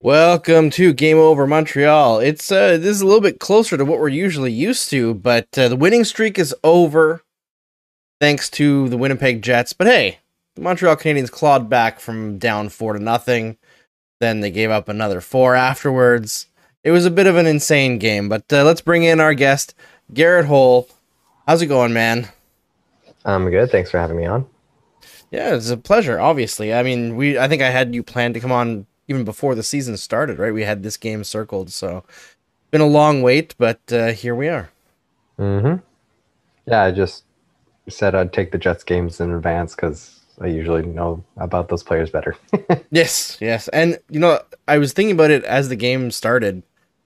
Welcome 0.00 0.70
to 0.70 0.92
Game 0.92 1.18
Over 1.18 1.48
Montreal. 1.48 2.20
It's 2.20 2.52
uh 2.52 2.76
this 2.76 2.86
is 2.86 3.00
a 3.00 3.06
little 3.06 3.20
bit 3.20 3.40
closer 3.40 3.76
to 3.76 3.84
what 3.84 3.98
we're 3.98 4.08
usually 4.08 4.52
used 4.52 4.90
to, 4.90 5.14
but 5.14 5.48
uh, 5.58 5.66
the 5.66 5.74
winning 5.74 6.04
streak 6.04 6.38
is 6.38 6.54
over 6.62 7.24
thanks 8.20 8.48
to 8.50 8.88
the 8.88 8.96
Winnipeg 8.96 9.42
Jets. 9.42 9.72
But 9.72 9.88
hey, 9.88 10.19
the 10.54 10.62
Montreal 10.62 10.96
Canadiens 10.96 11.30
clawed 11.30 11.68
back 11.68 12.00
from 12.00 12.38
down 12.38 12.68
4 12.68 12.94
to 12.94 12.98
nothing. 12.98 13.56
Then 14.20 14.40
they 14.40 14.50
gave 14.50 14.70
up 14.70 14.88
another 14.88 15.20
4 15.20 15.54
afterwards. 15.54 16.46
It 16.82 16.90
was 16.90 17.06
a 17.06 17.10
bit 17.10 17.26
of 17.26 17.36
an 17.36 17.46
insane 17.46 17.98
game, 17.98 18.28
but 18.28 18.50
uh, 18.52 18.64
let's 18.64 18.80
bring 18.80 19.04
in 19.04 19.20
our 19.20 19.34
guest, 19.34 19.74
Garrett 20.12 20.46
Hohl. 20.46 20.88
How's 21.46 21.62
it 21.62 21.66
going, 21.66 21.92
man? 21.92 22.28
I'm 23.24 23.50
good. 23.50 23.70
Thanks 23.70 23.90
for 23.90 23.98
having 23.98 24.16
me 24.16 24.24
on. 24.24 24.46
Yeah, 25.30 25.54
it's 25.54 25.70
a 25.70 25.76
pleasure. 25.76 26.18
Obviously, 26.18 26.72
I 26.74 26.82
mean, 26.82 27.16
we. 27.16 27.38
I 27.38 27.48
think 27.48 27.62
I 27.62 27.70
had 27.70 27.94
you 27.94 28.02
planned 28.02 28.34
to 28.34 28.40
come 28.40 28.50
on 28.50 28.86
even 29.08 29.24
before 29.24 29.54
the 29.54 29.62
season 29.62 29.96
started, 29.96 30.38
right? 30.38 30.54
We 30.54 30.64
had 30.64 30.82
this 30.82 30.96
game 30.96 31.22
circled, 31.24 31.70
so 31.70 32.04
been 32.70 32.80
a 32.80 32.86
long 32.86 33.22
wait, 33.22 33.54
but 33.58 33.80
uh, 33.92 34.12
here 34.12 34.34
we 34.34 34.48
are. 34.48 34.70
Mm-hmm. 35.38 35.82
Yeah, 36.66 36.82
I 36.82 36.90
just 36.92 37.24
said 37.88 38.14
I'd 38.14 38.32
take 38.32 38.52
the 38.52 38.58
Jets 38.58 38.84
games 38.84 39.20
in 39.20 39.32
advance 39.32 39.74
because 39.74 40.19
I 40.40 40.46
usually 40.46 40.82
know 40.82 41.22
about 41.36 41.68
those 41.68 41.82
players 41.82 42.10
better. 42.10 42.36
Yes, 42.92 43.38
yes, 43.40 43.68
and 43.68 43.98
you 44.08 44.18
know, 44.18 44.40
I 44.66 44.78
was 44.78 44.92
thinking 44.92 45.14
about 45.14 45.30
it 45.30 45.44
as 45.44 45.68
the 45.68 45.76
game 45.76 46.10
started 46.10 46.64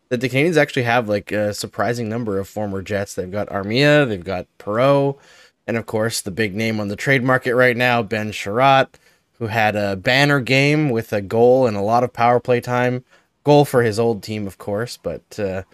that 0.08 0.20
the 0.20 0.30
Canadiens 0.30 0.56
actually 0.56 0.84
have 0.84 1.08
like 1.08 1.30
a 1.30 1.52
surprising 1.52 2.08
number 2.08 2.38
of 2.38 2.48
former 2.48 2.80
Jets. 2.80 3.14
They've 3.14 3.30
got 3.30 3.48
Armia, 3.48 4.08
they've 4.08 4.24
got 4.24 4.46
Perreault, 4.58 5.18
and 5.66 5.76
of 5.76 5.84
course 5.84 6.20
the 6.22 6.30
big 6.30 6.54
name 6.54 6.80
on 6.80 6.88
the 6.88 6.96
trade 6.96 7.22
market 7.22 7.54
right 7.54 7.76
now, 7.76 8.02
Ben 8.02 8.32
Chiarot, 8.32 8.94
who 9.38 9.48
had 9.48 9.76
a 9.76 9.96
banner 9.96 10.40
game 10.40 10.88
with 10.88 11.12
a 11.12 11.20
goal 11.20 11.66
and 11.66 11.76
a 11.76 11.82
lot 11.82 12.04
of 12.04 12.12
power 12.12 12.40
play 12.40 12.60
time. 12.60 13.04
Goal 13.42 13.66
for 13.66 13.82
his 13.82 13.98
old 13.98 14.22
team, 14.22 14.46
of 14.46 14.56
course, 14.56 14.96
but 14.96 15.38
uh, 15.38 15.64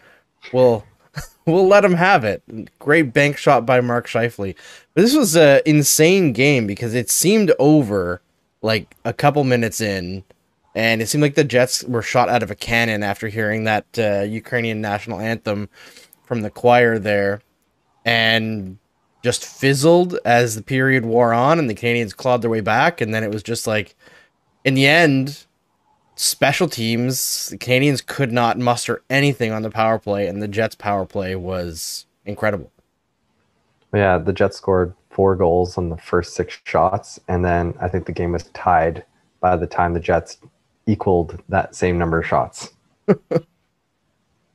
we'll 0.52 0.84
we'll 1.46 1.66
let 1.66 1.84
him 1.84 1.94
have 1.94 2.24
it. 2.24 2.42
Great 2.78 3.12
bank 3.12 3.36
shot 3.36 3.66
by 3.66 3.80
Mark 3.80 4.06
Scheifele. 4.06 4.54
But 4.94 5.02
this 5.02 5.16
was 5.16 5.36
an 5.36 5.60
insane 5.66 6.32
game 6.32 6.66
because 6.66 6.94
it 6.94 7.10
seemed 7.10 7.52
over 7.58 8.22
like 8.62 8.94
a 9.04 9.12
couple 9.12 9.42
minutes 9.44 9.80
in, 9.80 10.24
and 10.74 11.00
it 11.02 11.08
seemed 11.08 11.22
like 11.22 11.34
the 11.34 11.44
Jets 11.44 11.82
were 11.84 12.02
shot 12.02 12.28
out 12.28 12.42
of 12.42 12.50
a 12.50 12.54
cannon 12.54 13.02
after 13.02 13.28
hearing 13.28 13.64
that 13.64 13.86
uh, 13.98 14.22
Ukrainian 14.22 14.80
national 14.80 15.20
anthem 15.20 15.68
from 16.24 16.42
the 16.42 16.50
choir 16.50 16.98
there, 16.98 17.40
and 18.04 18.78
just 19.22 19.44
fizzled 19.44 20.18
as 20.24 20.54
the 20.54 20.62
period 20.62 21.04
wore 21.04 21.32
on, 21.32 21.58
and 21.58 21.68
the 21.68 21.74
Canadiens 21.74 22.16
clawed 22.16 22.42
their 22.42 22.50
way 22.50 22.60
back, 22.60 23.00
and 23.00 23.12
then 23.12 23.24
it 23.24 23.32
was 23.32 23.42
just 23.42 23.66
like, 23.66 23.94
in 24.64 24.74
the 24.74 24.86
end, 24.86 25.46
special 26.20 26.68
teams, 26.68 27.48
the 27.48 27.58
Canadiens 27.58 28.04
could 28.04 28.30
not 28.30 28.58
muster 28.58 29.02
anything 29.08 29.52
on 29.52 29.62
the 29.62 29.70
power 29.70 29.98
play, 29.98 30.26
and 30.26 30.42
the 30.42 30.48
Jets' 30.48 30.74
power 30.74 31.06
play 31.06 31.34
was 31.34 32.06
incredible. 32.24 32.70
yeah, 33.94 34.18
the 34.18 34.32
Jets 34.32 34.56
scored 34.58 34.94
four 35.10 35.34
goals 35.34 35.78
on 35.78 35.88
the 35.88 35.96
first 35.96 36.34
six 36.34 36.58
shots, 36.64 37.18
and 37.28 37.44
then 37.44 37.74
I 37.80 37.88
think 37.88 38.06
the 38.06 38.12
game 38.12 38.32
was 38.32 38.44
tied 38.54 39.04
by 39.40 39.56
the 39.56 39.66
time 39.66 39.94
the 39.94 40.00
Jets 40.00 40.38
equaled 40.86 41.42
that 41.48 41.74
same 41.74 41.98
number 41.98 42.18
of 42.18 42.26
shots. 42.26 42.70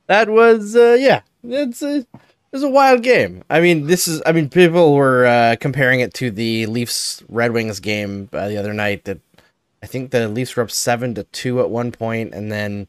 That 0.06 0.30
was, 0.30 0.76
uh, 0.76 0.96
yeah, 0.98 1.22
it's 1.42 1.82
a, 1.82 1.96
it 1.96 2.06
was 2.52 2.62
a 2.62 2.68
wild 2.68 3.02
game. 3.02 3.42
I 3.50 3.60
mean, 3.60 3.86
this 3.86 4.06
is, 4.06 4.22
I 4.24 4.30
mean, 4.32 4.48
people 4.48 4.94
were 4.94 5.26
uh, 5.26 5.56
comparing 5.58 5.98
it 5.98 6.14
to 6.14 6.30
the 6.30 6.66
Leafs 6.66 7.24
Red 7.28 7.50
Wings 7.52 7.80
game 7.80 8.28
uh, 8.32 8.46
the 8.48 8.56
other 8.56 8.72
night. 8.72 9.04
That 9.04 9.18
I 9.86 9.88
think 9.88 10.10
the 10.10 10.26
Leafs 10.26 10.56
were 10.56 10.64
up 10.64 10.70
seven 10.72 11.14
to 11.14 11.22
two 11.22 11.60
at 11.60 11.70
one 11.70 11.92
point, 11.92 12.34
and 12.34 12.50
then 12.50 12.88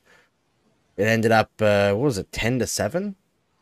it 0.97 1.03
ended 1.03 1.31
up, 1.31 1.51
uh, 1.61 1.93
what 1.93 2.05
was 2.05 2.17
it, 2.17 2.31
ten 2.31 2.57
to 2.57 2.65
seven? 2.65 3.15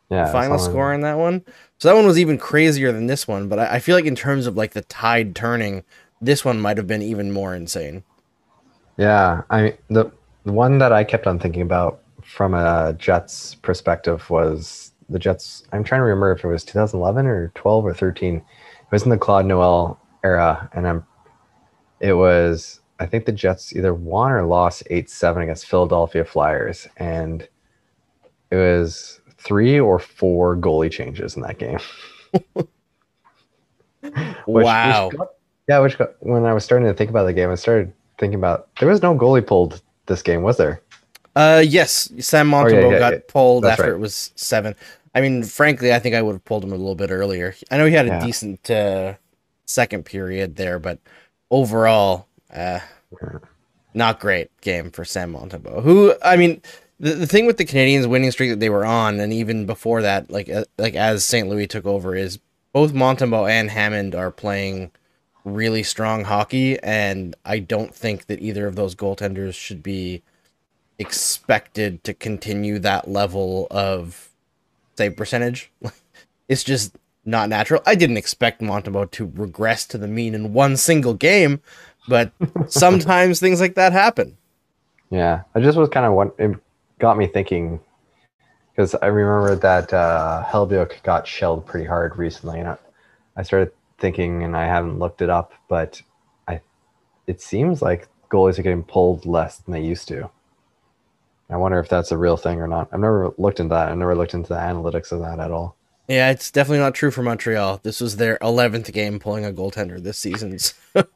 Yeah, 0.08 0.32
final 0.32 0.58
score 0.58 0.94
in 0.94 1.02
that 1.02 1.18
one. 1.18 1.44
So 1.76 1.88
that 1.88 1.94
one 1.94 2.06
was 2.06 2.18
even 2.18 2.38
crazier 2.38 2.92
than 2.92 3.08
this 3.08 3.28
one. 3.28 3.46
But 3.46 3.58
I, 3.58 3.74
I 3.74 3.78
feel 3.78 3.94
like 3.94 4.06
in 4.06 4.16
terms 4.16 4.46
of 4.46 4.56
like 4.56 4.72
the 4.72 4.80
tide 4.80 5.36
turning, 5.36 5.84
this 6.18 6.46
one 6.46 6.62
might 6.62 6.78
have 6.78 6.86
been 6.86 7.02
even 7.02 7.30
more 7.30 7.54
insane. 7.54 8.04
Yeah, 8.96 9.42
I 9.50 9.76
the 9.88 10.10
the 10.44 10.52
one 10.52 10.78
that 10.78 10.92
I 10.92 11.04
kept 11.04 11.26
on 11.26 11.38
thinking 11.38 11.60
about 11.60 12.00
from 12.24 12.54
a 12.54 12.94
Jets 12.98 13.56
perspective 13.56 14.30
was 14.30 14.92
the 15.10 15.18
Jets. 15.18 15.64
I'm 15.72 15.84
trying 15.84 15.98
to 15.98 16.04
remember 16.04 16.32
if 16.32 16.42
it 16.42 16.48
was 16.48 16.64
2011 16.64 17.26
or 17.26 17.52
12 17.54 17.84
or 17.84 17.92
13. 17.92 18.36
It 18.36 18.42
was 18.90 19.02
in 19.02 19.10
the 19.10 19.18
Claude 19.18 19.44
Noel 19.44 20.00
era, 20.24 20.70
and 20.72 20.88
I'm. 20.88 21.04
It 22.00 22.14
was 22.14 22.80
I 22.98 23.06
think 23.06 23.26
the 23.26 23.32
Jets 23.32 23.74
either 23.76 23.92
won 23.94 24.32
or 24.32 24.44
lost 24.46 24.82
eight 24.90 25.10
seven 25.10 25.42
against 25.42 25.66
Philadelphia 25.66 26.24
Flyers, 26.24 26.86
and 26.96 27.46
it 28.50 28.56
was 28.56 29.20
three 29.38 29.78
or 29.78 29.98
four 29.98 30.56
goalie 30.56 30.90
changes 30.90 31.36
in 31.36 31.42
that 31.42 31.58
game. 31.58 31.78
Wow. 34.46 35.10
got- 35.10 35.30
yeah, 35.68 35.80
which 35.80 35.98
got, 35.98 36.10
when 36.20 36.44
I 36.44 36.52
was 36.54 36.64
starting 36.64 36.86
to 36.86 36.94
think 36.94 37.10
about 37.10 37.24
the 37.24 37.32
game, 37.32 37.50
I 37.50 37.56
started 37.56 37.92
thinking 38.18 38.38
about 38.38 38.68
there 38.78 38.88
was 38.88 39.02
no 39.02 39.16
goalie 39.16 39.44
pulled 39.44 39.82
this 40.06 40.22
game, 40.22 40.42
was 40.42 40.56
there? 40.56 40.80
Uh, 41.34 41.62
yes, 41.66 42.10
Sam 42.20 42.54
Oh, 42.54 42.66
yeah, 42.68 42.74
Montembeault 42.74 42.92
yeah, 42.92 42.98
got 43.00 43.12
yeah. 43.14 43.18
pulled 43.26 43.64
That's 43.64 43.72
after 43.80 43.90
right. 43.92 43.96
it 43.96 44.00
was 44.00 44.32
seven. 44.36 44.76
I 45.14 45.20
mean, 45.20 45.42
frankly, 45.42 45.92
I 45.92 45.98
think 45.98 46.14
I 46.14 46.22
would 46.22 46.32
have 46.34 46.44
pulled 46.44 46.62
him 46.62 46.70
a 46.72 46.76
little 46.76 46.94
bit 46.94 47.10
earlier. 47.10 47.54
I 47.70 47.78
know 47.78 47.86
he 47.86 47.94
had 47.94 48.06
a 48.06 48.20
decent 48.24 48.70
uh, 48.70 49.14
second 49.64 50.04
period 50.04 50.54
there, 50.56 50.78
but 50.78 51.00
overall, 51.50 52.28
uh, 52.56 52.80
not 53.94 54.20
great 54.20 54.50
game 54.60 54.90
for 54.90 55.04
Sam 55.04 55.32
Montembeault. 55.32 55.82
Who, 55.82 56.14
I 56.24 56.36
mean, 56.36 56.60
the, 56.98 57.14
the 57.14 57.26
thing 57.26 57.46
with 57.46 57.58
the 57.58 57.64
Canadiens 57.64 58.08
winning 58.08 58.30
streak 58.30 58.50
that 58.50 58.60
they 58.60 58.70
were 58.70 58.84
on, 58.84 59.20
and 59.20 59.32
even 59.32 59.66
before 59.66 60.02
that, 60.02 60.30
like 60.30 60.48
uh, 60.48 60.64
like 60.78 60.94
as 60.94 61.24
St. 61.24 61.48
Louis 61.48 61.66
took 61.66 61.86
over, 61.86 62.14
is 62.14 62.38
both 62.72 62.92
Montembeault 62.92 63.48
and 63.50 63.70
Hammond 63.70 64.14
are 64.14 64.30
playing 64.30 64.90
really 65.44 65.82
strong 65.82 66.24
hockey, 66.24 66.78
and 66.80 67.34
I 67.44 67.58
don't 67.60 67.94
think 67.94 68.26
that 68.26 68.40
either 68.40 68.66
of 68.66 68.76
those 68.76 68.94
goaltenders 68.94 69.54
should 69.54 69.82
be 69.82 70.22
expected 70.98 72.02
to 72.04 72.14
continue 72.14 72.78
that 72.80 73.08
level 73.08 73.66
of 73.70 74.30
save 74.96 75.16
percentage. 75.16 75.70
it's 76.48 76.64
just 76.64 76.96
not 77.24 77.48
natural. 77.48 77.82
I 77.86 77.94
didn't 77.94 78.16
expect 78.16 78.60
Montembeault 78.60 79.10
to 79.12 79.32
regress 79.34 79.84
to 79.86 79.98
the 79.98 80.08
mean 80.08 80.34
in 80.34 80.52
one 80.52 80.76
single 80.76 81.14
game, 81.14 81.60
but 82.08 82.32
sometimes 82.68 83.40
things 83.40 83.60
like 83.60 83.74
that 83.74 83.92
happen. 83.92 84.36
Yeah, 85.10 85.42
I 85.54 85.60
just 85.60 85.78
was 85.78 85.88
kind 85.88 86.06
of 86.06 86.12
what 86.12 86.34
it 86.38 86.56
got 86.98 87.16
me 87.16 87.26
thinking 87.26 87.80
because 88.76 88.94
I 88.94 89.06
remember 89.06 89.56
that 89.56 89.92
uh, 89.92 90.66
got 91.02 91.26
shelled 91.26 91.66
pretty 91.66 91.86
hard 91.86 92.16
recently, 92.16 92.60
and 92.60 92.68
I, 92.68 92.76
I 93.36 93.42
started 93.42 93.72
thinking, 93.98 94.42
and 94.42 94.56
I 94.56 94.66
haven't 94.66 94.98
looked 94.98 95.22
it 95.22 95.30
up, 95.30 95.54
but 95.68 96.02
I 96.46 96.60
it 97.26 97.40
seems 97.40 97.80
like 97.80 98.08
goalies 98.30 98.58
are 98.58 98.62
getting 98.62 98.82
pulled 98.82 99.24
less 99.24 99.58
than 99.58 99.72
they 99.72 99.82
used 99.82 100.08
to. 100.08 100.30
I 101.48 101.56
wonder 101.56 101.78
if 101.78 101.88
that's 101.88 102.10
a 102.10 102.18
real 102.18 102.36
thing 102.36 102.60
or 102.60 102.66
not. 102.66 102.88
I've 102.92 103.00
never 103.00 103.32
looked 103.38 103.60
into 103.60 103.74
that. 103.74 103.88
I've 103.88 103.98
never 103.98 104.16
looked 104.16 104.34
into 104.34 104.48
the 104.48 104.56
analytics 104.56 105.12
of 105.12 105.20
that 105.20 105.38
at 105.38 105.52
all. 105.52 105.76
Yeah, 106.08 106.30
it's 106.30 106.50
definitely 106.50 106.80
not 106.80 106.94
true 106.94 107.10
for 107.10 107.22
Montreal. 107.22 107.80
This 107.82 108.00
was 108.00 108.16
their 108.16 108.38
11th 108.38 108.92
game 108.92 109.18
pulling 109.18 109.44
a 109.44 109.52
goaltender 109.52 110.02
this 110.02 110.18
season. 110.18 110.58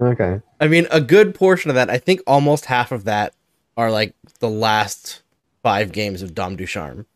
Okay. 0.00 0.40
I 0.60 0.68
mean, 0.68 0.86
a 0.90 1.00
good 1.00 1.34
portion 1.34 1.70
of 1.70 1.74
that, 1.74 1.90
I 1.90 1.98
think 1.98 2.20
almost 2.26 2.66
half 2.66 2.92
of 2.92 3.04
that 3.04 3.34
are 3.76 3.90
like 3.90 4.14
the 4.40 4.50
last 4.50 5.22
five 5.62 5.92
games 5.92 6.22
of 6.22 6.34
Dom 6.34 6.56
Ducharme. 6.56 7.06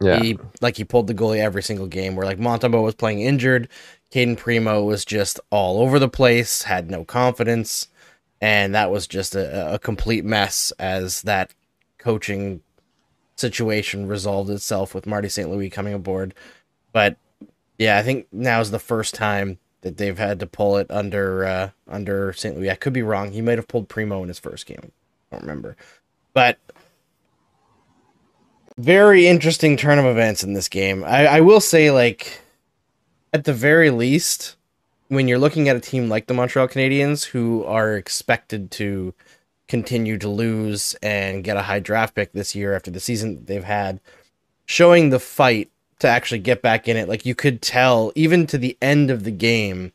Yeah. 0.00 0.20
He 0.20 0.38
like 0.60 0.76
he 0.76 0.84
pulled 0.84 1.06
the 1.06 1.14
goalie 1.14 1.38
every 1.38 1.62
single 1.62 1.86
game. 1.86 2.16
Where 2.16 2.26
like 2.26 2.38
Montembeault 2.38 2.82
was 2.82 2.94
playing 2.94 3.20
injured, 3.20 3.68
Cayden 4.10 4.36
Primeau 4.36 4.82
was 4.82 5.04
just 5.04 5.38
all 5.50 5.80
over 5.80 5.98
the 5.98 6.08
place, 6.08 6.62
had 6.62 6.90
no 6.90 7.04
confidence, 7.04 7.88
and 8.40 8.74
that 8.74 8.90
was 8.90 9.06
just 9.06 9.34
a, 9.34 9.74
a 9.74 9.78
complete 9.78 10.24
mess 10.24 10.72
as 10.78 11.22
that 11.22 11.54
coaching 11.98 12.62
situation 13.36 14.08
resolved 14.08 14.50
itself 14.50 14.94
with 14.94 15.06
Marty 15.06 15.28
St. 15.28 15.48
Louis 15.48 15.70
coming 15.70 15.94
aboard. 15.94 16.34
But 16.92 17.16
yeah, 17.78 17.96
I 17.98 18.02
think 18.02 18.26
now 18.32 18.60
is 18.60 18.70
the 18.70 18.78
first 18.78 19.14
time 19.14 19.58
that 19.82 19.98
they've 19.98 20.18
had 20.18 20.40
to 20.40 20.46
pull 20.46 20.76
it 20.78 20.86
under 20.90 21.44
uh, 21.44 21.70
under 21.86 22.32
St. 22.32 22.56
Louis. 22.56 22.70
I 22.70 22.74
could 22.74 22.92
be 22.92 23.02
wrong. 23.02 23.32
He 23.32 23.42
might 23.42 23.58
have 23.58 23.68
pulled 23.68 23.88
Primeau 23.88 24.22
in 24.22 24.28
his 24.28 24.38
first 24.38 24.66
game. 24.66 24.92
I 25.30 25.36
don't 25.36 25.42
remember, 25.42 25.76
but 26.32 26.58
very 28.78 29.26
interesting 29.26 29.76
turn 29.76 29.98
of 29.98 30.06
events 30.06 30.42
in 30.42 30.54
this 30.54 30.68
game. 30.68 31.04
I, 31.04 31.26
I 31.26 31.40
will 31.40 31.60
say, 31.60 31.90
like, 31.90 32.40
at 33.32 33.44
the 33.44 33.52
very 33.52 33.90
least, 33.90 34.56
when 35.08 35.28
you're 35.28 35.38
looking 35.38 35.68
at 35.68 35.76
a 35.76 35.80
team 35.80 36.08
like 36.08 36.26
the 36.26 36.34
Montreal 36.34 36.68
Canadiens 36.68 37.24
who 37.24 37.64
are 37.64 37.96
expected 37.96 38.70
to 38.72 39.14
continue 39.68 40.18
to 40.18 40.28
lose 40.28 40.94
and 41.02 41.44
get 41.44 41.56
a 41.56 41.62
high 41.62 41.80
draft 41.80 42.14
pick 42.14 42.32
this 42.32 42.54
year 42.54 42.74
after 42.74 42.90
the 42.90 43.00
season 43.00 43.44
they've 43.44 43.64
had, 43.64 44.00
showing 44.66 45.10
the 45.10 45.18
fight 45.18 45.70
to 46.02 46.08
actually 46.08 46.38
get 46.38 46.62
back 46.62 46.86
in 46.86 46.96
it, 46.96 47.08
like 47.08 47.26
you 47.26 47.34
could 47.34 47.62
tell 47.62 48.12
even 48.14 48.46
to 48.48 48.58
the 48.58 48.76
end 48.82 49.10
of 49.10 49.24
the 49.24 49.30
game 49.30 49.92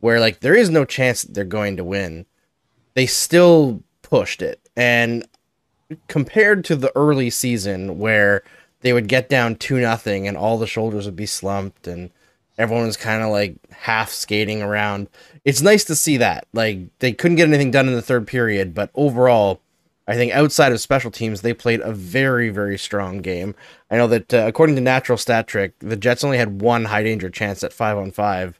where 0.00 0.20
like 0.20 0.40
there 0.40 0.54
is 0.54 0.70
no 0.70 0.84
chance 0.84 1.22
that 1.22 1.34
they're 1.34 1.44
going 1.44 1.76
to 1.76 1.84
win. 1.84 2.26
They 2.94 3.06
still 3.06 3.82
pushed 4.02 4.42
it. 4.42 4.60
And 4.76 5.26
compared 6.08 6.64
to 6.66 6.76
the 6.76 6.92
early 6.94 7.30
season 7.30 7.98
where 7.98 8.42
they 8.80 8.92
would 8.92 9.08
get 9.08 9.28
down 9.28 9.56
two 9.56 9.80
nothing 9.80 10.28
and 10.28 10.36
all 10.36 10.58
the 10.58 10.66
shoulders 10.66 11.06
would 11.06 11.16
be 11.16 11.26
slumped 11.26 11.86
and 11.86 12.10
everyone 12.58 12.86
was 12.86 12.96
kind 12.96 13.22
of 13.22 13.30
like 13.30 13.56
half 13.70 14.10
skating 14.10 14.62
around. 14.62 15.08
It's 15.44 15.62
nice 15.62 15.84
to 15.84 15.96
see 15.96 16.16
that. 16.18 16.46
Like 16.52 16.78
they 16.98 17.12
couldn't 17.12 17.36
get 17.36 17.48
anything 17.48 17.70
done 17.70 17.88
in 17.88 17.94
the 17.94 18.02
third 18.02 18.26
period, 18.26 18.74
but 18.74 18.90
overall, 18.94 19.60
I 20.08 20.14
think 20.14 20.32
outside 20.32 20.72
of 20.72 20.80
special 20.80 21.10
teams, 21.10 21.40
they 21.42 21.52
played 21.52 21.80
a 21.80 21.92
very 21.92 22.50
very 22.50 22.78
strong 22.78 23.20
game. 23.22 23.54
I 23.90 23.96
know 23.96 24.06
that 24.08 24.32
uh, 24.32 24.44
according 24.46 24.76
to 24.76 24.80
Natural 24.82 25.18
Stat 25.18 25.46
Trick, 25.46 25.72
the 25.80 25.96
Jets 25.96 26.22
only 26.24 26.38
had 26.38 26.60
one 26.60 26.84
high 26.86 27.02
danger 27.02 27.30
chance 27.30 27.62
at 27.64 27.72
five 27.72 27.96
on 27.98 28.10
five 28.12 28.58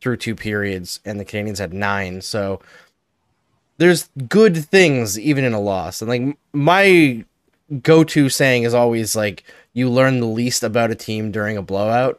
through 0.00 0.16
two 0.16 0.34
periods, 0.34 1.00
and 1.04 1.18
the 1.18 1.24
Canadiens 1.24 1.58
had 1.58 1.72
nine. 1.72 2.20
So 2.20 2.60
there's 3.78 4.08
good 4.28 4.56
things 4.64 5.18
even 5.18 5.44
in 5.44 5.52
a 5.52 5.60
loss, 5.60 6.02
and 6.02 6.08
like 6.08 6.36
my 6.52 7.24
go-to 7.82 8.28
saying 8.28 8.62
is 8.62 8.72
always 8.74 9.14
like 9.14 9.44
you 9.74 9.90
learn 9.90 10.20
the 10.20 10.26
least 10.26 10.62
about 10.62 10.90
a 10.90 10.94
team 10.94 11.30
during 11.30 11.56
a 11.56 11.62
blowout 11.62 12.18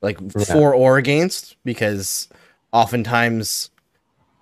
like 0.00 0.18
Yeah. 0.20 0.44
for 0.44 0.72
or 0.74 0.98
against 0.98 1.56
because 1.64 2.28
oftentimes 2.72 3.70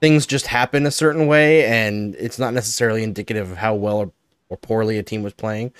things 0.03 0.27
just 0.27 0.49
happen 0.49 0.85
a 0.85 0.91
certain 0.91 1.29
way 1.29 1.65
and 1.65 2.17
it's 2.17 2.39
not 2.39 2.53
necessarily 2.53 3.05
indicative 3.05 3.53
of 3.53 3.57
how 3.57 3.73
well 3.73 3.99
or, 3.99 4.13
or 4.49 4.57
poorly 4.57 4.99
a 4.99 5.03
team 5.03 5.23
was 5.23 5.33
playing 5.33 5.73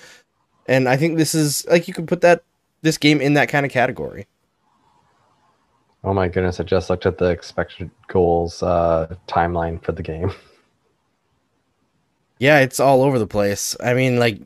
and 0.65 0.87
i 0.87 0.95
think 0.95 1.17
this 1.17 1.35
is 1.35 1.67
like 1.67 1.87
you 1.87 1.93
could 1.93 2.07
put 2.07 2.21
that 2.21 2.41
this 2.81 2.97
game 2.97 3.19
in 3.21 3.33
that 3.35 3.49
kind 3.49 3.65
of 3.65 3.71
category 3.71 4.25
Oh 6.05 6.13
my 6.13 6.27
goodness! 6.27 6.59
I 6.59 6.63
just 6.63 6.89
looked 6.89 7.05
at 7.05 7.17
the 7.17 7.27
expected 7.27 7.89
goals 8.09 8.61
uh, 8.61 9.15
timeline 9.25 9.81
for 9.81 9.93
the 9.93 10.03
game. 10.03 10.33
yeah 12.43 12.59
it's 12.59 12.79
all 12.79 13.03
over 13.03 13.19
the 13.19 13.27
place 13.27 13.75
i 13.81 13.93
mean 13.93 14.17
like 14.17 14.41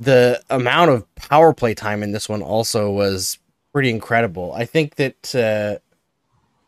the 0.00 0.42
amount 0.50 0.90
of 0.90 1.14
power 1.14 1.52
play 1.52 1.72
time 1.72 2.02
in 2.02 2.10
this 2.10 2.28
one 2.28 2.42
also 2.42 2.90
was 2.90 3.38
pretty 3.72 3.90
incredible 3.90 4.52
i 4.54 4.64
think 4.64 4.96
that 4.96 5.34
uh, 5.36 5.78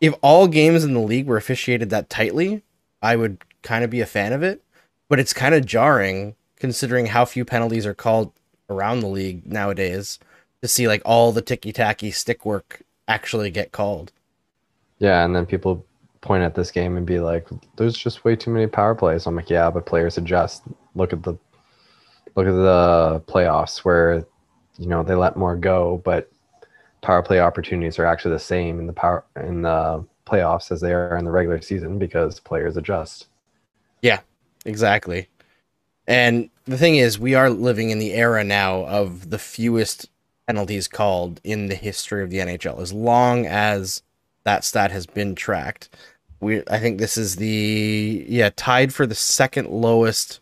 if 0.02 0.14
all 0.20 0.46
games 0.48 0.84
in 0.84 0.92
the 0.92 1.00
league 1.00 1.26
were 1.26 1.38
officiated 1.38 1.88
that 1.88 2.10
tightly 2.10 2.62
i 3.00 3.16
would 3.16 3.38
kind 3.62 3.84
of 3.84 3.88
be 3.88 4.02
a 4.02 4.06
fan 4.06 4.34
of 4.34 4.42
it 4.42 4.62
but 5.08 5.18
it's 5.18 5.32
kind 5.32 5.54
of 5.54 5.64
jarring 5.64 6.34
considering 6.56 7.06
how 7.06 7.24
few 7.24 7.44
penalties 7.44 7.86
are 7.86 7.94
called 7.94 8.32
around 8.68 9.00
the 9.00 9.06
league 9.06 9.46
nowadays 9.46 10.18
to 10.60 10.68
see 10.68 10.86
like 10.86 11.02
all 11.04 11.32
the 11.32 11.42
ticky-tacky 11.42 12.10
stick 12.10 12.44
work 12.44 12.82
actually 13.08 13.50
get 13.50 13.72
called 13.72 14.12
Yeah, 14.98 15.24
and 15.24 15.34
then 15.34 15.46
people 15.46 15.84
point 16.20 16.44
at 16.44 16.54
this 16.54 16.70
game 16.70 16.96
and 16.96 17.04
be 17.04 17.18
like, 17.18 17.48
"There's 17.76 17.96
just 17.96 18.24
way 18.24 18.36
too 18.36 18.50
many 18.50 18.66
power 18.68 18.94
plays." 18.94 19.26
I'm 19.26 19.36
like, 19.36 19.50
"Yeah, 19.50 19.70
but 19.70 19.86
players 19.86 20.16
adjust. 20.16 20.62
Look 20.94 21.12
at 21.12 21.22
the 21.24 21.36
look 22.36 22.46
at 22.46 22.52
the 22.52 23.22
playoffs 23.26 23.78
where 23.78 24.24
you 24.78 24.86
know 24.86 25.02
they 25.02 25.14
let 25.14 25.36
more 25.36 25.56
go, 25.56 26.00
but 26.04 26.30
power 27.02 27.22
play 27.22 27.40
opportunities 27.40 27.98
are 27.98 28.06
actually 28.06 28.32
the 28.32 28.40
same 28.40 28.78
in 28.78 28.86
the 28.86 28.92
power 28.92 29.24
in 29.36 29.62
the 29.62 30.04
playoffs 30.26 30.72
as 30.72 30.80
they 30.80 30.92
are 30.92 31.16
in 31.16 31.24
the 31.24 31.30
regular 31.30 31.60
season 31.60 31.98
because 31.98 32.40
players 32.40 32.76
adjust." 32.76 33.26
Yeah, 34.00 34.20
exactly. 34.64 35.28
And 36.06 36.50
the 36.64 36.78
thing 36.78 36.96
is, 36.96 37.18
we 37.18 37.34
are 37.34 37.50
living 37.50 37.90
in 37.90 37.98
the 37.98 38.12
era 38.12 38.42
now 38.42 38.86
of 38.86 39.30
the 39.30 39.38
fewest 39.38 40.08
penalties 40.46 40.88
called 40.88 41.40
in 41.44 41.66
the 41.66 41.74
history 41.74 42.22
of 42.22 42.30
the 42.30 42.38
NHL. 42.38 42.80
As 42.80 42.92
long 42.92 43.46
as 43.46 44.02
that 44.44 44.64
stat 44.64 44.90
has 44.90 45.06
been 45.06 45.34
tracked, 45.34 45.88
we 46.40 46.62
I 46.68 46.78
think 46.78 46.98
this 46.98 47.16
is 47.16 47.36
the 47.36 48.24
yeah 48.28 48.50
tied 48.56 48.92
for 48.92 49.06
the 49.06 49.14
second 49.14 49.68
lowest 49.68 50.40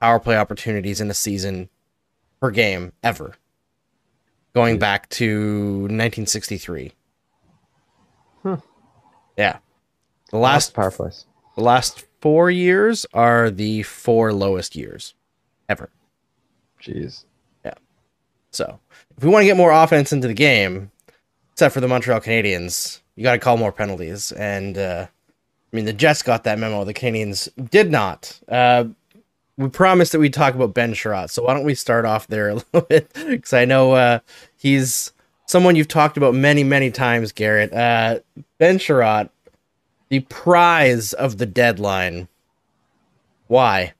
power 0.00 0.18
play 0.18 0.36
opportunities 0.36 1.00
in 1.00 1.10
a 1.10 1.14
season 1.14 1.68
per 2.40 2.50
game 2.50 2.92
ever, 3.02 3.36
going 4.54 4.78
back 4.78 5.08
to 5.10 5.80
1963. 5.82 6.92
Hmm. 8.42 8.54
Yeah, 9.36 9.58
the 10.30 10.38
last 10.38 10.74
power 10.74 10.90
plays. 10.90 11.26
the 11.56 11.62
last 11.62 12.04
four 12.20 12.50
years 12.50 13.06
are 13.12 13.50
the 13.50 13.82
four 13.82 14.32
lowest 14.32 14.76
years 14.76 15.14
ever. 15.68 15.90
Jeez. 16.82 17.24
Yeah. 17.64 17.74
So 18.50 18.78
if 19.16 19.24
we 19.24 19.30
want 19.30 19.42
to 19.42 19.46
get 19.46 19.56
more 19.56 19.72
offense 19.72 20.12
into 20.12 20.28
the 20.28 20.34
game, 20.34 20.90
except 21.52 21.74
for 21.74 21.80
the 21.80 21.88
Montreal 21.88 22.20
Canadiens, 22.20 23.00
you 23.16 23.22
got 23.22 23.32
to 23.32 23.38
call 23.38 23.56
more 23.56 23.72
penalties. 23.72 24.32
And 24.32 24.78
uh, 24.78 25.06
I 25.72 25.76
mean, 25.76 25.84
the 25.84 25.92
Jets 25.92 26.22
got 26.22 26.44
that 26.44 26.58
memo. 26.58 26.84
The 26.84 26.94
Canadiens 26.94 27.48
did 27.70 27.90
not. 27.90 28.38
Uh, 28.48 28.84
we 29.60 29.68
promised 29.68 30.12
that 30.12 30.18
we'd 30.20 30.32
talk 30.32 30.54
about 30.54 30.72
Ben 30.74 30.94
Chiarot. 30.94 31.30
So 31.30 31.42
why 31.42 31.54
don't 31.54 31.64
we 31.64 31.74
start 31.74 32.04
off 32.04 32.26
there 32.28 32.48
a 32.48 32.54
little 32.72 32.80
bit? 32.82 33.12
Because 33.12 33.52
I 33.52 33.64
know 33.66 33.92
uh, 33.92 34.20
he's 34.56 35.12
someone 35.46 35.76
you've 35.76 35.88
talked 35.88 36.16
about 36.16 36.34
many, 36.34 36.64
many 36.64 36.90
times, 36.90 37.30
Garrett. 37.30 37.72
Uh, 37.72 38.20
ben 38.58 38.78
Chiarot, 38.78 39.28
the 40.08 40.20
prize 40.20 41.12
of 41.12 41.38
the 41.38 41.46
deadline. 41.46 42.28
Why? 43.48 43.92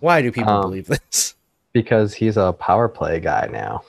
Why 0.00 0.20
do 0.22 0.30
people 0.30 0.52
Um, 0.52 0.62
believe 0.62 0.86
this? 0.86 1.34
Because 1.72 2.12
he's 2.12 2.36
a 2.36 2.52
power 2.52 2.88
play 2.88 3.20
guy 3.20 3.48
now. 3.52 3.84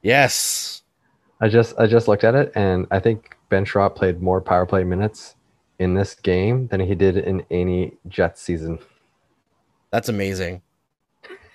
Yes. 0.00 0.82
I 1.38 1.48
just 1.48 1.78
I 1.78 1.86
just 1.86 2.08
looked 2.08 2.24
at 2.24 2.34
it 2.34 2.50
and 2.54 2.86
I 2.90 2.98
think 2.98 3.36
Ben 3.50 3.66
Chiarot 3.66 3.94
played 3.94 4.22
more 4.22 4.40
power 4.40 4.64
play 4.64 4.84
minutes 4.84 5.34
in 5.78 5.92
this 5.92 6.14
game 6.14 6.66
than 6.68 6.80
he 6.80 6.94
did 6.94 7.18
in 7.18 7.44
any 7.50 7.92
Jets 8.08 8.40
season. 8.40 8.78
That's 9.94 10.08
amazing. 10.08 10.60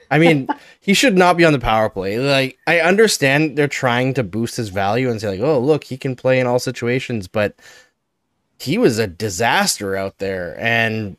I 0.09 0.18
mean, 0.18 0.47
he 0.80 0.94
should 0.94 1.18
not 1.18 1.36
be 1.36 1.44
on 1.44 1.51
the 1.51 1.59
power 1.59 1.89
play. 1.89 2.18
Like, 2.18 2.57
I 2.65 2.80
understand 2.80 3.57
they're 3.57 3.68
trying 3.68 4.13
to 4.13 4.24
boost 4.24 4.56
his 4.56 4.69
value 4.69 5.12
and 5.12 5.19
say, 5.19 5.27
like, 5.27 5.41
oh, 5.41 5.59
look, 5.59 5.83
he 5.83 5.97
can 5.97 6.15
play 6.15 6.39
in 6.39 6.47
all 6.47 6.57
situations, 6.57 7.27
but 7.27 7.53
he 8.57 8.77
was 8.77 8.97
a 8.97 9.07
disaster 9.07 9.97
out 9.97 10.19
there. 10.19 10.56
And 10.57 11.18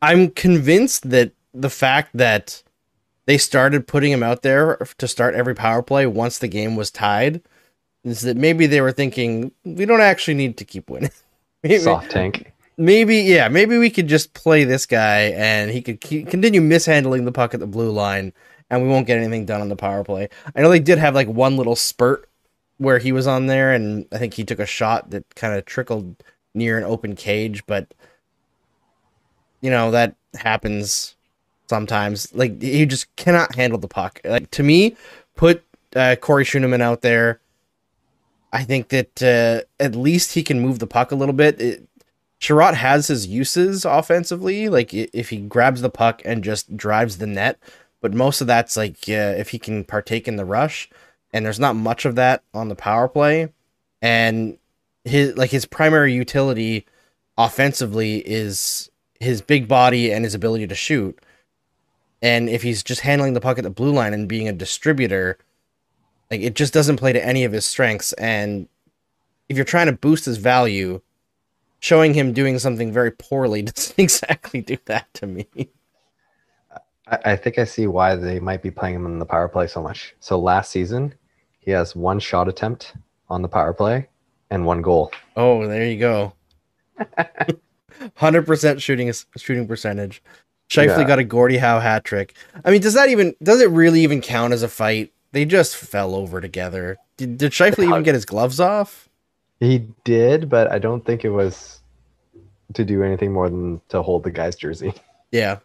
I'm 0.00 0.30
convinced 0.30 1.10
that 1.10 1.32
the 1.52 1.70
fact 1.70 2.10
that 2.14 2.62
they 3.26 3.36
started 3.36 3.88
putting 3.88 4.12
him 4.12 4.22
out 4.22 4.42
there 4.42 4.76
to 4.98 5.08
start 5.08 5.34
every 5.34 5.56
power 5.56 5.82
play 5.82 6.06
once 6.06 6.38
the 6.38 6.46
game 6.46 6.76
was 6.76 6.92
tied 6.92 7.42
is 8.04 8.20
that 8.20 8.36
maybe 8.36 8.68
they 8.68 8.80
were 8.80 8.92
thinking, 8.92 9.50
we 9.64 9.86
don't 9.86 10.00
actually 10.00 10.34
need 10.34 10.56
to 10.58 10.64
keep 10.64 10.88
winning. 10.88 11.10
Maybe- 11.64 11.78
Soft 11.80 12.12
tank. 12.12 12.52
Maybe 12.80 13.16
yeah 13.18 13.48
maybe 13.48 13.76
we 13.76 13.90
could 13.90 14.08
just 14.08 14.32
play 14.32 14.64
this 14.64 14.86
guy 14.86 15.32
and 15.36 15.70
he 15.70 15.82
could 15.82 16.00
keep, 16.00 16.28
continue 16.28 16.62
mishandling 16.62 17.26
the 17.26 17.32
puck 17.32 17.52
at 17.52 17.60
the 17.60 17.66
blue 17.66 17.90
line 17.90 18.32
and 18.70 18.82
we 18.82 18.88
won't 18.88 19.06
get 19.06 19.18
anything 19.18 19.44
done 19.44 19.60
on 19.60 19.68
the 19.68 19.76
power 19.76 20.02
play. 20.02 20.30
I 20.56 20.62
know 20.62 20.70
they 20.70 20.78
did 20.78 20.96
have 20.96 21.14
like 21.14 21.28
one 21.28 21.58
little 21.58 21.76
spurt 21.76 22.26
where 22.78 22.98
he 22.98 23.12
was 23.12 23.26
on 23.26 23.46
there 23.46 23.74
and 23.74 24.06
i 24.12 24.16
think 24.16 24.32
he 24.32 24.44
took 24.44 24.58
a 24.58 24.64
shot 24.64 25.10
that 25.10 25.34
kind 25.34 25.54
of 25.54 25.66
trickled 25.66 26.16
near 26.54 26.78
an 26.78 26.84
open 26.84 27.14
cage 27.14 27.66
but 27.66 27.92
you 29.60 29.70
know 29.70 29.90
that 29.90 30.16
happens 30.34 31.16
sometimes. 31.68 32.34
Like 32.34 32.60
he 32.62 32.86
just 32.86 33.14
cannot 33.16 33.54
handle 33.54 33.78
the 33.78 33.88
puck. 33.88 34.20
Like 34.24 34.50
to 34.52 34.62
me 34.62 34.96
put 35.36 35.62
uh, 35.94 36.16
corey 36.16 36.44
Schueneman 36.44 36.80
out 36.80 37.02
there 37.02 37.40
i 38.52 38.62
think 38.62 38.88
that 38.88 39.22
uh, 39.22 39.64
at 39.82 39.94
least 39.94 40.34
he 40.34 40.42
can 40.42 40.60
move 40.60 40.78
the 40.80 40.86
puck 40.86 41.12
a 41.12 41.14
little 41.14 41.32
bit. 41.32 41.60
It, 41.60 41.88
Chiarot 42.40 42.74
has 42.74 43.08
his 43.08 43.26
uses 43.26 43.84
offensively, 43.84 44.68
like 44.70 44.94
if 44.94 45.28
he 45.28 45.36
grabs 45.36 45.82
the 45.82 45.90
puck 45.90 46.22
and 46.24 46.42
just 46.42 46.74
drives 46.74 47.18
the 47.18 47.26
net, 47.26 47.58
but 48.00 48.14
most 48.14 48.40
of 48.40 48.46
that's 48.46 48.78
like 48.78 48.96
uh, 49.08 49.36
if 49.36 49.50
he 49.50 49.58
can 49.58 49.84
partake 49.84 50.26
in 50.26 50.36
the 50.36 50.44
rush, 50.46 50.88
and 51.34 51.44
there's 51.44 51.60
not 51.60 51.76
much 51.76 52.06
of 52.06 52.14
that 52.14 52.42
on 52.54 52.68
the 52.68 52.74
power 52.74 53.08
play, 53.08 53.52
and 54.00 54.56
his 55.04 55.36
like 55.36 55.50
his 55.50 55.66
primary 55.66 56.14
utility 56.14 56.86
offensively 57.36 58.26
is 58.26 58.90
his 59.20 59.42
big 59.42 59.68
body 59.68 60.10
and 60.10 60.24
his 60.24 60.34
ability 60.34 60.66
to 60.66 60.74
shoot, 60.74 61.18
and 62.22 62.48
if 62.48 62.62
he's 62.62 62.82
just 62.82 63.02
handling 63.02 63.34
the 63.34 63.40
puck 63.40 63.58
at 63.58 63.64
the 63.64 63.70
blue 63.70 63.92
line 63.92 64.14
and 64.14 64.30
being 64.30 64.48
a 64.48 64.52
distributor, 64.52 65.36
like 66.30 66.40
it 66.40 66.54
just 66.54 66.72
doesn't 66.72 66.96
play 66.96 67.12
to 67.12 67.22
any 67.24 67.44
of 67.44 67.52
his 67.52 67.66
strengths, 67.66 68.14
and 68.14 68.66
if 69.50 69.56
you're 69.58 69.64
trying 69.66 69.88
to 69.88 69.92
boost 69.92 70.24
his 70.24 70.38
value 70.38 71.02
showing 71.80 72.14
him 72.14 72.32
doing 72.32 72.58
something 72.58 72.92
very 72.92 73.10
poorly 73.10 73.62
doesn't 73.62 73.98
exactly 73.98 74.60
do 74.60 74.76
that 74.86 75.12
to 75.14 75.26
me. 75.26 75.46
I, 77.06 77.18
I 77.32 77.36
think 77.36 77.58
I 77.58 77.64
see 77.64 77.86
why 77.86 78.14
they 78.16 78.38
might 78.38 78.62
be 78.62 78.70
playing 78.70 78.94
him 78.96 79.06
in 79.06 79.18
the 79.18 79.26
power 79.26 79.48
play 79.48 79.66
so 79.66 79.82
much. 79.82 80.14
So 80.20 80.38
last 80.38 80.70
season, 80.70 81.14
he 81.58 81.70
has 81.72 81.96
one 81.96 82.20
shot 82.20 82.48
attempt 82.48 82.94
on 83.28 83.42
the 83.42 83.48
power 83.48 83.72
play 83.72 84.08
and 84.50 84.64
one 84.64 84.82
goal. 84.82 85.12
Oh, 85.36 85.66
there 85.66 85.86
you 85.86 85.98
go. 85.98 86.32
Hundred 88.14 88.46
percent 88.46 88.80
shooting 88.80 89.12
shooting 89.36 89.66
percentage. 89.66 90.22
Scheifele 90.70 90.98
Yeah. 90.98 91.04
got 91.06 91.18
a 91.18 91.24
Gordie 91.24 91.58
Howe 91.58 91.80
hat 91.80 92.04
trick. 92.04 92.34
I 92.64 92.70
mean, 92.70 92.80
does 92.80 92.94
that 92.94 93.08
even 93.08 93.34
does 93.42 93.60
it 93.60 93.70
really 93.70 94.02
even 94.02 94.20
count 94.20 94.52
as 94.52 94.62
a 94.62 94.68
fight? 94.68 95.12
They 95.32 95.44
just 95.44 95.76
fell 95.76 96.14
over 96.14 96.40
together. 96.40 96.96
Did, 97.16 97.36
did 97.38 97.52
Scheifele 97.52 97.88
even 97.88 98.02
get 98.02 98.14
his 98.14 98.24
gloves 98.24 98.58
off? 98.60 99.08
He 99.60 99.86
did, 100.04 100.48
but 100.48 100.72
I 100.72 100.78
don't 100.78 101.04
think 101.04 101.24
it 101.24 101.30
was 101.30 101.80
to 102.74 102.84
do 102.84 103.02
anything 103.02 103.32
more 103.32 103.48
than 103.50 103.80
to 103.90 104.02
hold 104.02 104.22
the 104.24 104.30
guy's 104.30 104.56
jersey. 104.56 104.92
Yeah, 105.32 105.58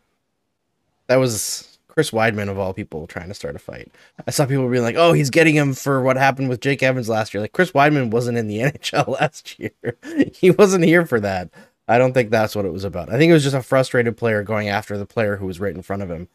that 1.07 1.15
was 1.15 1.79
Chris 1.87 2.11
Wideman 2.11 2.49
of 2.49 2.59
all 2.59 2.71
people 2.71 3.07
trying 3.07 3.29
to 3.29 3.33
start 3.33 3.55
a 3.55 3.59
fight. 3.59 3.91
I 4.27 4.29
saw 4.29 4.45
people 4.45 4.69
being 4.69 4.83
like, 4.83 4.95
"Oh, 4.95 5.13
he's 5.13 5.31
getting 5.31 5.55
him 5.55 5.73
for 5.73 6.03
what 6.03 6.17
happened 6.17 6.49
with 6.49 6.61
Jake 6.61 6.83
Evans 6.83 7.09
last 7.09 7.33
year." 7.33 7.41
Like 7.41 7.53
Chris 7.53 7.71
Wideman 7.71 8.11
wasn't 8.11 8.37
in 8.37 8.47
the 8.47 8.59
NHL 8.59 9.07
last 9.19 9.57
year. 9.57 9.71
he 10.35 10.51
wasn't 10.51 10.83
here 10.85 11.03
for 11.07 11.19
that. 11.19 11.49
I 11.87 11.97
don't 11.97 12.13
think 12.13 12.29
that's 12.29 12.55
what 12.55 12.65
it 12.65 12.73
was 12.73 12.83
about. 12.83 13.09
I 13.09 13.17
think 13.17 13.31
it 13.31 13.33
was 13.33 13.41
just 13.43 13.55
a 13.55 13.63
frustrated 13.63 14.17
player 14.17 14.43
going 14.43 14.69
after 14.69 14.99
the 14.99 15.05
player 15.07 15.37
who 15.37 15.47
was 15.47 15.59
right 15.59 15.73
in 15.73 15.81
front 15.81 16.03
of 16.03 16.11
him. 16.11 16.27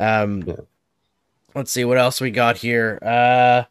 Um, 0.00 0.42
Yeah. 0.42 0.54
let's 1.54 1.70
see 1.70 1.84
what 1.84 1.98
else 1.98 2.20
we 2.20 2.32
got 2.32 2.56
here. 2.56 2.98
Uh, 3.02 3.64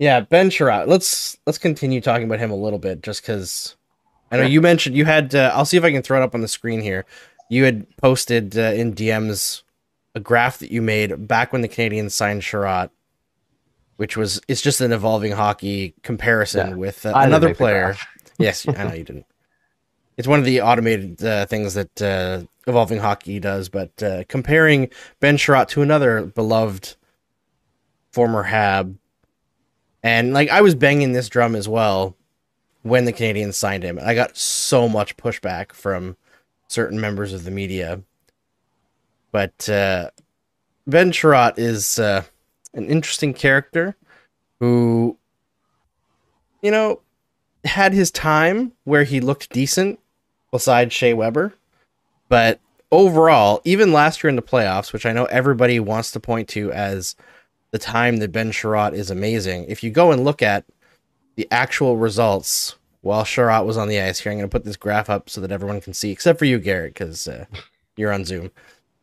yeah, 0.00 0.18
Ben 0.20 0.50
Chiarot. 0.50 0.88
Let's 0.88 1.38
let's 1.46 1.58
continue 1.58 2.00
talking 2.00 2.24
about 2.26 2.40
him 2.40 2.50
a 2.50 2.56
little 2.56 2.80
bit, 2.80 3.02
just 3.02 3.22
because 3.22 3.76
I 4.32 4.38
know 4.38 4.42
you 4.46 4.60
mentioned 4.60 4.96
you 4.96 5.04
had. 5.04 5.32
Uh, 5.34 5.52
I'll 5.54 5.64
see 5.64 5.76
if 5.76 5.84
I 5.84 5.92
can 5.92 6.02
throw 6.02 6.20
it 6.20 6.24
up 6.24 6.34
on 6.34 6.40
the 6.40 6.48
screen 6.48 6.80
here. 6.80 7.04
You 7.48 7.64
had 7.64 7.86
posted 7.98 8.56
uh, 8.58 8.72
in 8.72 8.94
DMs 8.94 9.62
a 10.14 10.20
graph 10.20 10.58
that 10.58 10.72
you 10.72 10.82
made 10.82 11.28
back 11.28 11.52
when 11.52 11.62
the 11.62 11.68
Canadiens 11.68 12.12
signed 12.12 12.42
Chiarot, 12.42 12.90
which 13.96 14.16
was 14.16 14.40
it's 14.48 14.62
just 14.62 14.80
an 14.80 14.90
evolving 14.92 15.32
hockey 15.32 15.94
comparison 16.02 16.70
Yeah. 16.70 16.74
with 16.76 17.04
uh, 17.06 17.12
another 17.14 17.54
player. 17.54 17.96
yes, 18.38 18.66
I 18.66 18.84
know 18.84 18.94
you 18.94 19.04
didn't. 19.04 19.26
It's 20.16 20.28
one 20.28 20.38
of 20.38 20.44
the 20.44 20.60
automated 20.62 21.24
uh, 21.24 21.46
things 21.46 21.74
that 21.74 22.02
uh, 22.02 22.42
evolving 22.66 22.98
hockey 22.98 23.38
does, 23.40 23.68
but 23.68 24.02
uh, 24.02 24.24
comparing 24.28 24.90
Ben 25.20 25.36
Chiarot 25.36 25.68
to 25.68 25.82
another 25.82 26.26
beloved 26.26 26.94
former 28.12 28.42
Hab, 28.42 28.96
and 30.02 30.32
like 30.32 30.48
I 30.50 30.60
was 30.60 30.74
banging 30.74 31.12
this 31.12 31.28
drum 31.28 31.54
as 31.54 31.68
well 31.68 32.16
when 32.82 33.04
the 33.04 33.12
Canadiens 33.12 33.54
signed 33.54 33.82
him. 33.82 33.98
I 34.02 34.14
got 34.14 34.36
so 34.36 34.88
much 34.88 35.16
pushback 35.16 35.72
from 35.72 36.16
certain 36.68 37.00
members 37.00 37.32
of 37.32 37.44
the 37.44 37.50
media, 37.50 38.02
but 39.32 39.68
uh, 39.68 40.10
Ben 40.86 41.12
Chiarot 41.12 41.58
is 41.58 41.98
uh, 41.98 42.24
an 42.74 42.86
interesting 42.86 43.34
character 43.34 43.96
who, 44.58 45.16
you 46.62 46.70
know, 46.70 47.00
had 47.64 47.92
his 47.92 48.10
time 48.10 48.72
where 48.84 49.04
he 49.04 49.20
looked 49.20 49.50
decent 49.50 49.98
beside 50.50 50.92
Shea 50.92 51.14
Weber, 51.14 51.54
but 52.28 52.60
overall, 52.90 53.60
even 53.64 53.92
last 53.92 54.22
year 54.22 54.28
in 54.28 54.36
the 54.36 54.42
playoffs, 54.42 54.92
which 54.92 55.06
I 55.06 55.12
know 55.12 55.26
everybody 55.26 55.78
wants 55.78 56.10
to 56.12 56.20
point 56.20 56.48
to 56.50 56.72
as 56.72 57.14
the 57.70 57.78
time 57.78 58.18
that 58.18 58.32
Ben 58.32 58.52
Chiarot 58.52 58.94
is 58.94 59.10
amazing, 59.10 59.66
if 59.68 59.82
you 59.82 59.90
go 59.90 60.12
and 60.12 60.24
look 60.24 60.42
at 60.42 60.64
the 61.36 61.46
actual 61.50 61.96
results 61.96 62.76
while 63.02 63.24
Chiarot 63.24 63.64
was 63.64 63.76
on 63.76 63.88
the 63.88 64.00
ice 64.00 64.18
here, 64.20 64.32
I'm 64.32 64.38
going 64.38 64.48
to 64.48 64.52
put 64.52 64.64
this 64.64 64.76
graph 64.76 65.08
up 65.08 65.30
so 65.30 65.40
that 65.40 65.52
everyone 65.52 65.80
can 65.80 65.94
see, 65.94 66.10
except 66.10 66.38
for 66.38 66.44
you, 66.44 66.58
Garrett, 66.58 66.94
because 66.94 67.26
uh, 67.26 67.46
you're 67.96 68.12
on 68.12 68.24
Zoom. 68.24 68.50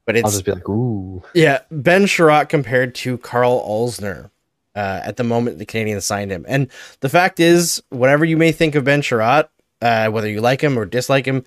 But 0.06 0.16
I'll 0.16 0.22
it's 0.22 0.34
just 0.34 0.46
be 0.46 0.52
like, 0.54 0.70
ooh. 0.70 1.24
yeah, 1.34 1.60
Ben 1.72 2.06
Chiarot 2.06 2.50
compared 2.50 2.96
to 2.96 3.18
Karl 3.18 3.60
Alzner 3.60 4.30
uh, 4.76 5.02
at 5.04 5.18
the 5.18 5.24
moment 5.24 5.58
the 5.58 5.66
Canadiens 5.66 6.04
signed 6.04 6.32
him. 6.32 6.46
And 6.48 6.70
the 7.00 7.10
fact 7.10 7.40
is, 7.40 7.82
whatever 7.90 8.24
you 8.24 8.38
may 8.38 8.52
think 8.52 8.76
of 8.76 8.84
Ben 8.84 9.02
Chiarot, 9.02 9.50
uh, 9.82 10.10
whether 10.10 10.30
you 10.30 10.40
like 10.40 10.62
him 10.62 10.78
or 10.78 10.86
dislike 10.86 11.26
him, 11.26 11.44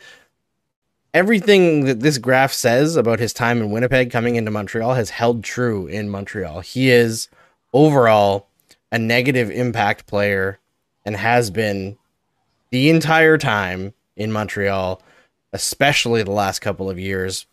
everything 1.12 1.84
that 1.84 2.00
this 2.00 2.18
graph 2.18 2.52
says 2.52 2.96
about 2.96 3.18
his 3.18 3.32
time 3.32 3.60
in 3.60 3.70
Winnipeg 3.70 4.10
coming 4.10 4.36
into 4.36 4.50
Montreal 4.50 4.94
has 4.94 5.10
held 5.10 5.44
true 5.44 5.86
in 5.86 6.08
Montreal. 6.08 6.60
He 6.60 6.90
is 6.90 7.28
overall 7.72 8.48
a 8.92 8.98
negative 8.98 9.50
impact 9.50 10.06
player 10.06 10.58
and 11.04 11.16
has 11.16 11.50
been 11.50 11.96
the 12.70 12.90
entire 12.90 13.38
time 13.38 13.94
in 14.16 14.32
Montreal, 14.32 15.00
especially 15.52 16.22
the 16.22 16.30
last 16.30 16.60
couple 16.60 16.90
of 16.90 16.98
years 16.98 17.46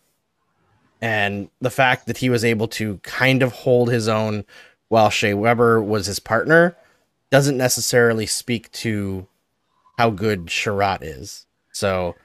and 1.00 1.48
the 1.60 1.70
fact 1.70 2.06
that 2.06 2.18
he 2.18 2.30
was 2.30 2.44
able 2.44 2.68
to 2.68 2.98
kind 2.98 3.42
of 3.42 3.52
hold 3.52 3.90
his 3.90 4.08
own 4.08 4.44
while 4.88 5.10
Shea 5.10 5.34
Weber 5.34 5.82
was 5.82 6.06
his 6.06 6.18
partner 6.18 6.76
doesn't 7.30 7.56
necessarily 7.56 8.26
speak 8.26 8.70
to 8.72 9.26
how 9.96 10.10
good 10.10 10.46
Chiarot 10.46 11.02
is. 11.02 11.46
So 11.72 12.16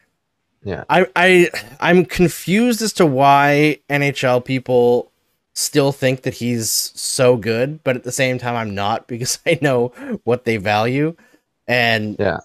Yeah. 0.64 0.84
I 0.90 1.08
I 1.16 1.50
I'm 1.80 2.06
confused 2.06 2.82
as 2.82 2.94
to 2.94 3.06
why 3.06 3.80
NHL 3.90 4.44
people 4.46 5.12
still 5.54 5.92
think 5.92 6.24
that 6.24 6.36
he's 6.36 6.72
so 6.72 7.38
good, 7.38 7.84
but 7.84 7.96
at 7.96 8.04
the 8.04 8.12
same 8.12 8.40
time 8.40 8.56
I'm 8.56 8.74
not 8.74 9.08
because 9.14 9.40
I 9.46 9.60
know 9.62 9.88
what 10.24 10.46
they 10.46 10.58
value. 10.58 11.16
And 11.68 12.16
Yeah. 12.20 12.40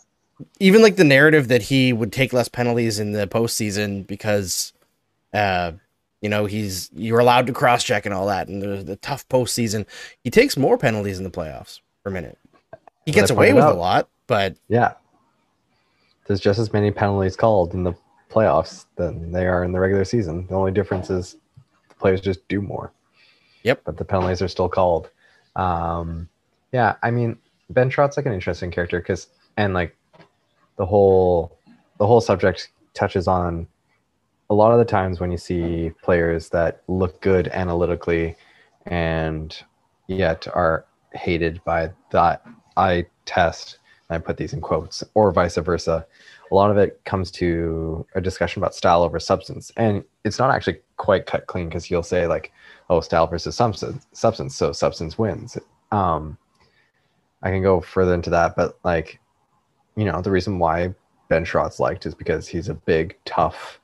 even 0.61 0.83
like 0.83 0.97
the 0.97 1.05
narrative 1.05 1.49
that 1.49 1.63
he 1.63 1.93
would 1.93 2.13
take 2.13 2.33
less 2.33 2.49
penalties 2.49 2.99
in 2.99 3.13
the 3.13 3.27
postseason 3.27 4.07
because 4.07 4.73
uh 5.35 5.73
you 6.21 6.29
know 6.29 6.47
he's 6.47 6.91
you're 6.95 7.19
allowed 7.21 7.47
to 7.47 7.53
cross 7.53 7.85
check 7.85 8.05
and 8.07 8.15
all 8.15 8.27
that 8.27 8.49
and 8.49 8.63
the, 8.63 8.83
the 8.83 8.97
tough 8.97 9.29
postseason 9.29 9.85
he 10.25 10.31
takes 10.31 10.57
more 10.57 10.79
penalties 10.79 11.19
in 11.19 11.25
the 11.25 11.31
playoffs 11.31 11.81
per 12.03 12.11
minute 12.11 12.39
he 13.05 13.13
gets 13.13 13.31
away 13.31 13.53
with 13.53 13.65
a 13.65 13.73
lot 13.75 14.09
but 14.27 14.57
Yeah. 14.69 14.95
There's 16.27 16.41
just 16.41 16.59
as 16.59 16.73
many 16.73 16.91
penalties 16.91 17.37
called 17.37 17.73
in 17.75 17.85
the 17.85 17.95
playoffs 18.39 18.87
than 18.97 19.33
they 19.33 19.47
are 19.47 19.65
in 19.65 19.73
the 19.73 19.81
regular 19.81 20.05
season. 20.05 20.47
The 20.47 20.55
only 20.55 20.71
difference 20.71 21.11
is 21.11 21.37
the 21.89 21.95
players 21.97 22.21
just 22.21 22.47
do 22.49 22.61
more. 22.61 22.93
Yep. 23.65 23.83
But 23.85 23.97
the 23.97 24.05
penalties 24.05 24.41
are 24.41 24.49
still 24.49 24.69
called. 24.69 25.11
Um, 25.57 26.29
yeah, 26.73 26.95
I 27.03 27.11
mean, 27.11 27.37
Ben 27.71 27.91
Chiarot's 27.91 28.17
like 28.17 28.27
an 28.27 28.33
interesting 28.33 28.71
character 28.71 29.01
because, 29.01 29.27
and 29.57 29.75
like 29.75 29.97
the 30.77 30.87
whole, 30.87 31.59
the 31.99 32.07
whole 32.07 32.21
subject 32.21 32.71
touches 32.95 33.27
on 33.27 33.67
a 34.51 34.55
lot 34.55 34.71
of 34.71 34.79
the 34.79 34.85
times 34.85 35.19
when 35.19 35.33
you 35.33 35.39
see 35.39 35.91
players 36.03 36.51
that 36.51 36.83
look 36.87 37.21
good 37.21 37.49
analytically 37.49 38.37
and 38.87 39.65
yet 40.07 40.47
are 40.55 40.87
hated 41.13 41.63
by 41.65 41.91
that 42.13 42.47
eye 42.77 43.05
test 43.27 43.79
and 44.09 44.17
I 44.17 44.19
put 44.25 44.37
these 44.37 44.53
in 44.53 44.61
quotes, 44.61 45.05
or 45.15 45.33
vice 45.33 45.57
versa. 45.57 46.07
A 46.51 46.55
lot 46.55 46.71
of 46.71 46.79
it 46.79 47.01
comes 47.05 47.31
to 47.33 48.07
a 48.15 48.21
discussion 48.21 48.61
about 48.61 48.75
style 48.75 49.03
over 49.03 49.21
substance, 49.21 49.71
and 49.77 50.05
it's 50.25 50.39
not 50.39 50.51
actually 50.51 50.81
quite 50.97 51.27
cut 51.27 51.47
clean 51.47 51.69
because 51.69 51.91
you'll 51.91 52.03
say 52.03 52.27
like, 52.27 52.53
"Oh, 52.89 53.01
style 53.01 53.27
versus 53.27 53.55
substance, 53.55 54.07
substance, 54.13 54.57
so 54.57 54.73
substance 54.73 55.19
wins." 55.19 55.59
Um, 55.93 56.39
I 57.43 57.51
can 57.51 57.63
go 57.63 57.81
further 57.81 58.15
into 58.15 58.31
that, 58.31 58.57
but 58.57 58.79
like, 58.85 59.21
you 59.97 60.05
know, 60.05 60.21
the 60.23 60.31
reason 60.31 60.59
why 60.59 60.95
Ben 61.29 61.45
Chiarot's 61.45 61.81
liked 61.81 62.07
is 62.07 62.15
because 62.15 62.49
he's 62.49 62.69
a 62.69 62.75
big, 62.75 63.17
tough 63.25 63.81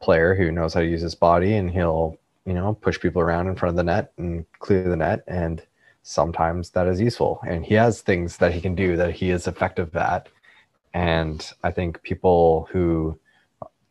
player 0.00 0.34
who 0.34 0.50
knows 0.52 0.74
how 0.74 0.80
to 0.80 0.86
use 0.86 1.02
his 1.02 1.14
body, 1.14 1.54
and 1.54 1.70
he'll, 1.70 2.18
you 2.46 2.54
know, 2.54 2.74
push 2.74 2.98
people 2.98 3.22
around 3.22 3.48
in 3.48 3.56
front 3.56 3.70
of 3.70 3.76
the 3.76 3.84
net 3.84 4.12
and 4.18 4.46
clear 4.60 4.88
the 4.88 4.96
net, 4.96 5.24
and 5.26 5.62
sometimes 6.02 6.70
that 6.70 6.86
is 6.86 7.00
useful. 7.00 7.40
And 7.46 7.64
he 7.64 7.74
has 7.74 8.00
things 8.00 8.38
that 8.38 8.52
he 8.52 8.60
can 8.60 8.74
do 8.74 8.96
that 8.96 9.14
he 9.14 9.30
is 9.30 9.46
effective 9.46 9.94
at 9.96 10.28
and 10.94 11.52
i 11.62 11.70
think 11.70 12.02
people 12.02 12.68
who 12.70 13.18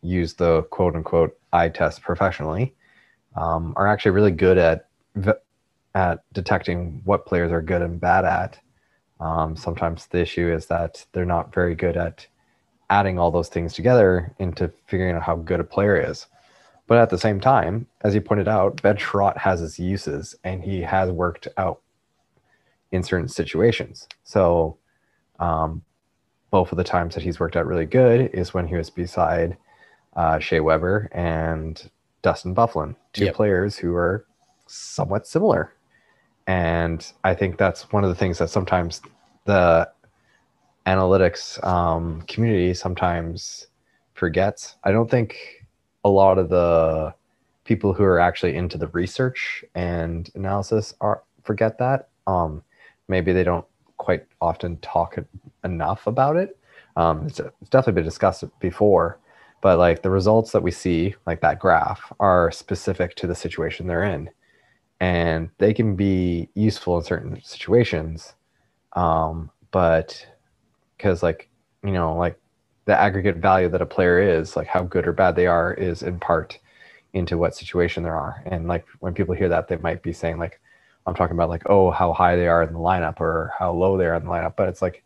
use 0.02 0.34
the 0.34 0.62
quote 0.64 0.94
unquote 0.94 1.38
eye 1.52 1.68
test 1.68 2.02
professionally 2.02 2.74
um, 3.36 3.72
are 3.76 3.86
actually 3.86 4.12
really 4.12 4.30
good 4.30 4.58
at 4.58 4.88
at 5.94 6.22
detecting 6.32 7.00
what 7.04 7.26
players 7.26 7.50
are 7.50 7.62
good 7.62 7.82
and 7.82 8.00
bad 8.00 8.24
at 8.24 8.58
um, 9.20 9.56
sometimes 9.56 10.06
the 10.06 10.20
issue 10.20 10.52
is 10.52 10.66
that 10.66 11.04
they're 11.12 11.24
not 11.24 11.52
very 11.52 11.74
good 11.74 11.96
at 11.96 12.26
adding 12.90 13.18
all 13.18 13.30
those 13.30 13.48
things 13.48 13.74
together 13.74 14.34
into 14.38 14.72
figuring 14.86 15.16
out 15.16 15.22
how 15.22 15.36
good 15.36 15.60
a 15.60 15.64
player 15.64 15.96
is 16.10 16.26
but 16.86 16.98
at 16.98 17.10
the 17.10 17.18
same 17.18 17.40
time 17.40 17.86
as 18.02 18.14
you 18.14 18.20
pointed 18.20 18.48
out 18.48 18.80
ben 18.82 18.96
Chiarot 18.96 19.36
has 19.36 19.60
his 19.60 19.78
uses 19.78 20.34
and 20.44 20.62
he 20.62 20.82
has 20.82 21.10
worked 21.10 21.48
out 21.56 21.80
in 22.90 23.02
certain 23.02 23.28
situations. 23.28 24.08
So, 24.24 24.78
um, 25.38 25.82
both 26.50 26.72
of 26.72 26.78
the 26.78 26.84
times 26.84 27.14
that 27.14 27.22
he's 27.24 27.38
worked 27.38 27.56
out 27.56 27.66
really 27.66 27.86
good 27.86 28.30
is 28.32 28.54
when 28.54 28.66
he 28.66 28.76
was 28.76 28.90
beside 28.90 29.56
uh, 30.16 30.38
Shea 30.38 30.60
Weber 30.60 31.08
and 31.12 31.90
Dustin 32.22 32.54
Byfuglien, 32.54 32.96
two 33.12 33.26
Yep. 33.26 33.34
players 33.34 33.76
who 33.76 33.94
are 33.94 34.24
somewhat 34.66 35.26
similar. 35.26 35.72
And 36.46 37.10
I 37.24 37.34
think 37.34 37.58
that's 37.58 37.92
one 37.92 38.04
of 38.04 38.08
the 38.08 38.16
things 38.16 38.38
that 38.38 38.50
sometimes 38.50 39.02
the 39.44 39.88
analytics 40.86 41.62
um, 41.64 42.22
community 42.22 42.72
sometimes 42.72 43.66
forgets. 44.14 44.76
I 44.84 44.90
don't 44.90 45.10
think 45.10 45.36
a 46.04 46.08
lot 46.08 46.38
of 46.38 46.48
the 46.48 47.14
people 47.64 47.92
who 47.92 48.02
are 48.04 48.18
actually 48.18 48.56
into 48.56 48.78
the 48.78 48.86
research 48.88 49.62
and 49.74 50.30
analysis 50.34 50.94
are 51.02 51.22
forget 51.42 51.78
that. 51.78 52.08
Um, 52.26 52.62
maybe 53.08 53.32
they 53.32 53.44
don't 53.44 53.66
quite 53.98 54.24
often 54.40 54.78
talk 54.78 55.18
enough 55.64 56.06
about 56.06 56.36
it. 56.36 56.56
Um, 56.96 57.26
it's, 57.26 57.40
it's 57.40 57.70
definitely 57.70 58.00
been 58.00 58.04
discussed 58.04 58.44
before, 58.60 59.18
but 59.62 59.78
like 59.78 60.02
the 60.02 60.10
results 60.10 60.52
that 60.52 60.62
we 60.62 60.70
see, 60.70 61.14
like 61.26 61.40
that 61.42 61.58
graph, 61.58 62.12
are 62.20 62.50
specific 62.50 63.14
to 63.16 63.26
the 63.26 63.34
situation 63.34 63.86
they're 63.86 64.04
in, 64.04 64.30
and 65.00 65.50
they 65.58 65.72
can 65.74 65.96
be 65.96 66.48
useful 66.54 66.98
in 66.98 67.04
certain 67.04 67.42
situations. 67.42 68.34
Um, 68.94 69.50
but 69.70 70.26
because 70.96 71.22
like 71.22 71.48
you 71.84 71.92
know, 71.92 72.16
like 72.16 72.38
the 72.86 72.98
aggregate 72.98 73.36
value 73.36 73.68
that 73.68 73.82
a 73.82 73.86
player 73.86 74.18
is, 74.18 74.56
like 74.56 74.66
how 74.66 74.82
good 74.82 75.06
or 75.06 75.12
bad 75.12 75.36
they 75.36 75.46
are, 75.46 75.72
is 75.74 76.02
in 76.02 76.18
part 76.18 76.58
into 77.12 77.38
what 77.38 77.54
situation 77.54 78.02
there 78.02 78.16
are. 78.16 78.42
And 78.46 78.68
like 78.68 78.86
when 79.00 79.14
people 79.14 79.34
hear 79.34 79.48
that, 79.48 79.68
they 79.68 79.76
might 79.76 80.02
be 80.02 80.12
saying 80.12 80.38
like, 80.38 80.60
I'm 81.06 81.14
talking 81.14 81.36
about 81.36 81.48
like, 81.48 81.62
oh, 81.66 81.90
how 81.90 82.12
high 82.12 82.36
they 82.36 82.48
are 82.48 82.62
in 82.62 82.72
the 82.72 82.78
lineup 82.78 83.20
or 83.20 83.52
how 83.58 83.72
low 83.72 83.96
they 83.96 84.06
are 84.06 84.14
in 84.14 84.24
the 84.24 84.30
lineup. 84.30 84.56
But 84.56 84.68
it's 84.68 84.82
like, 84.82 85.04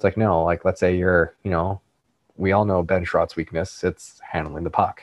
it's 0.00 0.04
like 0.04 0.16
no, 0.16 0.42
like 0.44 0.64
let's 0.64 0.80
say 0.80 0.96
you're, 0.96 1.34
you 1.44 1.50
know, 1.50 1.78
we 2.38 2.52
all 2.52 2.64
know 2.64 2.82
Ben 2.82 3.04
Chiarot's 3.04 3.36
weakness. 3.36 3.84
It's 3.84 4.18
handling 4.26 4.64
the 4.64 4.70
puck. 4.70 5.02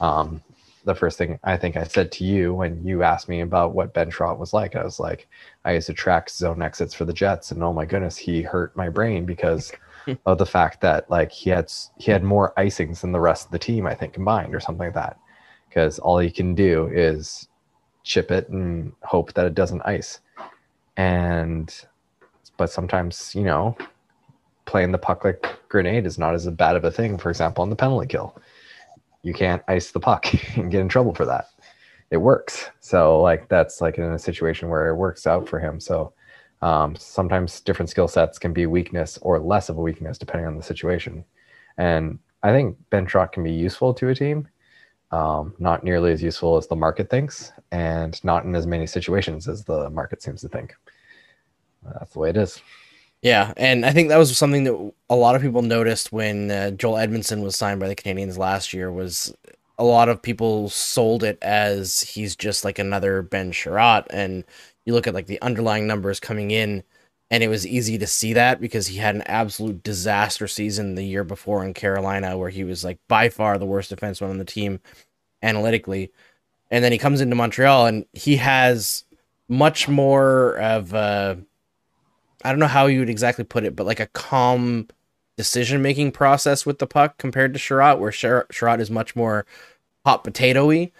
Um, 0.00 0.42
the 0.84 0.96
first 0.96 1.16
thing 1.16 1.38
I 1.44 1.56
think 1.56 1.76
I 1.76 1.84
said 1.84 2.10
to 2.12 2.24
you 2.24 2.52
when 2.52 2.84
you 2.84 3.04
asked 3.04 3.28
me 3.28 3.42
about 3.42 3.76
what 3.76 3.94
Ben 3.94 4.10
Chiarot 4.10 4.36
was 4.36 4.52
like, 4.52 4.74
I 4.74 4.82
was 4.82 4.98
like, 4.98 5.28
I 5.64 5.74
used 5.74 5.86
to 5.86 5.92
track 5.94 6.28
zone 6.28 6.62
exits 6.62 6.94
for 6.94 7.04
the 7.04 7.12
Jets, 7.12 7.52
and 7.52 7.62
oh 7.62 7.72
my 7.72 7.84
goodness, 7.84 8.16
he 8.16 8.42
hurt 8.42 8.76
my 8.76 8.88
brain 8.88 9.24
because 9.24 9.70
of 10.26 10.38
the 10.38 10.46
fact 10.46 10.80
that 10.80 11.08
like 11.08 11.30
he 11.30 11.50
had 11.50 11.72
he 11.98 12.10
had 12.10 12.24
more 12.24 12.52
icings 12.56 13.02
than 13.02 13.12
the 13.12 13.20
rest 13.20 13.46
of 13.46 13.52
the 13.52 13.58
team, 13.60 13.86
I 13.86 13.94
think 13.94 14.14
combined 14.14 14.52
or 14.52 14.58
something 14.58 14.86
like 14.86 14.94
that. 14.94 15.16
Because 15.68 16.00
all 16.00 16.18
he 16.18 16.28
can 16.32 16.56
do 16.56 16.88
is 16.88 17.46
chip 18.02 18.32
it 18.32 18.48
and 18.48 18.94
hope 19.04 19.32
that 19.34 19.46
it 19.46 19.54
doesn't 19.54 19.82
ice. 19.82 20.18
And 20.96 21.72
but 22.56 22.68
sometimes, 22.70 23.32
you 23.36 23.44
know, 23.44 23.76
playing 24.66 24.92
the 24.92 24.98
puck 24.98 25.24
like 25.24 25.46
grenade 25.68 26.06
is 26.06 26.18
not 26.18 26.34
as 26.34 26.48
bad 26.50 26.76
of 26.76 26.84
a 26.84 26.90
thing, 26.90 27.18
for 27.18 27.30
example, 27.30 27.62
on 27.62 27.70
the 27.70 27.76
penalty 27.76 28.06
kill. 28.06 28.36
You 29.22 29.32
can't 29.32 29.62
ice 29.68 29.90
the 29.90 30.00
puck 30.00 30.26
and 30.56 30.70
get 30.70 30.80
in 30.80 30.88
trouble 30.88 31.14
for 31.14 31.24
that. 31.26 31.46
It 32.10 32.18
works. 32.18 32.68
So 32.80 33.20
like 33.20 33.48
that's 33.48 33.80
like 33.80 33.98
in 33.98 34.04
a 34.04 34.18
situation 34.18 34.68
where 34.68 34.88
it 34.88 34.96
works 34.96 35.26
out 35.26 35.48
for 35.48 35.58
him. 35.58 35.80
So 35.80 36.12
um, 36.62 36.96
sometimes 36.96 37.60
different 37.60 37.90
skill 37.90 38.08
sets 38.08 38.38
can 38.38 38.52
be 38.52 38.66
weakness 38.66 39.18
or 39.22 39.38
less 39.38 39.68
of 39.68 39.78
a 39.78 39.82
weakness 39.82 40.18
depending 40.18 40.46
on 40.46 40.56
the 40.56 40.62
situation. 40.62 41.24
And 41.76 42.18
I 42.42 42.52
think 42.52 42.76
Ben 42.90 43.06
Chiarot 43.06 43.32
can 43.32 43.42
be 43.42 43.52
useful 43.52 43.94
to 43.94 44.08
a 44.08 44.14
team, 44.14 44.48
um, 45.10 45.54
not 45.58 45.82
nearly 45.82 46.12
as 46.12 46.22
useful 46.22 46.56
as 46.56 46.66
the 46.66 46.76
market 46.76 47.10
thinks, 47.10 47.52
and 47.72 48.22
not 48.24 48.44
in 48.44 48.54
as 48.54 48.66
many 48.66 48.86
situations 48.86 49.48
as 49.48 49.64
the 49.64 49.90
market 49.90 50.22
seems 50.22 50.40
to 50.42 50.48
think. 50.48 50.74
That's 51.82 52.12
the 52.12 52.18
way 52.18 52.30
it 52.30 52.36
is. 52.36 52.60
Yeah, 53.24 53.54
and 53.56 53.86
I 53.86 53.90
think 53.92 54.10
that 54.10 54.18
was 54.18 54.36
something 54.36 54.64
that 54.64 54.92
a 55.08 55.16
lot 55.16 55.34
of 55.34 55.40
people 55.40 55.62
noticed 55.62 56.12
when 56.12 56.50
uh, 56.50 56.72
Joel 56.72 56.98
Edmundson 56.98 57.42
was 57.42 57.56
signed 57.56 57.80
by 57.80 57.88
the 57.88 57.96
Canadiens 57.96 58.36
last 58.36 58.74
year. 58.74 58.92
Was 58.92 59.34
a 59.78 59.84
lot 59.84 60.10
of 60.10 60.20
people 60.20 60.68
sold 60.68 61.24
it 61.24 61.38
as 61.40 62.02
he's 62.02 62.36
just 62.36 62.66
like 62.66 62.78
another 62.78 63.22
Ben 63.22 63.50
Chiarot, 63.50 64.04
and 64.10 64.44
you 64.84 64.92
look 64.92 65.06
at 65.06 65.14
like 65.14 65.24
the 65.26 65.40
underlying 65.40 65.86
numbers 65.86 66.20
coming 66.20 66.50
in, 66.50 66.82
and 67.30 67.42
it 67.42 67.48
was 67.48 67.66
easy 67.66 67.96
to 67.96 68.06
see 68.06 68.34
that 68.34 68.60
because 68.60 68.88
he 68.88 68.98
had 68.98 69.14
an 69.14 69.22
absolute 69.22 69.82
disaster 69.82 70.46
season 70.46 70.94
the 70.94 71.02
year 71.06 71.24
before 71.24 71.64
in 71.64 71.72
Carolina, 71.72 72.36
where 72.36 72.50
he 72.50 72.62
was 72.62 72.84
like 72.84 72.98
by 73.08 73.30
far 73.30 73.56
the 73.56 73.64
worst 73.64 73.90
defenseman 73.90 74.28
on 74.28 74.36
the 74.38 74.44
team 74.44 74.80
analytically, 75.42 76.12
and 76.70 76.84
then 76.84 76.92
he 76.92 76.98
comes 76.98 77.22
into 77.22 77.36
Montreal 77.36 77.86
and 77.86 78.04
he 78.12 78.36
has 78.36 79.04
much 79.48 79.88
more 79.88 80.58
of 80.58 80.92
a, 80.92 81.38
I 82.44 82.50
don't 82.50 82.58
know 82.58 82.66
how 82.66 82.86
you 82.86 83.00
would 83.00 83.10
exactly 83.10 83.44
put 83.44 83.64
it, 83.64 83.74
but 83.74 83.86
like 83.86 84.00
a 84.00 84.06
calm 84.08 84.88
decision 85.36 85.82
making 85.82 86.12
process 86.12 86.64
with 86.64 86.78
the 86.78 86.86
puck 86.86 87.18
compared 87.18 87.54
to 87.54 87.58
Chiarot, 87.58 87.98
where 87.98 88.10
Chiarot 88.10 88.80
is 88.80 88.90
much 88.90 89.16
more 89.16 89.46
hot 90.04 90.22
potatoy. 90.24 90.92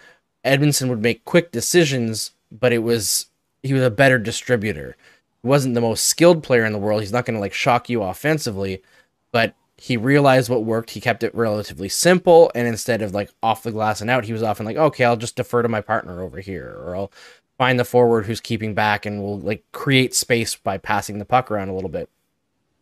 Edmundson 0.43 0.89
would 0.89 1.01
make 1.01 1.25
quick 1.25 1.51
decisions, 1.51 2.31
but 2.51 2.73
it 2.73 2.79
was 2.79 3.27
he 3.63 3.73
was 3.73 3.83
a 3.83 3.89
better 3.89 4.17
distributor. 4.17 4.95
He 5.41 5.47
wasn't 5.47 5.75
the 5.75 5.81
most 5.81 6.05
skilled 6.05 6.43
player 6.43 6.65
in 6.65 6.73
the 6.73 6.79
world. 6.79 7.01
He's 7.01 7.11
not 7.11 7.25
going 7.25 7.35
to 7.35 7.41
like 7.41 7.53
shock 7.53 7.89
you 7.89 8.03
offensively, 8.03 8.81
but 9.31 9.55
he 9.77 9.97
realized 9.97 10.49
what 10.49 10.63
worked. 10.63 10.91
He 10.91 11.01
kept 11.01 11.23
it 11.23 11.33
relatively 11.35 11.89
simple, 11.89 12.51
and 12.55 12.67
instead 12.67 13.01
of 13.01 13.13
like 13.13 13.31
off 13.43 13.63
the 13.63 13.71
glass 13.71 14.01
and 14.01 14.09
out, 14.09 14.25
he 14.25 14.33
was 14.33 14.43
often 14.43 14.65
like, 14.65 14.77
"Okay, 14.77 15.03
I'll 15.03 15.17
just 15.17 15.35
defer 15.35 15.61
to 15.61 15.69
my 15.69 15.81
partner 15.81 16.21
over 16.21 16.39
here, 16.39 16.75
or 16.79 16.95
I'll 16.95 17.11
find 17.57 17.79
the 17.79 17.85
forward 17.85 18.25
who's 18.25 18.41
keeping 18.41 18.73
back, 18.73 19.05
and 19.05 19.21
we'll 19.21 19.39
like 19.39 19.63
create 19.71 20.13
space 20.13 20.55
by 20.55 20.77
passing 20.77 21.19
the 21.19 21.25
puck 21.25 21.51
around 21.51 21.69
a 21.69 21.75
little 21.75 21.89
bit." 21.89 22.09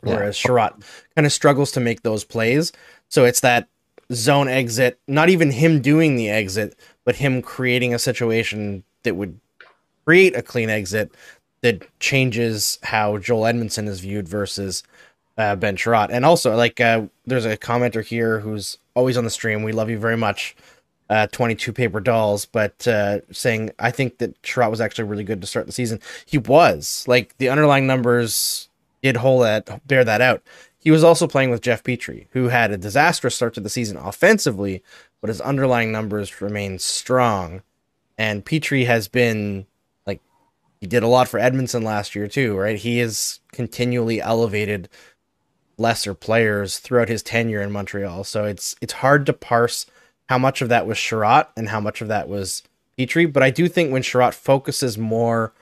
Yeah. 0.03 0.15
Whereas 0.15 0.37
Chiarot 0.37 0.83
kind 1.15 1.25
of 1.25 1.31
struggles 1.31 1.71
to 1.71 1.79
make 1.79 2.03
those 2.03 2.23
plays, 2.23 2.71
so 3.09 3.25
it's 3.25 3.39
that 3.39 3.67
zone 4.11 4.47
exit, 4.47 4.99
not 5.07 5.29
even 5.29 5.51
him 5.51 5.81
doing 5.81 6.15
the 6.15 6.29
exit, 6.29 6.77
but 7.05 7.15
him 7.15 7.41
creating 7.41 7.93
a 7.93 7.99
situation 7.99 8.83
that 9.03 9.15
would 9.15 9.39
create 10.05 10.35
a 10.35 10.41
clean 10.41 10.69
exit 10.69 11.11
that 11.61 11.87
changes 11.99 12.77
how 12.83 13.17
Joel 13.17 13.43
Edmundson 13.43 13.87
is 13.87 14.01
viewed 14.01 14.27
versus 14.27 14.83
uh, 15.37 15.55
Ben 15.55 15.77
Chiarot. 15.77 16.09
And 16.11 16.25
also, 16.25 16.55
like, 16.55 16.79
uh, 16.81 17.03
there's 17.25 17.45
a 17.45 17.57
commenter 17.57 18.03
here 18.03 18.39
who's 18.41 18.77
always 18.95 19.17
on 19.17 19.23
the 19.23 19.29
stream. 19.29 19.63
We 19.63 19.71
love 19.71 19.89
you 19.89 19.97
very 19.97 20.17
much. 20.17 20.55
Uh, 21.09 21.27
22 21.27 21.73
paper 21.73 21.99
dolls, 21.99 22.45
but 22.45 22.87
uh, 22.87 23.19
saying 23.31 23.71
I 23.77 23.91
think 23.91 24.17
that 24.19 24.41
Chiarot 24.41 24.71
was 24.71 24.81
actually 24.81 25.03
really 25.03 25.25
good 25.25 25.41
to 25.41 25.47
start 25.47 25.65
the 25.65 25.73
season. 25.73 25.99
He 26.25 26.37
was 26.37 27.03
like 27.07 27.37
the 27.37 27.49
underlying 27.49 27.85
numbers 27.85 28.69
did 29.03 29.17
hold 29.17 29.43
that 29.43 29.85
bear 29.85 30.03
that 30.03 30.21
out. 30.21 30.41
He 30.79 30.91
was 30.91 31.03
also 31.03 31.27
playing 31.27 31.49
with 31.49 31.61
Jeff 31.61 31.83
Petry, 31.83 32.27
who 32.31 32.49
had 32.49 32.71
a 32.71 32.77
disastrous 32.77 33.35
start 33.35 33.53
to 33.53 33.61
the 33.61 33.69
season 33.69 33.95
offensively, 33.97 34.83
but 35.21 35.29
his 35.29 35.39
underlying 35.39 35.91
numbers 35.91 36.41
remain 36.41 36.79
strong. 36.79 37.61
And 38.17 38.45
Petry 38.45 38.85
has 38.85 39.07
been 39.07 39.65
like 40.05 40.19
he 40.81 40.87
did 40.87 41.03
a 41.03 41.07
lot 41.07 41.27
for 41.27 41.39
Edmundson 41.39 41.83
last 41.83 42.15
year 42.15 42.27
too, 42.27 42.57
right? 42.57 42.77
He 42.77 42.97
has 42.99 43.39
continually 43.51 44.21
elevated 44.21 44.89
lesser 45.77 46.13
players 46.13 46.79
throughout 46.79 47.09
his 47.09 47.23
tenure 47.23 47.61
in 47.61 47.71
Montreal. 47.71 48.23
So 48.23 48.45
it's 48.45 48.75
it's 48.81 48.93
hard 48.93 49.25
to 49.27 49.33
parse 49.33 49.85
how 50.33 50.39
much 50.39 50.63
of 50.63 50.69
that 50.69 50.87
was 50.87 50.97
Chiarot 50.97 51.45
and 51.55 51.69
how 51.69 51.79
much 51.79 52.01
of 52.01 52.07
that 52.07 52.27
was 52.27 52.63
Petry. 52.97 53.31
But 53.31 53.43
I 53.43 53.51
do 53.51 53.69
think 53.69 53.91
when 53.91 54.01
Chiarot 54.01 54.33
focuses 54.33 54.97
more 54.97 55.53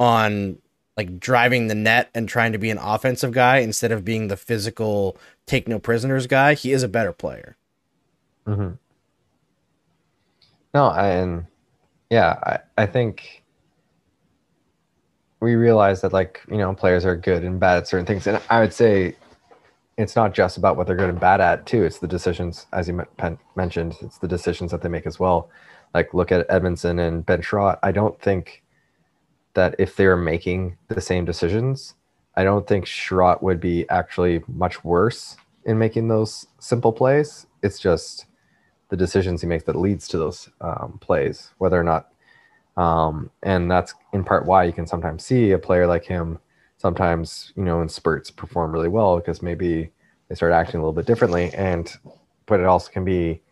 on 0.00 0.58
like 0.96 1.20
driving 1.20 1.68
the 1.68 1.76
net 1.76 2.10
and 2.12 2.28
trying 2.28 2.50
to 2.50 2.58
be 2.58 2.70
an 2.70 2.78
offensive 2.78 3.30
guy 3.30 3.58
instead 3.58 3.92
of 3.92 4.04
being 4.04 4.26
the 4.26 4.36
physical 4.36 5.16
take 5.46 5.68
no 5.68 5.78
prisoners 5.78 6.26
guy, 6.26 6.54
he 6.54 6.72
is 6.72 6.82
a 6.82 6.88
better 6.88 7.12
player. 7.12 7.56
Mm-hmm. 8.48 8.70
No, 10.74 10.90
and 10.90 11.46
yeah, 12.10 12.36
I, 12.42 12.82
I 12.82 12.86
think 12.86 13.44
we 15.38 15.54
realize 15.54 16.00
that 16.00 16.12
like 16.12 16.42
you 16.50 16.58
know 16.58 16.74
players 16.74 17.04
are 17.04 17.14
good 17.14 17.44
and 17.44 17.60
bad 17.60 17.76
at 17.76 17.86
certain 17.86 18.06
things 18.06 18.26
and 18.26 18.40
i 18.48 18.58
would 18.58 18.72
say 18.72 19.14
it's 19.98 20.16
not 20.16 20.34
just 20.34 20.58
about 20.58 20.76
what 20.76 20.86
they're 20.86 20.96
good 20.96 21.08
and 21.08 21.20
bad 21.20 21.40
at 21.40 21.64
too. 21.66 21.84
It's 21.84 21.98
the 21.98 22.06
decisions 22.08 22.66
as 22.72 22.88
you 22.88 23.06
mentioned 23.54 23.96
it's 24.00 24.18
the 24.18 24.28
decisions 24.28 24.70
that 24.70 24.82
they 24.82 24.88
make 24.88 25.06
as 25.06 25.18
well. 25.18 25.50
Like 25.94 26.12
look 26.12 26.32
at 26.32 26.48
Edmundson 26.48 27.00
and 27.06 27.24
ben 27.24 27.40
Chiarot. 27.40 27.78
i 27.82 27.90
don't 27.92 28.20
think 28.20 28.62
that 29.54 29.74
if 29.78 29.96
they're 29.96 30.16
making 30.16 30.76
the 30.88 31.00
same 31.00 31.24
decisions 31.24 31.94
i 32.36 32.44
don't 32.44 32.66
think 32.66 32.84
Chiarot 32.84 33.42
would 33.42 33.60
be 33.60 33.88
actually 33.88 34.42
much 34.48 34.84
worse 34.84 35.36
in 35.64 35.78
making 35.78 36.08
those 36.08 36.46
simple 36.60 36.92
plays. 36.92 37.46
It's 37.62 37.78
just 37.78 38.26
the 38.88 38.96
decisions 38.96 39.40
he 39.40 39.48
makes 39.48 39.64
that 39.64 39.76
leads 39.76 40.06
to 40.08 40.18
those 40.18 40.48
um, 40.60 40.98
plays 41.00 41.52
whether 41.58 41.78
or 41.78 41.82
not 41.82 42.12
um, 42.76 43.30
and 43.42 43.70
that's 43.70 43.94
in 44.12 44.22
part 44.22 44.46
why 44.46 44.64
you 44.64 44.72
can 44.72 44.86
sometimes 44.86 45.24
see 45.24 45.52
a 45.52 45.58
player 45.58 45.86
like 45.86 46.04
him 46.04 46.38
sometimes, 46.86 47.52
you 47.56 47.64
know, 47.64 47.82
in 47.82 47.88
spurts 47.88 48.30
perform 48.30 48.70
really 48.70 48.88
well 48.88 49.16
because 49.16 49.42
maybe 49.42 49.90
they 50.28 50.36
start 50.36 50.52
acting 50.52 50.78
a 50.78 50.82
little 50.82 50.92
bit 50.92 51.04
differently. 51.04 51.52
And, 51.52 51.92
but 52.46 52.60
it 52.60 52.66
also 52.66 52.92
can 52.92 53.04
be, 53.04 53.42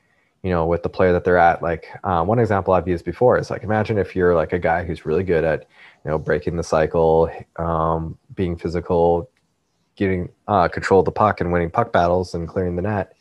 you 0.45 0.51
know, 0.51 0.67
with 0.67 0.85
the 0.85 0.89
player 0.89 1.13
that 1.13 1.25
they're 1.25 1.37
at. 1.37 1.61
Like 1.61 1.89
uh, 2.05 2.23
one 2.23 2.39
example 2.39 2.75
I've 2.75 2.87
used 2.87 3.05
before 3.05 3.37
is 3.37 3.51
like, 3.51 3.65
imagine 3.65 3.99
if 3.99 4.15
you're 4.15 4.37
like 4.37 4.53
a 4.53 4.59
guy 4.59 4.85
who's 4.85 5.05
really 5.05 5.25
good 5.25 5.43
at, 5.43 5.67
you 6.05 6.11
know, 6.13 6.19
breaking 6.19 6.57
the 6.57 6.63
cycle, 6.63 7.29
um, 7.57 8.17
being 8.37 8.57
physical, 8.57 9.29
getting 9.97 10.29
uh, 10.47 10.69
control 10.69 11.01
of 11.01 11.07
the 11.07 11.13
puck 11.13 11.41
and 11.41 11.51
winning 11.51 11.71
puck 11.71 11.93
battles 11.93 12.35
and 12.35 12.47
clearing 12.47 12.77
the 12.77 12.83
net. 12.83 13.17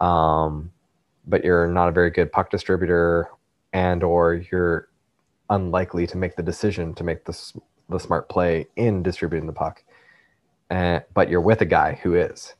Um, 0.00 0.72
but 1.28 1.44
you're 1.44 1.68
not 1.68 1.88
a 1.88 1.92
very 1.92 2.10
good 2.10 2.32
puck 2.32 2.50
distributor 2.50 3.28
and 3.72 4.02
or 4.02 4.34
you're 4.50 4.88
unlikely 5.48 6.08
to 6.08 6.16
make 6.16 6.34
the 6.34 6.42
decision 6.42 6.92
to 6.94 7.04
make 7.04 7.24
the, 7.24 7.34
the 7.88 7.98
smart 7.98 8.28
play 8.28 8.66
in 8.76 9.02
distributing 9.02 9.46
the 9.46 9.52
puck. 9.52 9.82
But 10.68 11.28
you're 11.28 11.40
with 11.40 11.60
a 11.60 11.66
guy 11.66 11.98
who 12.02 12.14
is, 12.14 12.54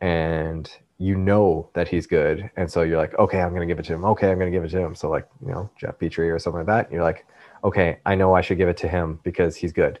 and 0.00 0.70
you 0.98 1.16
know 1.16 1.68
that 1.74 1.88
he's 1.88 2.06
good. 2.06 2.50
And 2.56 2.70
so 2.70 2.82
you're 2.82 2.96
like, 2.96 3.18
okay, 3.18 3.40
I'm 3.40 3.54
to 3.54 3.66
give 3.66 3.78
it 3.78 3.84
to 3.86 3.94
him. 3.94 4.04
Okay, 4.04 4.30
I'm 4.30 4.38
to 4.38 4.50
give 4.50 4.64
it 4.64 4.70
to 4.70 4.80
him. 4.80 4.94
So, 4.94 5.10
like, 5.10 5.28
you 5.44 5.52
know, 5.52 5.68
Jeff 5.78 5.98
Petry 5.98 6.32
or 6.32 6.38
something 6.38 6.60
like 6.60 6.66
that. 6.66 6.92
You're 6.92 7.02
like, 7.02 7.26
okay, 7.64 7.98
I 8.06 8.14
know 8.14 8.34
I 8.34 8.40
should 8.40 8.58
give 8.58 8.68
it 8.68 8.76
to 8.78 8.88
him 8.88 9.20
because 9.22 9.56
he's 9.56 9.72
good. 9.72 9.98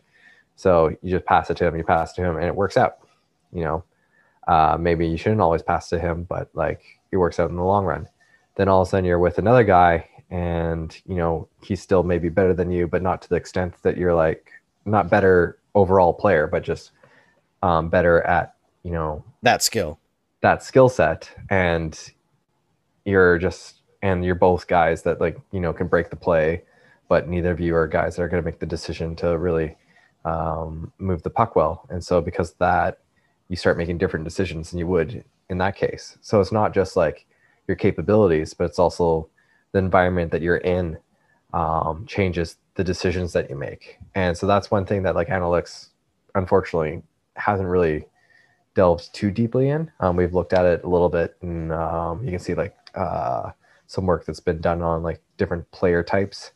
So 0.54 0.88
you 1.02 1.10
just 1.10 1.26
pass 1.26 1.50
it 1.50 1.56
to 1.58 1.66
him, 1.66 1.76
you 1.76 1.84
pass 1.84 2.12
it 2.12 2.16
to 2.16 2.24
him, 2.24 2.36
and 2.36 2.46
it 2.46 2.54
works 2.54 2.76
out. 2.76 2.98
You 3.52 3.64
know, 3.64 3.84
uh, 4.48 4.76
maybe 4.80 5.06
you 5.06 5.18
shouldn't 5.18 5.42
always 5.42 5.62
pass 5.62 5.88
to 5.90 5.98
him, 5.98 6.24
but 6.24 6.48
like 6.54 6.82
it 7.10 7.18
works 7.18 7.38
out 7.38 7.50
in 7.50 7.56
the 7.56 7.62
long 7.62 7.84
run. 7.84 8.08
Then 8.54 8.68
all 8.68 8.80
of 8.80 8.88
a 8.88 8.90
sudden 8.90 9.04
you're 9.04 9.18
with 9.18 9.38
another 9.38 9.64
guy, 9.64 10.08
and 10.30 10.96
you 11.06 11.16
know 11.16 11.48
he's 11.62 11.82
still 11.82 12.02
maybe 12.02 12.30
better 12.30 12.54
than 12.54 12.70
you, 12.70 12.86
but 12.86 13.02
not 13.02 13.20
to 13.22 13.28
the 13.28 13.36
extent 13.36 13.74
that 13.82 13.98
you're 13.98 14.14
like 14.14 14.50
not 14.86 15.10
better 15.10 15.58
overall 15.74 16.14
player, 16.14 16.46
but 16.46 16.62
just 16.62 16.92
um, 17.62 17.88
better 17.88 18.22
at 18.22 18.54
you 18.82 18.92
know 18.92 19.24
That 19.42 19.62
skill. 19.62 19.98
that 20.40 20.62
skill 20.62 20.88
set. 20.88 21.30
And 21.50 21.98
you're 23.04 23.38
just 23.38 23.82
and 24.02 24.24
you're 24.24 24.34
both 24.34 24.66
guys 24.66 25.02
that 25.02 25.20
like 25.20 25.38
you 25.52 25.60
know 25.60 25.72
can 25.72 25.86
break 25.88 26.10
the 26.10 26.16
play 26.16 26.62
but 27.08 27.28
neither 27.28 27.52
of 27.52 27.60
you 27.60 27.74
are 27.74 27.86
guys 27.86 28.16
that 28.16 28.22
are 28.22 28.28
going 28.28 28.42
to 28.42 28.44
make 28.44 28.58
the 28.58 28.66
decision 28.66 29.14
to 29.14 29.38
really 29.38 29.76
um, 30.24 30.92
move 30.98 31.22
the 31.22 31.30
puck 31.30 31.54
well. 31.54 31.86
And 31.88 32.04
so 32.04 32.20
because 32.20 32.54
that 32.54 32.98
you 33.48 33.54
start 33.54 33.78
making 33.78 33.98
different 33.98 34.24
decisions 34.24 34.70
than 34.70 34.80
you 34.80 34.88
would 34.88 35.24
in 35.48 35.58
that 35.58 35.76
case. 35.76 36.18
So 36.20 36.40
it's 36.40 36.50
not 36.50 36.74
just 36.74 36.96
like 36.96 37.26
your 37.68 37.76
capabilities 37.76 38.54
but 38.54 38.64
it's 38.64 38.78
also 38.78 39.28
the 39.72 39.78
environment 39.78 40.32
that 40.32 40.42
you're 40.42 40.56
in 40.58 40.98
um, 41.52 42.04
changes 42.06 42.56
the 42.76 42.84
decisions 42.84 43.32
that 43.32 43.50
you 43.50 43.56
make 43.56 43.98
and 44.14 44.36
so 44.36 44.46
that's 44.46 44.70
one 44.70 44.86
thing 44.86 45.02
that 45.02 45.14
like 45.14 45.28
analytics 45.28 45.88
unfortunately 46.34 47.02
hasn't 47.36 47.68
really 47.68 48.06
delved 48.76 49.12
too 49.14 49.30
deeply 49.30 49.70
in. 49.70 49.90
Um, 50.00 50.16
we've 50.16 50.34
looked 50.34 50.52
at 50.52 50.64
it 50.64 50.84
a 50.84 50.88
little 50.88 51.08
bit, 51.08 51.36
and 51.42 51.72
um, 51.72 52.22
you 52.22 52.30
can 52.30 52.38
see 52.38 52.54
like 52.54 52.76
uh, 52.94 53.50
some 53.88 54.06
work 54.06 54.24
that's 54.24 54.40
been 54.40 54.60
done 54.60 54.82
on 54.82 55.02
like 55.02 55.20
different 55.38 55.68
player 55.72 56.02
types 56.04 56.52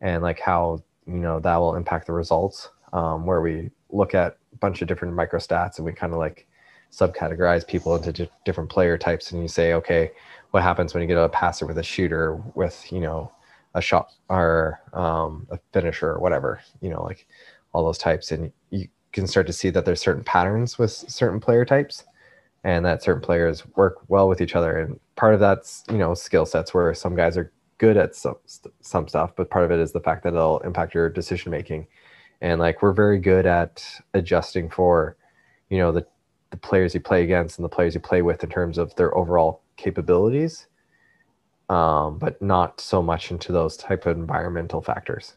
and 0.00 0.22
like 0.22 0.40
how 0.40 0.82
you 1.06 1.14
know 1.14 1.38
that 1.40 1.56
will 1.56 1.76
impact 1.76 2.06
the 2.06 2.12
results. 2.12 2.70
Um, 2.92 3.26
where 3.26 3.42
we 3.42 3.70
look 3.90 4.14
at 4.14 4.38
a 4.54 4.56
bunch 4.56 4.80
of 4.80 4.88
different 4.88 5.14
microstats 5.14 5.76
and 5.76 5.84
we 5.84 5.92
kind 5.92 6.14
of 6.14 6.18
like 6.18 6.46
subcategorize 6.90 7.66
people 7.66 7.94
into 7.94 8.12
di- 8.12 8.30
different 8.46 8.70
player 8.70 8.96
types, 8.96 9.30
and 9.30 9.42
you 9.42 9.48
say, 9.48 9.74
okay, 9.74 10.10
what 10.52 10.62
happens 10.62 10.94
when 10.94 11.02
you 11.02 11.06
get 11.06 11.18
a 11.18 11.28
passer 11.28 11.66
with 11.66 11.78
a 11.78 11.82
shooter 11.82 12.36
with 12.54 12.90
you 12.90 13.00
know 13.00 13.30
a 13.78 13.82
shot 13.82 14.12
or 14.28 14.80
um, 14.92 15.46
a 15.50 15.58
finisher 15.72 16.10
or 16.10 16.20
whatever, 16.20 16.60
you 16.80 16.90
know, 16.90 17.02
like 17.02 17.26
all 17.72 17.84
those 17.84 17.98
types, 17.98 18.32
and 18.32 18.52
you 18.70 18.88
can 19.12 19.26
start 19.26 19.46
to 19.46 19.52
see 19.52 19.70
that 19.70 19.84
there's 19.84 20.00
certain 20.00 20.24
patterns 20.24 20.78
with 20.78 20.90
certain 20.90 21.40
player 21.40 21.64
types 21.64 22.04
and 22.64 22.84
that 22.84 23.02
certain 23.02 23.22
players 23.22 23.64
work 23.76 23.98
well 24.08 24.28
with 24.28 24.40
each 24.40 24.56
other. 24.56 24.78
And 24.78 24.98
part 25.16 25.34
of 25.34 25.40
that's 25.40 25.84
you 25.90 25.98
know 25.98 26.14
skill 26.14 26.46
sets 26.46 26.74
where 26.74 26.92
some 26.94 27.16
guys 27.16 27.36
are 27.36 27.52
good 27.78 27.96
at 27.96 28.14
some 28.14 28.34
some 28.80 29.06
stuff 29.06 29.32
but 29.36 29.50
part 29.50 29.64
of 29.64 29.70
it 29.70 29.78
is 29.78 29.92
the 29.92 30.00
fact 30.00 30.24
that 30.24 30.34
it'll 30.34 30.58
impact 30.60 30.94
your 30.94 31.08
decision 31.08 31.50
making. 31.50 31.86
And 32.40 32.60
like 32.60 32.82
we're 32.82 32.92
very 32.92 33.18
good 33.18 33.46
at 33.46 33.84
adjusting 34.14 34.70
for 34.70 35.16
you 35.70 35.78
know 35.78 35.92
the 35.92 36.06
the 36.50 36.56
players 36.56 36.94
you 36.94 37.00
play 37.00 37.22
against 37.24 37.58
and 37.58 37.64
the 37.64 37.68
players 37.68 37.94
you 37.94 38.00
play 38.00 38.22
with 38.22 38.42
in 38.42 38.50
terms 38.50 38.78
of 38.78 38.94
their 38.96 39.16
overall 39.16 39.62
capabilities 39.76 40.66
um, 41.68 42.18
but 42.18 42.40
not 42.42 42.80
so 42.80 43.02
much 43.02 43.30
into 43.30 43.52
those 43.52 43.76
type 43.76 44.06
of 44.06 44.16
environmental 44.16 44.80
factors 44.82 45.34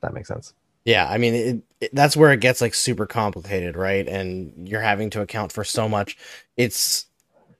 that 0.00 0.12
makes 0.14 0.28
sense 0.28 0.54
Yeah, 0.84 1.08
I 1.08 1.18
mean, 1.18 1.34
it, 1.34 1.62
it, 1.80 1.94
that's 1.94 2.16
where 2.16 2.32
it 2.32 2.40
gets 2.40 2.60
like 2.60 2.74
super 2.74 3.06
complicated, 3.06 3.76
right? 3.76 4.06
And 4.08 4.68
you're 4.68 4.80
having 4.80 5.10
to 5.10 5.20
account 5.20 5.52
for 5.52 5.64
so 5.64 5.88
much. 5.88 6.16
It's 6.56 7.06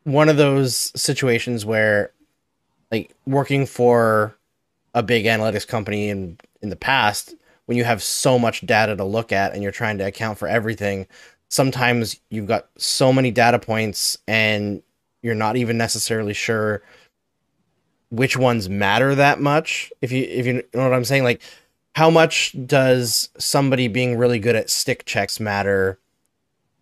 one 0.05 0.29
of 0.29 0.37
those 0.37 0.93
situations 1.01 1.65
where, 1.65 2.13
like, 2.91 3.15
working 3.27 3.67
for 3.67 4.37
a 4.95 5.03
big 5.03 5.25
analytics 5.27 5.67
company 5.67 6.09
in 6.11 6.39
in 6.63 6.69
the 6.71 6.77
past, 6.77 7.35
when 7.67 7.77
you 7.79 7.85
have 7.85 8.03
so 8.03 8.39
much 8.39 8.67
data 8.67 8.97
to 8.97 9.05
look 9.05 9.33
at 9.33 9.53
and 9.53 9.63
you're 9.63 9.73
trying 9.73 9.99
to 9.99 10.07
account 10.07 10.39
for 10.39 10.49
everything, 10.49 11.07
sometimes 11.49 12.21
you've 12.31 12.47
got 12.47 12.69
so 12.77 13.13
many 13.13 13.31
data 13.31 13.59
points 13.59 14.19
and 14.29 14.83
you're 15.23 15.35
not 15.35 15.57
even 15.57 15.79
necessarily 15.79 16.35
sure 16.35 16.83
which 18.13 18.37
ones 18.37 18.69
matter 18.69 19.15
that 19.15 19.41
much. 19.41 19.91
If 20.03 20.13
you 20.13 20.25
if 20.25 20.45
you 20.45 20.63
know 20.75 20.83
what 20.83 20.93
I'm 20.93 21.05
saying, 21.05 21.25
like 21.25 21.41
how 21.95 22.11
much 22.11 22.55
does 22.67 23.31
somebody 23.39 23.89
being 23.89 24.19
really 24.19 24.39
good 24.39 24.55
at 24.55 24.71
stick 24.71 25.07
checks 25.07 25.41
matter 25.41 25.99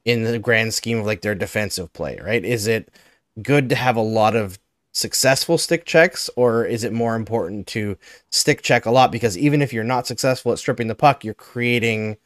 in 0.05 0.25
the 0.25 0.41
grand 0.41 0.75
scheme 0.75 0.99
of 0.99 1.07
like 1.07 1.23
their 1.23 1.37
defensive 1.37 1.93
play, 1.93 2.19
right? 2.23 2.45
Is 2.45 2.67
it 2.67 2.93
good 3.41 3.69
to 3.69 3.77
have 3.77 3.95
a 3.97 4.01
lot 4.01 4.35
of 4.35 4.59
successful 4.93 5.57
stick 5.57 5.85
checks 5.85 6.29
or 6.35 6.65
is 6.65 6.83
it 6.83 6.93
more 6.93 7.15
important 7.15 7.69
to 7.69 7.97
stick 8.31 8.61
check 8.61 8.85
a 8.85 8.91
lot 8.91 9.13
because 9.13 9.39
even 9.39 9.63
if 9.63 9.73
you're 9.73 9.85
not 9.85 10.09
successful 10.09 10.51
at 10.51 10.59
stripping 10.59 10.89
the 10.89 10.97
puck, 10.97 11.25
you're 11.25 11.33
creating 11.33 12.17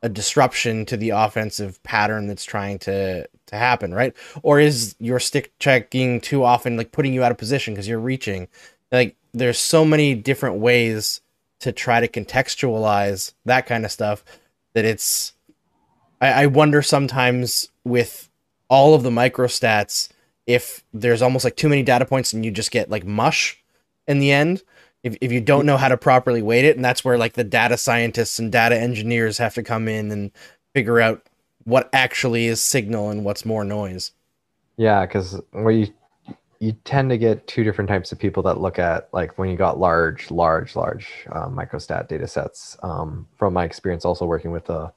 a 0.00 0.08
disruption 0.08 0.86
to 0.86 0.96
the 0.96 1.10
offensive 1.10 1.82
pattern 1.82 2.28
that's 2.28 2.44
trying 2.44 2.78
to 2.78 3.26
to 3.46 3.56
happen, 3.56 3.94
right? 3.94 4.14
Or 4.42 4.60
is 4.60 4.96
your 4.98 5.20
stick 5.20 5.52
checking 5.58 6.20
too 6.20 6.44
often 6.44 6.76
like 6.76 6.92
putting 6.92 7.12
you 7.12 7.22
out 7.22 7.32
of 7.32 7.38
position 7.38 7.74
because 7.74 7.88
you're 7.88 7.98
reaching? 7.98 8.48
Like 8.90 9.16
there's 9.32 9.58
so 9.58 9.84
many 9.84 10.14
different 10.14 10.56
ways 10.56 11.20
to 11.60 11.72
try 11.72 12.00
to 12.00 12.08
contextualize 12.08 13.32
that 13.44 13.66
kind 13.66 13.84
of 13.84 13.90
stuff 13.90 14.24
that 14.74 14.84
it's 14.84 15.32
I, 16.20 16.44
I 16.44 16.46
wonder 16.46 16.82
sometimes 16.82 17.68
with 17.84 18.28
all 18.68 18.94
of 18.94 19.02
the 19.02 19.10
microstats 19.10 20.08
if 20.46 20.84
there's 20.92 21.22
almost 21.22 21.44
like 21.44 21.56
too 21.56 21.68
many 21.68 21.82
data 21.82 22.04
points 22.04 22.32
and 22.32 22.44
you 22.44 22.50
just 22.50 22.70
get 22.70 22.90
like 22.90 23.06
mush 23.06 23.62
in 24.06 24.18
the 24.18 24.30
end 24.30 24.62
if, 25.02 25.16
if 25.20 25.32
you 25.32 25.40
don't 25.40 25.66
know 25.66 25.76
how 25.76 25.88
to 25.88 25.96
properly 25.96 26.42
weight 26.42 26.64
it 26.64 26.76
and 26.76 26.84
that's 26.84 27.04
where 27.04 27.18
like 27.18 27.34
the 27.34 27.44
data 27.44 27.76
scientists 27.76 28.38
and 28.38 28.52
data 28.52 28.78
engineers 28.78 29.38
have 29.38 29.54
to 29.54 29.62
come 29.62 29.88
in 29.88 30.10
and 30.10 30.30
figure 30.74 31.00
out 31.00 31.26
what 31.64 31.88
actually 31.92 32.46
is 32.46 32.60
signal 32.60 33.10
and 33.10 33.24
what's 33.24 33.44
more 33.44 33.64
noise 33.64 34.12
Yeah, 34.76 35.06
because 35.06 35.40
where 35.52 35.72
you 35.72 35.92
you 36.60 36.72
tend 36.84 37.10
to 37.10 37.18
get 37.18 37.46
two 37.46 37.62
different 37.62 37.88
types 37.88 38.10
of 38.10 38.18
people 38.18 38.42
that 38.42 38.60
look 38.60 38.78
at 38.78 39.08
like 39.12 39.36
when 39.36 39.50
you 39.50 39.56
got 39.56 39.78
large, 39.78 40.30
large, 40.30 40.74
large 40.76 41.08
uh, 41.30 41.46
microstat 41.48 42.08
data 42.08 42.26
sets. 42.26 42.78
Um, 42.82 43.26
from 43.36 43.52
my 43.52 43.64
experience, 43.64 44.04
also 44.04 44.24
working 44.24 44.50
with 44.50 44.70
a 44.70 44.92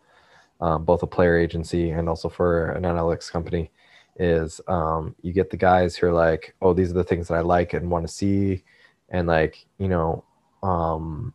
um, 0.62 0.86
both 0.86 1.04
a 1.04 1.08
player 1.08 1.38
agency 1.38 1.92
and 1.92 2.08
also 2.10 2.30
for 2.30 2.72
an 2.72 2.84
analytics 2.84 3.30
company, 3.32 3.70
is 4.18 4.62
um, 4.68 5.14
you 5.22 5.34
get 5.34 5.50
the 5.50 5.58
guys 5.58 5.96
who 5.96 6.08
are 6.08 6.14
like, 6.14 6.56
oh, 6.62 6.74
these 6.74 6.90
are 6.90 6.96
the 6.96 7.04
things 7.04 7.28
that 7.28 7.36
I 7.36 7.42
like 7.42 7.74
and 7.74 7.92
want 7.92 8.08
to 8.08 8.14
see, 8.14 8.64
and 9.10 9.28
like 9.28 9.66
you 9.78 9.88
know, 9.88 10.24
um, 10.64 11.34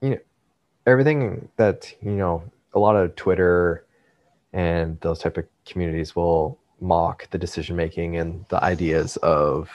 you 0.00 0.10
know, 0.10 0.18
everything 0.86 1.48
that 1.56 1.92
you 2.02 2.12
know, 2.12 2.44
a 2.72 2.78
lot 2.78 2.96
of 2.96 3.16
Twitter 3.16 3.84
and 4.54 4.98
those 5.00 5.18
type 5.18 5.36
of 5.36 5.44
communities 5.66 6.14
will 6.16 6.58
mock 6.80 7.28
the 7.30 7.38
decision 7.38 7.76
making 7.76 8.16
and 8.16 8.46
the 8.48 8.62
ideas 8.62 9.16
of 9.18 9.68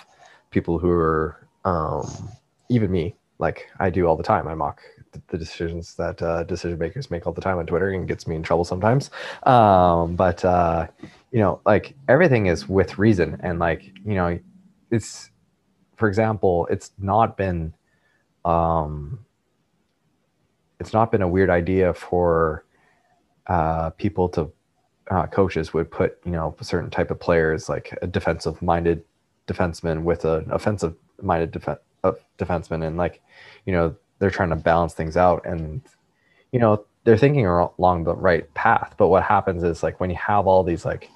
people 0.51 0.79
who 0.79 0.89
are 0.89 1.47
um, 1.65 2.29
even 2.69 2.89
me. 2.89 3.15
Like 3.37 3.69
i 3.79 3.89
do 3.89 4.05
all 4.05 4.17
the 4.17 4.23
time. 4.23 4.47
I 4.47 4.55
mock 4.55 4.81
the 5.27 5.37
decisions 5.37 5.95
that 5.95 6.21
uh, 6.21 6.43
decision 6.43 6.77
makers 6.77 7.11
make 7.11 7.25
all 7.27 7.33
the 7.33 7.41
time 7.41 7.57
on 7.57 7.65
twitter 7.65 7.89
and 7.89 8.07
gets 8.07 8.27
me 8.27 8.35
in 8.35 8.43
trouble 8.43 8.63
sometimes. 8.63 9.11
Um, 9.43 10.15
but 10.15 10.43
uh, 10.43 10.87
you 11.31 11.39
know 11.39 11.61
like 11.65 11.95
everything 12.07 12.47
is 12.47 12.67
with 12.67 12.97
reason 12.97 13.39
and 13.41 13.59
like 13.59 13.91
you 14.05 14.15
know 14.15 14.39
it's 14.91 15.31
for 15.95 16.07
example 16.07 16.67
it's 16.71 16.91
not 16.99 17.37
been 17.37 17.73
um, 18.45 19.19
it's 20.79 20.93
not 20.93 21.11
been 21.11 21.21
a 21.21 21.27
weird 21.27 21.49
idea 21.49 21.93
for 21.93 22.65
uh, 23.47 23.89
people 23.91 24.29
to 24.29 24.51
uh, 25.09 25.25
coaches 25.27 25.73
would 25.73 25.89
put 25.89 26.17
you 26.25 26.31
know 26.31 26.55
a 26.59 26.63
certain 26.63 26.89
type 26.89 27.11
of 27.11 27.19
players 27.19 27.69
like 27.69 27.97
a 28.01 28.07
defensive 28.07 28.61
minded 28.61 29.03
defenseman 29.47 30.03
with 30.03 30.25
an 30.25 30.49
offensive 30.51 30.95
minded 31.21 31.51
def- 31.51 31.79
uh, 32.03 32.11
defenseman 32.37 32.85
and 32.85 32.97
like 32.97 33.21
you 33.65 33.73
know 33.73 33.95
they're 34.19 34.29
trying 34.29 34.49
to 34.49 34.55
balance 34.55 34.93
things 34.93 35.17
out 35.17 35.45
and 35.45 35.81
you 36.51 36.59
know 36.59 36.85
they're 37.03 37.17
thinking 37.17 37.45
along 37.45 38.03
the 38.03 38.15
right 38.15 38.53
path. 38.53 38.93
But 38.97 39.07
what 39.07 39.23
happens 39.23 39.63
is 39.63 39.81
like 39.81 39.99
when 39.99 40.09
you 40.09 40.17
have 40.17 40.47
all 40.47 40.63
these 40.63 40.85
like 40.85 41.09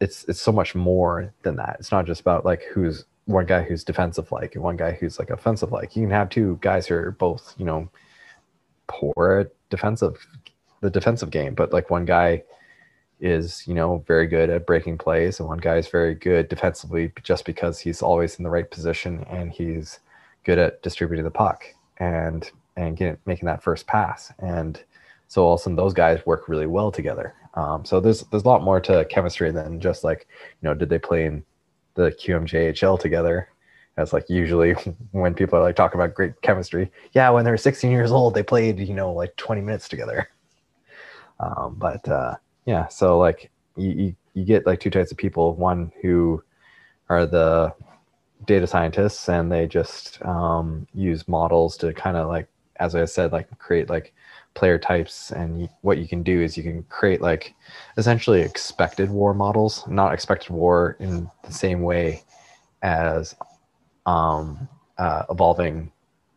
it's 0.00 0.24
it's 0.24 0.40
so 0.40 0.52
much 0.52 0.74
more 0.74 1.32
than 1.42 1.56
that. 1.56 1.76
It's 1.80 1.92
not 1.92 2.06
just 2.06 2.20
about 2.20 2.44
like 2.44 2.62
who's 2.72 3.04
one 3.26 3.44
guy 3.44 3.62
who's 3.62 3.84
defensive 3.84 4.32
like 4.32 4.54
and 4.54 4.64
one 4.64 4.76
guy 4.76 4.92
who's 4.92 5.18
like 5.18 5.30
offensive 5.30 5.72
like. 5.72 5.96
You 5.96 6.02
can 6.02 6.10
have 6.10 6.30
two 6.30 6.58
guys 6.62 6.86
who 6.86 6.94
are 6.94 7.10
both 7.10 7.54
you 7.58 7.64
know 7.64 7.90
poor 8.86 9.50
defensive 9.68 10.26
the 10.80 10.88
defensive 10.88 11.28
game 11.28 11.54
but 11.54 11.72
like 11.72 11.90
one 11.90 12.06
guy 12.06 12.42
is 13.20 13.66
you 13.66 13.74
know 13.74 14.04
very 14.06 14.26
good 14.26 14.48
at 14.48 14.66
breaking 14.66 14.96
plays 14.96 15.40
and 15.40 15.48
one 15.48 15.58
guy 15.58 15.76
is 15.76 15.88
very 15.88 16.14
good 16.14 16.48
defensively 16.48 17.12
just 17.22 17.44
because 17.44 17.80
he's 17.80 18.00
always 18.00 18.36
in 18.36 18.44
the 18.44 18.50
right 18.50 18.70
position 18.70 19.24
and 19.28 19.50
he's 19.50 20.00
good 20.44 20.58
at 20.58 20.82
distributing 20.82 21.24
the 21.24 21.30
puck 21.30 21.64
and 21.98 22.50
and 22.78 23.18
making 23.26 23.46
that 23.46 23.62
first 23.62 23.86
pass. 23.86 24.32
And 24.38 24.82
so 25.26 25.44
all 25.44 25.54
of 25.54 25.60
a 25.60 25.62
sudden 25.62 25.76
those 25.76 25.92
guys 25.92 26.24
work 26.24 26.48
really 26.48 26.66
well 26.66 26.90
together. 26.90 27.34
Um, 27.54 27.84
so 27.84 28.00
there's 28.00 28.22
there's 28.30 28.44
a 28.44 28.48
lot 28.48 28.62
more 28.62 28.80
to 28.80 29.04
chemistry 29.06 29.50
than 29.50 29.80
just 29.80 30.04
like 30.04 30.26
you 30.62 30.68
know 30.68 30.74
did 30.74 30.88
they 30.88 30.98
play 30.98 31.26
in 31.26 31.44
the 31.94 32.10
QMJHL 32.12 32.98
together? 33.00 33.48
As 33.96 34.12
like 34.12 34.30
usually 34.30 34.72
when 35.10 35.34
people 35.34 35.58
are 35.58 35.62
like 35.62 35.76
talking 35.76 36.00
about 36.00 36.14
great 36.14 36.40
chemistry. 36.42 36.90
Yeah 37.12 37.30
when 37.30 37.44
they 37.44 37.50
were 37.50 37.56
16 37.56 37.90
years 37.90 38.12
old 38.12 38.34
they 38.34 38.42
played 38.42 38.78
you 38.78 38.94
know 38.94 39.12
like 39.12 39.34
20 39.36 39.60
minutes 39.60 39.88
together. 39.88 40.28
Um, 41.40 41.76
but 41.78 42.08
uh, 42.08 42.36
yeah, 42.68 42.86
so 42.88 43.18
like 43.18 43.50
you, 43.76 43.90
you 43.90 44.16
you 44.34 44.44
get 44.44 44.66
like 44.66 44.78
two 44.78 44.90
types 44.90 45.10
of 45.10 45.16
people. 45.16 45.54
One 45.54 45.90
who 46.02 46.42
are 47.08 47.24
the 47.24 47.74
data 48.44 48.66
scientists 48.66 49.26
and 49.30 49.50
they 49.50 49.66
just 49.66 50.22
um, 50.22 50.86
use 50.92 51.26
models 51.26 51.78
to 51.78 51.94
kind 51.94 52.16
of 52.16 52.28
like 52.28 52.46
as 52.76 52.94
i 52.94 53.04
said 53.04 53.32
like 53.32 53.48
create 53.58 53.90
like 53.90 54.12
player 54.54 54.78
types 54.78 55.32
and 55.32 55.62
you, 55.62 55.68
what 55.80 55.98
you 55.98 56.06
can 56.06 56.22
do 56.22 56.40
is 56.42 56.56
you 56.56 56.62
can 56.62 56.84
create 56.84 57.20
like 57.20 57.54
essentially 57.96 58.40
expected 58.40 59.10
war 59.10 59.34
models 59.34 59.84
not 59.88 60.12
expected 60.14 60.52
war 60.52 60.96
in 61.00 61.28
the 61.42 61.52
same 61.52 61.82
way 61.82 62.22
as 62.82 63.34
um, 64.06 64.68
uh, 64.98 65.24
evolving 65.28 65.90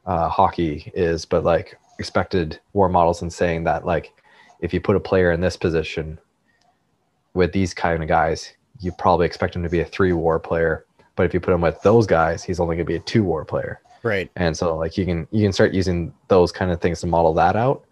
uh, 0.07 0.27
hockey 0.29 0.91
is 0.95 1.25
but 1.25 1.43
like 1.43 1.77
expected 1.99 2.59
war 2.73 2.89
models 2.89 3.21
and 3.21 3.31
saying 3.31 3.63
that 3.63 3.85
like 3.85 4.11
if 4.61 4.73
you 4.73 4.79
put 4.79 4.95
a 4.95 4.99
player 4.99 5.31
in 5.31 5.41
this 5.41 5.57
position 5.57 6.19
with 7.33 7.51
these 7.51 7.73
kind 7.73 8.01
of 8.01 8.09
guys 8.09 8.53
you 8.79 8.91
probably 8.93 9.25
expect 9.25 9.55
him 9.55 9.63
to 9.63 9.69
be 9.69 9.81
a 9.81 9.85
three 9.85 10.13
war 10.13 10.39
player 10.39 10.85
but 11.15 11.25
if 11.25 11.33
you 11.33 11.39
put 11.39 11.53
him 11.53 11.61
with 11.61 11.81
those 11.81 12.07
guys, 12.07 12.43
he's 12.43 12.59
only 12.59 12.75
going 12.75 12.85
to 12.85 12.91
be 12.91 12.95
a 12.95 12.99
two 12.99 13.23
war 13.23 13.45
player. 13.45 13.81
Right. 14.03 14.31
And 14.35 14.57
so 14.57 14.75
like 14.75 14.97
you 14.97 15.05
can 15.05 15.27
you 15.31 15.43
can 15.43 15.53
start 15.53 15.73
using 15.73 16.13
those 16.27 16.51
kind 16.51 16.71
of 16.71 16.81
things 16.81 17.01
to 17.01 17.07
model 17.07 17.33
that 17.35 17.55
out. 17.55 17.85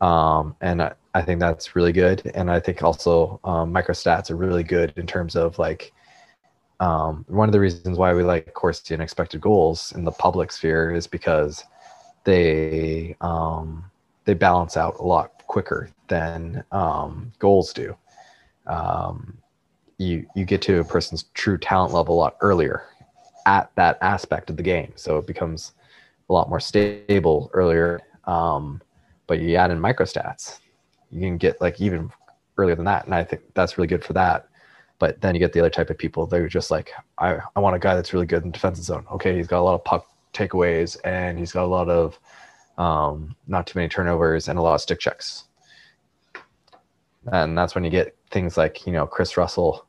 Um, 0.00 0.54
and 0.60 0.82
I, 0.82 0.92
I 1.14 1.22
think 1.22 1.40
that's 1.40 1.74
really 1.74 1.92
good. 1.92 2.30
And 2.34 2.50
I 2.50 2.60
think 2.60 2.82
also 2.82 3.40
um, 3.42 3.72
microstats 3.72 4.30
are 4.30 4.36
really 4.36 4.62
good 4.62 4.92
in 4.96 5.06
terms 5.06 5.34
of 5.34 5.58
like 5.58 5.92
um, 6.78 7.24
one 7.28 7.48
of 7.48 7.52
the 7.52 7.58
reasons 7.60 7.98
why 7.98 8.12
we 8.14 8.22
like 8.22 8.52
Corsi 8.52 8.94
and 8.94 9.02
expected 9.02 9.40
goals 9.40 9.92
in 9.96 10.04
the 10.04 10.12
public 10.12 10.52
sphere 10.52 10.94
is 10.94 11.06
because 11.06 11.64
they 12.24 13.16
um, 13.20 13.90
they 14.26 14.34
balance 14.34 14.76
out 14.76 14.96
a 15.00 15.02
lot 15.02 15.35
quicker 15.46 15.90
than 16.08 16.64
um, 16.72 17.32
goals 17.38 17.72
do. 17.72 17.96
Um, 18.66 19.38
you 19.98 20.26
you 20.34 20.44
get 20.44 20.60
to 20.62 20.80
a 20.80 20.84
person's 20.84 21.24
true 21.34 21.56
talent 21.56 21.94
level 21.94 22.16
a 22.16 22.18
lot 22.18 22.36
earlier 22.40 22.84
at 23.46 23.70
that 23.76 23.98
aspect 24.02 24.50
of 24.50 24.56
the 24.56 24.62
game. 24.62 24.92
So 24.96 25.18
it 25.18 25.26
becomes 25.26 25.72
a 26.28 26.32
lot 26.32 26.48
more 26.48 26.60
stable 26.60 27.50
earlier. 27.54 28.00
Um, 28.24 28.82
but 29.26 29.40
you 29.40 29.56
add 29.56 29.70
in 29.70 29.78
microstats 29.78 30.58
you 31.10 31.20
can 31.20 31.36
get 31.36 31.60
like 31.60 31.80
even 31.80 32.10
earlier 32.58 32.74
than 32.76 32.84
that. 32.84 33.04
And 33.04 33.14
i 33.14 33.24
think 33.24 33.42
that's 33.54 33.78
really 33.78 33.88
good 33.88 34.04
for 34.04 34.12
that. 34.14 34.48
But 34.98 35.20
then 35.20 35.34
you 35.34 35.38
get 35.38 35.52
the 35.52 35.60
other 35.60 35.70
type 35.70 35.90
of 35.90 35.98
people 35.98 36.26
they're 36.26 36.48
just 36.48 36.70
like 36.70 36.90
i, 37.18 37.38
I 37.54 37.60
want 37.60 37.76
a 37.76 37.78
guy 37.78 37.94
that's 37.94 38.12
really 38.12 38.26
good 38.26 38.44
in 38.44 38.50
defensive 38.50 38.84
zone. 38.84 39.06
Okay 39.12 39.36
he's 39.36 39.46
got 39.46 39.60
a 39.60 39.66
lot 39.68 39.74
of 39.74 39.84
puck 39.84 40.06
takeaways 40.32 40.96
and 41.04 41.38
he's 41.38 41.52
got 41.52 41.64
a 41.64 41.66
lot 41.66 41.88
of 41.88 42.18
um, 42.78 43.34
not 43.46 43.66
too 43.66 43.78
many 43.78 43.88
turnovers 43.88 44.48
and 44.48 44.58
a 44.58 44.62
lot 44.62 44.74
of 44.74 44.80
stick 44.80 44.98
checks 45.00 45.44
and 47.32 47.56
that's 47.56 47.74
when 47.74 47.82
you 47.84 47.90
get 47.90 48.14
things 48.30 48.56
like 48.56 48.86
you 48.86 48.92
know 48.92 49.06
Kris 49.06 49.36
Russell 49.36 49.86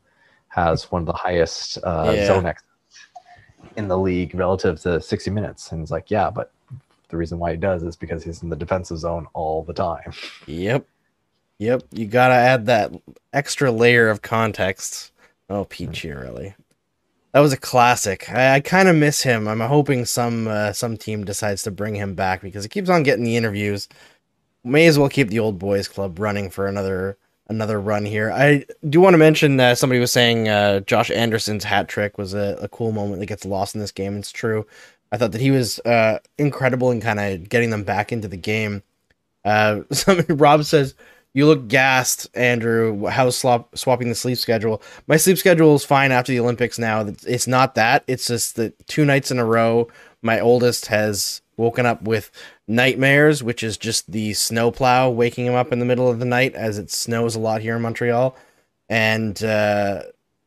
has 0.50 0.91
one 0.91 1.02
of 1.04 1.06
the 1.06 1.13
highest 1.13 1.78
uh, 1.84 2.13
Yeah. 2.15 2.26
zone 2.28 2.45
X 2.45 2.63
in 3.76 3.88
the 3.88 3.97
league 3.97 4.34
relative 4.34 4.80
to 4.82 5.00
60 5.00 5.30
minutes, 5.30 5.71
and 5.71 5.82
it's 5.82 5.91
like 5.91 6.10
yeah, 6.10 6.30
but 6.32 6.52
the 7.10 7.17
reason 7.17 7.38
why 7.38 7.52
he 7.52 7.58
does 7.58 7.84
is 7.84 7.95
because 7.95 8.23
he's 8.23 8.41
in 8.41 8.50
the 8.50 8.56
defensive 8.56 8.97
zone 8.97 9.28
all 9.34 9.63
the 9.63 9.73
time. 9.73 10.12
Yep. 10.47 10.86
Yep. 11.60 11.84
You 11.91 12.06
gotta 12.08 12.34
add 12.34 12.65
that 12.67 12.91
extra 13.34 13.71
layer 13.71 14.10
of 14.10 14.21
context. 14.21 15.12
Oh, 15.50 15.65
Pete 15.65 15.91
Chiarelli. 15.91 16.56
That 17.38 17.41
was 17.41 17.54
a 17.54 17.58
classic. 17.58 18.32
I, 18.32 18.56
I 18.56 18.60
kind 18.62 18.89
of 18.89 18.95
miss 18.95 19.21
him. 19.21 19.47
I'm 19.47 19.60
hoping 19.60 20.06
some 20.06 20.47
uh, 20.47 20.73
some 20.73 20.97
team 20.97 21.23
decides 21.23 21.62
to 21.62 21.69
bring 21.69 21.93
him 21.93 22.15
back 22.15 22.41
because 22.41 22.63
he 22.63 22.67
keeps 22.67 22.89
on 22.89 23.04
getting 23.04 23.26
the 23.26 23.38
interviews. 23.38 23.88
May 24.63 24.88
as 24.88 24.97
well 24.97 25.08
keep 25.08 25.30
the 25.30 25.38
old 25.38 25.60
boys 25.60 25.88
club 25.88 26.17
running 26.17 26.50
for 26.50 26.65
another 26.65 27.15
another 27.47 27.80
run 27.80 28.06
here. 28.06 28.32
I 28.32 28.65
do 28.89 29.00
want 29.00 29.13
to 29.13 29.19
mention 29.19 29.58
that 29.58 29.78
somebody 29.78 30.00
was 30.00 30.12
saying 30.12 30.50
uh, 30.50 30.80
Josh 30.80 31.12
Anderson's 31.12 31.63
hat 31.63 31.88
trick 31.88 32.17
was 32.17 32.34
a, 32.34 32.58
a 32.60 32.67
cool 32.69 32.91
moment 32.91 33.19
that 33.19 33.28
gets 33.28 33.45
lost 33.45 33.76
in 33.76 33.82
this 33.82 33.91
game. 33.91 34.17
It's 34.17 34.32
true. 34.32 34.65
I 35.12 35.17
thought 35.17 35.34
that 35.34 35.41
he 35.41 35.52
was 35.52 35.78
uh, 35.82 36.17
incredible 36.39 36.89
in 36.89 37.02
kind 37.02 37.19
of 37.19 37.47
getting 37.50 37.69
them 37.69 37.84
back 37.84 38.12
into 38.12 38.28
the 38.28 38.38
game. 38.38 38.82
Uh, 39.45 39.82
somebody, 39.91 40.34
Rob 40.34 40.63
says, 40.63 40.95
"You 41.38 41.45
look 41.45 41.67
gassed, 41.67 42.28
Andrew. 42.34 43.06
How's 43.06 43.38
swap, 43.38 43.78
swapping 43.78 44.10
the 44.10 44.15
sleep 44.15 44.39
schedule? 44.39 44.82
My 45.06 45.17
sleep 45.17 45.38
schedule 45.38 45.76
is 45.76 45.86
fine 45.86 46.12
after 46.12 46.32
the 46.32 46.39
Olympics. 46.39 46.80
Now 46.80 47.06
it's 47.28 47.45
not 47.45 47.76
that. 47.76 48.04
It's 48.08 48.26
just 48.26 48.56
that 48.56 48.88
two 48.88 49.06
nights 49.06 49.30
in 49.30 49.38
a 49.38 49.45
row, 49.45 49.88
my 50.23 50.39
oldest 50.39 50.88
has 50.88 51.43
woken 51.56 51.86
up 51.86 52.02
with 52.02 52.32
nightmares, 52.67 53.43
which 53.43 53.62
is 53.62 53.78
just 53.78 54.12
the 54.12 54.34
snowplow 54.34 55.12
waking 55.12 55.45
him 55.45 55.54
up 55.54 55.71
in 55.71 55.78
the 55.78 55.86
middle 55.86 56.10
of 56.10 56.17
the 56.17 56.26
night 56.26 56.56
as 56.56 56.80
it 56.80 56.89
snows 56.89 57.36
a 57.36 57.39
lot 57.39 57.62
here 57.62 57.76
in 57.76 57.84
Montreal. 57.84 58.36
And 58.89 59.43
uh, 59.43 60.06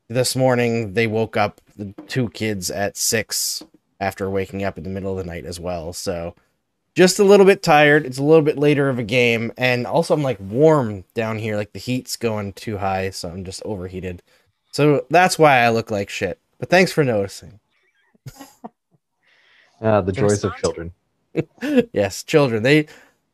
this 0.08 0.34
morning 0.34 0.94
they 0.94 1.06
woke 1.06 1.36
up 1.36 1.60
the 1.76 1.94
two 2.08 2.30
kids 2.30 2.68
at 2.68 2.96
six 2.96 3.62
after 4.00 4.28
waking 4.28 4.64
up 4.64 4.76
in 4.76 4.82
the 4.82 4.90
middle 4.90 5.12
of 5.12 5.24
the 5.24 5.30
night 5.30 5.44
as 5.44 5.60
well. 5.60 5.92
So 5.92 6.34
just 6.94 7.18
a 7.18 7.24
little 7.24 7.46
bit 7.46 7.62
tired. 7.62 8.04
It's 8.04 8.18
a 8.18 8.22
little 8.22 8.42
bit 8.42 8.58
later 8.58 8.88
of 8.88 8.98
a 8.98 9.02
game, 9.04 9.52
and 9.56 9.86
also 9.86 10.14
I'm 10.14 10.22
like 10.22 10.38
warm 10.40 11.04
down 11.14 11.38
here. 11.38 11.56
Like 11.56 11.72
the 11.72 11.78
heat's 11.78 12.16
going 12.16 12.52
too 12.54 12.78
high, 12.78 13.10
so 13.10 13.28
I'm 13.28 13.44
just 13.44 13.62
overheated. 13.64 14.22
So 14.72 15.06
that's 15.10 15.38
why 15.38 15.58
I 15.58 15.70
look 15.70 15.90
like 15.90 16.10
shit. 16.10 16.38
But 16.58 16.68
thanks 16.68 16.92
for 16.92 17.04
noticing. 17.04 17.58
Uh, 19.80 20.00
the 20.02 20.12
joys 20.12 20.44
of 20.44 20.54
children. 20.56 20.92
yes, 21.92 22.22
children 22.24 22.62
they 22.62 22.86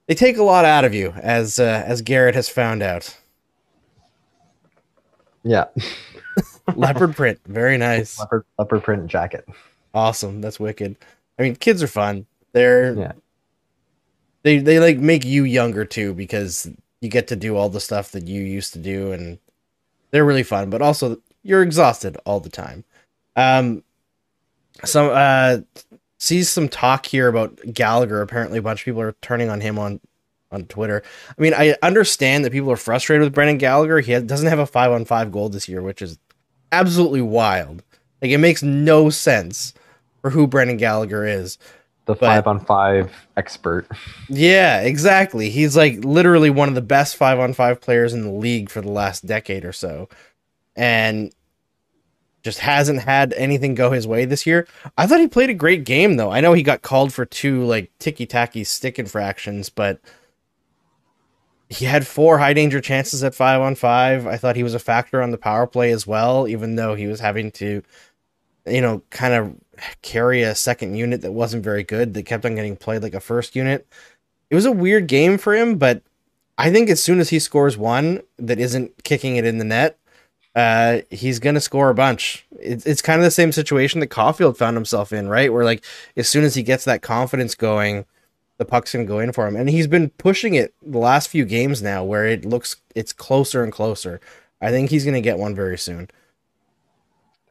they 0.07 0.15
take 0.15 0.37
a 0.37 0.43
lot 0.43 0.65
out 0.65 0.85
of 0.85 0.95
you, 0.95 1.11
as 1.23 1.59
uh, 1.59 1.83
as 1.87 2.03
Garrett 2.03 2.35
has 2.35 2.49
found 2.49 2.83
out. 2.83 3.17
Yeah, 5.43 5.67
Leopard 6.75 7.15
print, 7.17 7.41
very 7.47 7.79
nice, 7.79 8.19
leopard, 8.19 8.45
leopard 8.59 8.83
print 8.83 9.07
jacket. 9.07 9.49
awesome. 9.95 10.41
That's 10.41 10.61
wicked. 10.61 10.97
I 11.39 11.43
mean, 11.43 11.57
kids 11.57 11.83
are 11.83 11.87
fun. 11.89 12.27
They're 12.53 12.95
Yeah. 12.95 13.13
They 14.47 14.59
they 14.59 14.79
like 14.79 14.99
make 14.99 15.25
you 15.25 15.43
younger 15.43 15.85
too 15.85 16.15
because 16.15 16.71
you 17.01 17.09
get 17.09 17.27
to 17.29 17.37
do 17.37 17.57
all 17.57 17.69
the 17.69 17.81
stuff 17.81 18.13
that 18.13 18.29
you 18.29 18.43
used 18.43 18.73
to 18.75 18.79
do, 18.79 19.11
and 19.11 19.41
they're 20.13 20.25
really 20.25 20.45
fun. 20.45 20.71
But 20.71 20.83
also, 20.83 21.21
you're 21.43 21.65
exhausted 21.65 22.17
all 22.25 22.39
the 22.39 22.49
time. 22.49 22.85
Um, 23.35 23.83
some 24.85 25.11
uh 25.13 25.59
sees 26.19 26.49
some 26.49 26.69
talk 26.69 27.07
here 27.07 27.27
about 27.27 27.59
Gallagher. 27.75 28.23
Apparently, 28.23 28.59
a 28.59 28.63
bunch 28.63 28.83
of 28.83 28.85
people 28.85 29.03
are 29.03 29.17
turning 29.21 29.51
on 29.51 29.61
him 29.61 29.81
on 29.81 29.99
on 30.53 30.67
Twitter. 30.67 31.03
I 31.37 31.43
mean, 31.43 31.53
I 31.53 31.75
understand 31.83 32.45
that 32.45 32.53
people 32.53 32.71
are 32.71 32.77
frustrated 32.77 33.25
with 33.25 33.35
Brendan 33.35 33.59
Gallagher. 33.59 33.99
He 33.99 34.13
doesn't 34.21 34.47
have 34.47 34.61
a 34.61 34.67
five 34.67 34.93
on 34.93 35.05
five 35.05 35.33
goal 35.33 35.49
this 35.49 35.69
year, 35.69 35.83
which 35.83 36.01
is 36.01 36.21
absolutely 36.71 37.21
wild. 37.21 37.83
Like 38.23 38.31
it 38.31 38.39
makes 38.39 38.63
no 38.63 39.11
sense 39.11 39.75
for 40.23 40.31
who 40.31 40.47
Brendan 40.47 40.77
Gallagher 40.77 41.27
is. 41.27 41.59
The 42.07 42.15
But- 42.15 42.21
five 42.21 42.47
on 42.47 42.61
five 42.61 43.13
expert. 43.37 43.87
Yeah, 44.29 44.81
exactly. 44.81 45.51
He's 45.51 45.77
like 45.77 46.05
literally 46.05 46.51
one 46.51 46.69
of 46.69 46.75
the 46.75 46.81
best 46.81 47.17
five 47.17 47.39
on 47.39 47.53
five 47.53 47.81
players 47.81 48.15
in 48.15 48.23
the 48.23 48.31
league 48.31 48.71
for 48.71 48.81
the 48.81 48.91
last 48.91 49.27
decade 49.27 49.65
or 49.65 49.73
so. 49.73 50.09
And 50.77 51.33
just 52.45 52.61
hasn't 52.61 53.03
had 53.03 53.33
anything 53.33 53.75
go 53.75 53.91
his 53.91 54.07
way 54.07 54.25
this 54.25 54.47
year. 54.47 54.69
I 54.97 55.09
thought 55.09 55.19
he 55.19 55.27
played 55.27 55.51
a 55.51 55.55
great 55.55 55.83
game 55.85 56.17
though. 56.17 56.31
I 56.31 56.41
know 56.41 56.53
he 56.53 56.63
got 56.63 56.81
called 56.83 57.13
for 57.13 57.25
two 57.27 57.65
like 57.65 57.91
ticky 57.99 58.25
tacky 58.25 58.63
stick 58.63 59.01
infractions, 59.01 59.69
but 59.69 59.99
he 61.69 61.87
had 61.87 62.07
four 62.07 62.39
high 62.39 62.53
danger 62.53 62.81
chances 62.81 63.25
at 63.25 63.35
five 63.35 63.61
on 63.61 63.75
five. 63.75 64.29
I 64.29 64.37
thought 64.37 64.55
he 64.55 64.63
was 64.63 64.75
a 64.75 64.79
factor 64.79 65.21
on 65.21 65.33
the 65.33 65.39
power 65.39 65.67
play 65.67 65.91
as 65.91 66.07
well, 66.07 66.47
even 66.47 66.77
though 66.77 66.95
he 66.95 67.09
was 67.09 67.19
having 67.19 67.51
to, 67.53 67.83
you 68.65 68.81
know, 68.81 69.03
kind 69.11 69.35
of 69.35 69.57
carry 70.03 70.43
a 70.43 70.55
second 70.55 70.95
unit 70.97 71.21
that 71.23 71.33
wasn't 71.33 71.65
very 71.65 71.83
good 71.83 72.15
that 72.15 72.25
kept 72.25 72.45
on 72.45 72.55
getting 72.55 72.77
played 72.77 73.03
like 73.03 73.15
a 73.15 73.21
first 73.21 73.57
unit. 73.57 73.87
It 74.51 74.55
was 74.55 74.65
a 74.65 74.73
weird 74.73 75.07
game 75.07 75.39
for 75.39 75.55
him, 75.55 75.77
but 75.77 76.03
I 76.59 76.71
think 76.71 76.89
as 76.89 77.03
soon 77.03 77.21
as 77.21 77.31
he 77.31 77.39
scores 77.39 77.77
one 77.77 78.23
that 78.39 78.59
isn't 78.59 79.05
kicking 79.05 79.37
it 79.37 79.45
in 79.45 79.59
the 79.59 79.65
net, 79.65 79.99
uh, 80.55 81.03
he's 81.11 81.39
gonna 81.39 81.61
score 81.61 81.91
a 81.91 81.95
bunch. 81.95 82.47
It's 82.59 82.87
it's 82.87 83.03
kind 83.03 83.21
of 83.21 83.25
the 83.25 83.31
same 83.31 83.53
situation 83.53 84.01
that 84.01 84.09
Caufield 84.09 84.57
found 84.57 84.77
himself 84.77 85.13
in, 85.13 85.29
right? 85.29 85.53
Where 85.53 85.65
like 85.65 85.85
as 86.17 86.29
soon 86.29 86.45
as 86.45 86.55
he 86.55 86.63
gets 86.63 86.85
that 86.87 87.03
confidence 87.03 87.55
going, 87.55 88.07
the 88.57 88.65
puck's 88.65 88.93
gonna 88.93 89.05
go 89.05 89.19
in 89.19 89.33
for 89.33 89.47
him, 89.47 89.55
and 89.55 89.69
he's 89.69 89.87
been 89.87 90.09
pushing 90.11 90.55
it 90.55 90.75
the 90.81 90.99
last 90.99 91.29
few 91.29 91.45
games 91.45 91.83
now, 91.83 92.03
where 92.03 92.27
it 92.27 92.47
looks 92.47 92.77
it's 92.95 93.13
closer 93.13 93.63
and 93.63 93.73
closer. 93.73 94.19
I 94.63 94.71
think 94.71 94.89
he's 94.89 95.05
gonna 95.05 95.21
get 95.21 95.39
one 95.39 95.55
very 95.55 95.77
soon. 95.77 96.09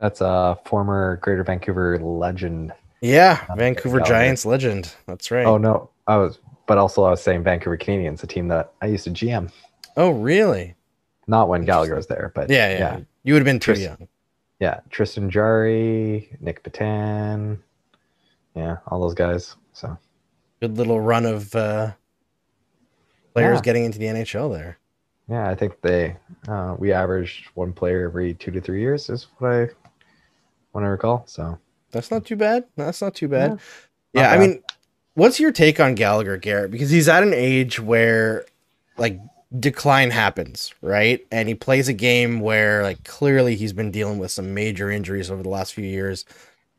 That's 0.05 0.21
a 0.21 0.55
former 0.65 1.17
Greater 1.23 1.43
Vancouver 1.43 1.97
legend. 1.97 2.71
Yeah, 3.01 3.43
Vancouver 3.55 3.97
Gallagher. 3.97 4.13
Giants 4.13 4.45
legend. 4.45 4.93
That's 5.07 5.31
right. 5.31 5.47
Oh 5.47 5.57
no, 5.57 5.89
I 6.05 6.17
was, 6.17 6.37
but 6.67 6.77
also 6.77 7.05
I 7.05 7.09
was 7.09 7.23
saying 7.23 7.41
Vancouver 7.41 7.75
Canadians, 7.75 8.21
a 8.21 8.27
team 8.27 8.47
that 8.49 8.71
I 8.83 8.85
used 8.85 9.05
to 9.05 9.09
GM. 9.09 9.51
Oh, 9.97 10.11
really? 10.11 10.75
Not 11.25 11.49
when 11.49 11.65
Gallagher 11.65 11.95
was 11.95 12.05
there, 12.05 12.31
but 12.35 12.51
Yeah, 12.51 12.69
yeah. 12.69 12.77
yeah, 12.77 12.99
You 13.23 13.33
would 13.33 13.39
have 13.39 13.45
been 13.45 13.57
too 13.59 13.73
Tris- 13.73 13.81
young. 13.81 14.07
yeah. 14.59 14.81
Tristan 14.91 15.31
Jarry, 15.31 16.29
Nick 16.39 16.61
Patan, 16.61 17.63
yeah, 18.53 18.77
all 18.85 19.01
those 19.01 19.15
guys. 19.15 19.55
So 19.73 19.97
Good 20.61 20.77
little 20.77 21.01
run 21.01 21.25
of 21.25 21.55
uh, 21.55 21.93
players 23.33 23.55
Yeah. 23.57 23.61
getting 23.63 23.85
into 23.85 23.97
the 23.97 24.05
NHL 24.05 24.53
there. 24.53 24.77
Yeah, 25.27 25.49
I 25.49 25.55
think 25.55 25.81
they 25.81 26.15
uh, 26.47 26.75
we 26.77 26.93
averaged 26.93 27.47
one 27.55 27.73
player 27.73 28.05
every 28.07 28.35
two 28.35 28.51
to 28.51 28.61
three 28.61 28.81
years 28.81 29.09
is 29.09 29.25
what 29.39 29.51
I 29.51 29.69
want 30.75 30.85
to 30.85 30.89
recall. 30.89 31.23
So 31.25 31.57
That's 31.91 32.11
not 32.11 32.25
too 32.25 32.35
bad. 32.35 32.65
That's 32.75 33.01
not 33.01 33.15
too 33.15 33.29
bad. 33.29 33.51
Not 33.51 33.59
Yeah, 34.13 34.31
I 34.31 34.37
mean, 34.37 34.61
what's 35.15 35.39
your 35.39 35.51
take 35.51 35.79
on 35.79 35.95
Gallagher, 35.95 36.37
Garrett? 36.37 36.71
Because 36.71 36.89
he's 36.89 37.07
at 37.07 37.23
an 37.23 37.33
age 37.33 37.79
where 37.79 38.45
like 38.97 39.19
decline 39.57 40.11
happens, 40.11 40.73
right? 40.81 41.25
And 41.31 41.47
he 41.47 41.55
plays 41.55 41.87
a 41.87 41.93
game 41.93 42.41
where 42.41 42.83
like 42.83 43.03
clearly 43.05 43.55
he's 43.55 43.73
been 43.73 43.91
dealing 43.91 44.19
with 44.19 44.31
some 44.31 44.53
major 44.53 44.91
injuries 44.91 45.31
over 45.31 45.41
the 45.41 45.49
last 45.49 45.73
few 45.73 45.85
years. 45.85 46.25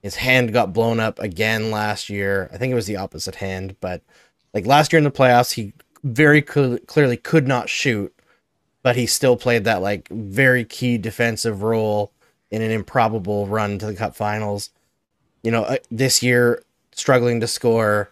His 0.02 0.16
hand 0.16 0.52
got 0.52 0.72
blown 0.72 1.00
up 1.00 1.18
again 1.18 1.70
last 1.70 2.09
year. 2.11 2.50
I 2.52 2.59
think 2.59 2.70
it 2.70 2.76
was 2.76 2.87
the 2.87 2.96
opposite 2.96 3.37
hand, 3.37 3.76
but 3.80 4.02
like 4.54 4.66
last 4.66 4.92
year 4.92 4.98
in 4.98 5.04
the 5.04 5.11
playoffs, 5.11 5.54
he 5.54 5.72
very 6.04 6.44
cl- 6.46 6.78
clearly 6.87 7.16
could 7.16 7.48
not 7.48 7.68
shoot, 7.68 8.14
but 8.82 8.94
he 8.94 9.06
still 9.06 9.37
played 9.37 9.64
that 9.64 9.82
like 9.82 10.09
very 10.09 10.64
key 10.64 10.98
defensive 10.98 11.62
role 11.62 12.12
in 12.50 12.62
an 12.62 12.70
improbable 12.70 13.46
run 13.46 13.78
to 13.78 13.87
the 13.87 13.94
cup 13.94 14.14
finals. 14.14 14.70
You 15.42 15.50
know, 15.50 15.62
uh, 15.62 15.76
this 15.90 16.22
year 16.22 16.62
struggling 16.92 17.40
to 17.40 17.46
score. 17.46 18.11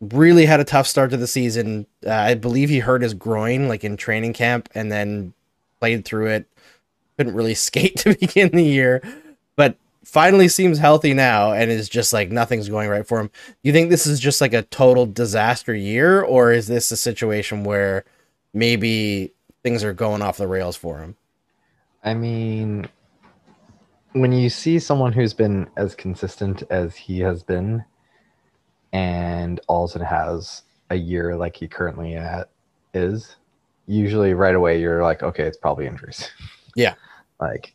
Really 0.00 0.46
had 0.46 0.60
a 0.60 0.64
tough 0.64 0.86
start 0.86 1.10
to 1.10 1.16
the 1.16 1.26
season. 1.26 1.86
Uh, 2.04 2.12
I 2.12 2.34
believe 2.34 2.68
he 2.68 2.80
hurt 2.80 3.02
his 3.02 3.14
groin 3.14 3.68
like 3.68 3.84
in 3.84 3.96
training 3.96 4.34
camp 4.34 4.68
and 4.74 4.92
then 4.92 5.32
played 5.80 6.04
through 6.04 6.26
it. 6.26 6.46
Couldn't 7.16 7.34
really 7.34 7.54
skate 7.66 7.96
to 7.98 8.14
begin 8.14 8.50
the 8.50 8.62
year, 8.62 9.02
but 9.56 9.76
finally 10.04 10.48
seems 10.48 10.78
healthy 10.78 11.14
now 11.14 11.52
and 11.52 11.70
is 11.70 11.88
just 11.88 12.12
like 12.12 12.30
nothing's 12.30 12.68
going 12.68 12.88
right 12.88 13.06
for 13.06 13.20
him. 13.20 13.30
You 13.62 13.72
think 13.72 13.90
this 13.90 14.06
is 14.06 14.20
just 14.20 14.40
like 14.40 14.52
a 14.52 14.62
total 14.62 15.06
disaster 15.06 15.74
year 15.74 16.20
or 16.22 16.52
is 16.52 16.66
this 16.66 16.90
a 16.90 16.96
situation 16.96 17.64
where 17.64 18.04
maybe 18.52 19.32
things 19.62 19.82
are 19.82 19.92
going 19.92 20.22
off 20.22 20.36
the 20.36 20.46
rails 20.46 20.76
for 20.76 20.98
him? 20.98 21.16
I 22.04 22.14
mean, 22.14 22.88
when 24.20 24.32
you 24.32 24.48
see 24.50 24.78
someone 24.78 25.12
who's 25.12 25.34
been 25.34 25.68
as 25.76 25.94
consistent 25.94 26.62
as 26.70 26.94
he 26.96 27.20
has 27.20 27.42
been, 27.42 27.84
and 28.92 29.60
also 29.68 29.98
has 30.00 30.62
a 30.90 30.96
year 30.96 31.36
like 31.36 31.56
he 31.56 31.68
currently 31.68 32.14
at 32.14 32.50
is, 32.94 33.36
usually 33.86 34.34
right 34.34 34.54
away 34.54 34.80
you're 34.80 35.02
like, 35.02 35.22
okay, 35.22 35.44
it's 35.44 35.56
probably 35.58 35.86
injuries. 35.86 36.30
Yeah. 36.78 36.92
like 37.40 37.74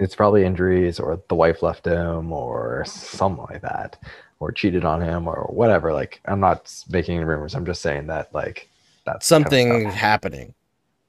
it's 0.00 0.16
probably 0.16 0.44
injuries 0.44 0.98
or 0.98 1.22
the 1.28 1.36
wife 1.36 1.62
left 1.62 1.86
him 1.86 2.32
or 2.32 2.82
something 2.84 3.44
like 3.48 3.62
that 3.62 3.96
or 4.40 4.50
cheated 4.50 4.84
on 4.84 5.00
him 5.00 5.28
or 5.28 5.44
whatever 5.52 5.92
like 5.92 6.20
i'm 6.24 6.40
not 6.40 6.74
making 6.90 7.14
any 7.14 7.24
rumors 7.24 7.54
i'm 7.54 7.64
just 7.64 7.80
saying 7.80 8.08
that 8.08 8.34
like 8.34 8.68
that's 9.06 9.28
kind 9.28 9.46
of 9.46 9.52
Something 9.52 9.84
happening. 9.88 10.52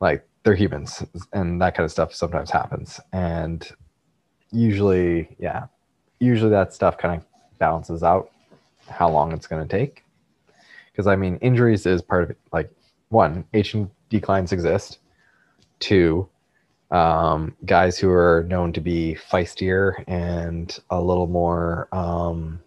like 0.01 0.23
they're 0.43 0.53
humans 0.53 1.03
and 1.33 1.59
that 1.63 1.73
kind 1.73 1.83
of 1.85 1.91
stuff 1.91 2.13
sometimes 2.13 2.51
happens 2.51 2.99
and 3.11 3.67
usually 4.51 5.35
yeah 5.39 5.65
usually 6.19 6.51
that 6.51 6.73
stuff 6.73 6.97
kind 6.97 7.19
of 7.19 7.25
balances 7.57 8.03
out 8.03 8.31
how 8.87 9.09
long 9.09 9.31
it's 9.31 9.47
going 9.47 9.65
to 9.65 9.77
take. 9.77 10.03
Because 10.91 11.07
i 11.07 11.15
mean 11.15 11.37
injuries 11.37 11.85
is 11.85 12.01
part 12.01 12.23
of 12.23 12.29
it 12.31 12.37
like 12.51 12.69
one 13.09 13.45
aging 13.53 13.89
declines 14.09 14.51
exist. 14.51 14.99
Two 15.79 16.29
um, 16.91 17.55
guys 17.65 17.97
who 17.97 18.09
are 18.09 18.45
known 18.49 18.73
to 18.73 18.81
be 18.81 19.17
feistier 19.29 20.03
and 20.07 20.77
a 20.89 21.01
little 21.01 21.27
more 21.27 21.87
um, 21.93 22.59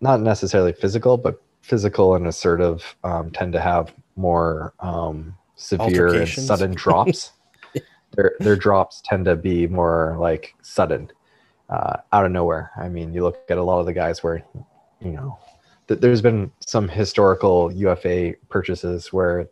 not 0.00 0.20
necessarily 0.20 0.72
physical 0.72 1.18
but 1.18 1.42
physical 1.60 2.14
and 2.14 2.26
assertive 2.26 2.96
um, 3.04 3.30
tend 3.30 3.52
to 3.52 3.60
have 3.60 3.92
more 4.16 4.72
um, 4.80 5.36
severe 5.56 6.14
and 6.14 6.28
sudden 6.28 6.74
drops 6.74 7.32
their 8.12 8.36
their 8.40 8.56
drops 8.56 9.02
tend 9.04 9.24
to 9.26 9.36
be 9.36 9.66
more 9.66 10.16
like 10.18 10.54
sudden 10.62 11.10
uh, 11.68 11.98
out 12.12 12.26
of 12.26 12.32
nowhere. 12.32 12.70
I 12.76 12.88
mean 12.88 13.12
you 13.12 13.22
look 13.22 13.38
at 13.48 13.58
a 13.58 13.62
lot 13.62 13.80
of 13.80 13.86
the 13.86 13.92
guys 13.92 14.22
where 14.22 14.42
you 15.00 15.12
know 15.12 15.38
th- 15.88 16.00
there's 16.00 16.22
been 16.22 16.50
some 16.60 16.88
historical 16.88 17.72
ufa 17.72 18.34
purchases 18.48 19.12
where 19.12 19.48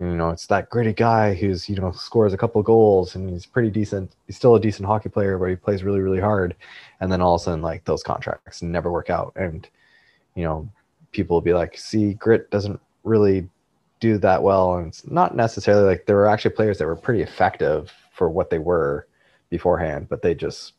you 0.00 0.14
know 0.14 0.30
it's 0.30 0.46
that 0.46 0.70
gritty 0.70 0.92
guy 0.92 1.34
who's 1.34 1.68
you 1.68 1.76
know 1.76 1.90
scores 1.92 2.32
a 2.32 2.38
couple 2.38 2.62
goals 2.62 3.14
and 3.14 3.30
he's 3.30 3.46
pretty 3.46 3.70
decent. 3.70 4.14
He's 4.26 4.36
still 4.36 4.54
a 4.54 4.60
decent 4.60 4.86
hockey 4.86 5.08
player 5.08 5.38
but 5.38 5.50
he 5.50 5.56
plays 5.56 5.82
really 5.82 6.00
really 6.00 6.20
hard. 6.20 6.54
And 7.00 7.10
then 7.10 7.20
all 7.20 7.34
of 7.34 7.40
a 7.40 7.44
sudden 7.44 7.62
like 7.62 7.84
those 7.84 8.02
contracts 8.02 8.62
never 8.62 8.92
work 8.92 9.10
out. 9.10 9.32
And 9.36 9.68
you 10.34 10.44
know 10.44 10.68
people 11.10 11.36
will 11.36 11.42
be 11.42 11.54
like 11.54 11.76
see 11.76 12.14
grit 12.14 12.50
doesn't 12.50 12.80
really 13.02 13.48
do 14.00 14.18
that 14.18 14.42
well 14.42 14.76
and 14.76 14.88
it's 14.88 15.06
not 15.06 15.34
necessarily 15.34 15.84
like 15.84 16.06
there 16.06 16.16
were 16.16 16.28
actually 16.28 16.54
players 16.54 16.78
that 16.78 16.86
were 16.86 16.96
pretty 16.96 17.22
effective 17.22 17.92
for 18.12 18.30
what 18.30 18.50
they 18.50 18.58
were 18.58 19.06
beforehand 19.50 20.08
but 20.08 20.22
they 20.22 20.34
just 20.34 20.74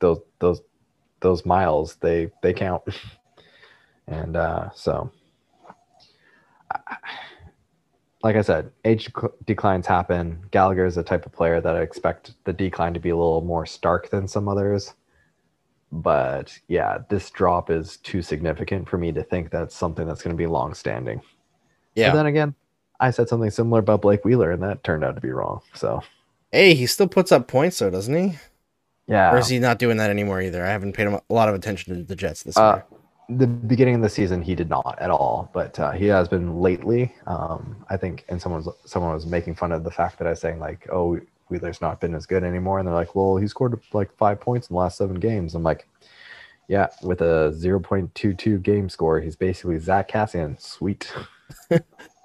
those 0.00 0.20
those 0.40 0.60
those 1.20 1.46
miles 1.46 1.96
they 1.96 2.30
they 2.42 2.52
count 2.52 2.82
and 4.06 4.36
uh 4.36 4.68
so 4.74 5.10
like 8.24 8.36
I 8.36 8.40
said, 8.40 8.72
age 8.86 9.12
declines 9.44 9.86
happen. 9.86 10.42
Gallagher 10.50 10.86
is 10.86 10.94
the 10.94 11.02
type 11.02 11.26
of 11.26 11.32
player 11.32 11.60
that 11.60 11.76
I 11.76 11.82
expect 11.82 12.32
the 12.44 12.54
decline 12.54 12.94
to 12.94 13.00
be 13.00 13.10
a 13.10 13.16
little 13.16 13.42
more 13.42 13.66
stark 13.66 14.08
than 14.08 14.26
some 14.26 14.48
others. 14.48 14.94
But 15.92 16.58
yeah, 16.66 16.98
this 17.10 17.30
drop 17.30 17.70
is 17.70 17.98
too 17.98 18.22
significant 18.22 18.88
for 18.88 18.96
me 18.96 19.12
to 19.12 19.22
think 19.22 19.50
that's 19.50 19.76
something 19.76 20.06
that's 20.06 20.22
going 20.22 20.34
to 20.34 20.40
be 20.40 20.46
long 20.46 20.72
standing. 20.72 21.20
Yeah. 21.94 22.10
But 22.10 22.16
then 22.16 22.26
again, 22.26 22.54
I 23.00 23.10
said 23.10 23.28
something 23.28 23.50
similar 23.50 23.80
about 23.80 24.02
Blake 24.02 24.24
Wheeler, 24.24 24.50
and 24.52 24.62
that 24.62 24.82
turned 24.84 25.04
out 25.04 25.14
to 25.14 25.20
be 25.20 25.30
wrong. 25.30 25.60
So 25.74 26.02
Hey, 26.52 26.74
he 26.74 26.86
still 26.86 27.08
puts 27.08 27.32
up 27.32 27.48
points 27.48 27.78
though, 27.78 27.90
doesn't 27.90 28.14
he? 28.14 28.38
yeah, 29.06 29.32
Or 29.32 29.38
is 29.38 29.48
he 29.48 29.58
not 29.58 29.78
doing 29.78 29.96
that 29.98 30.10
anymore 30.10 30.40
either? 30.40 30.64
I 30.64 30.70
haven't 30.70 30.92
paid 30.94 31.06
him 31.08 31.14
a 31.14 31.34
lot 31.34 31.48
of 31.48 31.54
attention 31.54 31.94
to 31.94 32.02
the 32.04 32.16
Jets 32.16 32.42
this 32.44 32.56
Uh, 32.56 32.80
year. 33.28 33.38
the 33.38 33.46
beginning 33.46 33.96
of 33.96 34.02
the 34.02 34.08
season 34.08 34.40
he 34.42 34.54
did 34.54 34.70
not 34.70 34.96
at 35.00 35.10
all, 35.10 35.50
but 35.52 35.78
uh, 35.80 35.90
he 35.90 36.06
has 36.06 36.28
been 36.28 36.60
lately. 36.60 37.12
Um, 37.26 37.84
I 37.90 37.96
think, 37.96 38.24
and 38.28 38.40
someone 38.40 38.62
was 38.64 38.74
someone 38.86 39.12
was 39.12 39.26
making 39.26 39.56
fun 39.56 39.72
of 39.72 39.82
the 39.84 39.90
fact 39.90 40.18
that 40.18 40.26
I 40.26 40.30
was 40.30 40.40
saying 40.40 40.58
like, 40.60 40.86
"Oh, 40.92 41.18
Wheeler's 41.48 41.80
not 41.80 42.00
been 42.00 42.14
as 42.14 42.24
good 42.26 42.44
anymore," 42.44 42.78
and 42.78 42.86
they're 42.88 42.94
like, 42.94 43.14
"Well, 43.14 43.36
he 43.36 43.46
scored 43.48 43.78
like 43.92 44.14
five 44.16 44.40
points 44.40 44.68
in 44.68 44.74
the 44.74 44.78
last 44.80 44.96
seven 44.98 45.18
games." 45.20 45.54
I'm 45.54 45.62
like, 45.64 45.86
"Yeah, 46.68 46.86
with 47.02 47.20
a 47.20 47.52
0.22 47.58 48.62
game 48.62 48.88
score, 48.88 49.20
he's 49.20 49.36
basically 49.36 49.78
Zack 49.80 50.08
Kassian. 50.10 50.60
Sweet." 50.60 51.12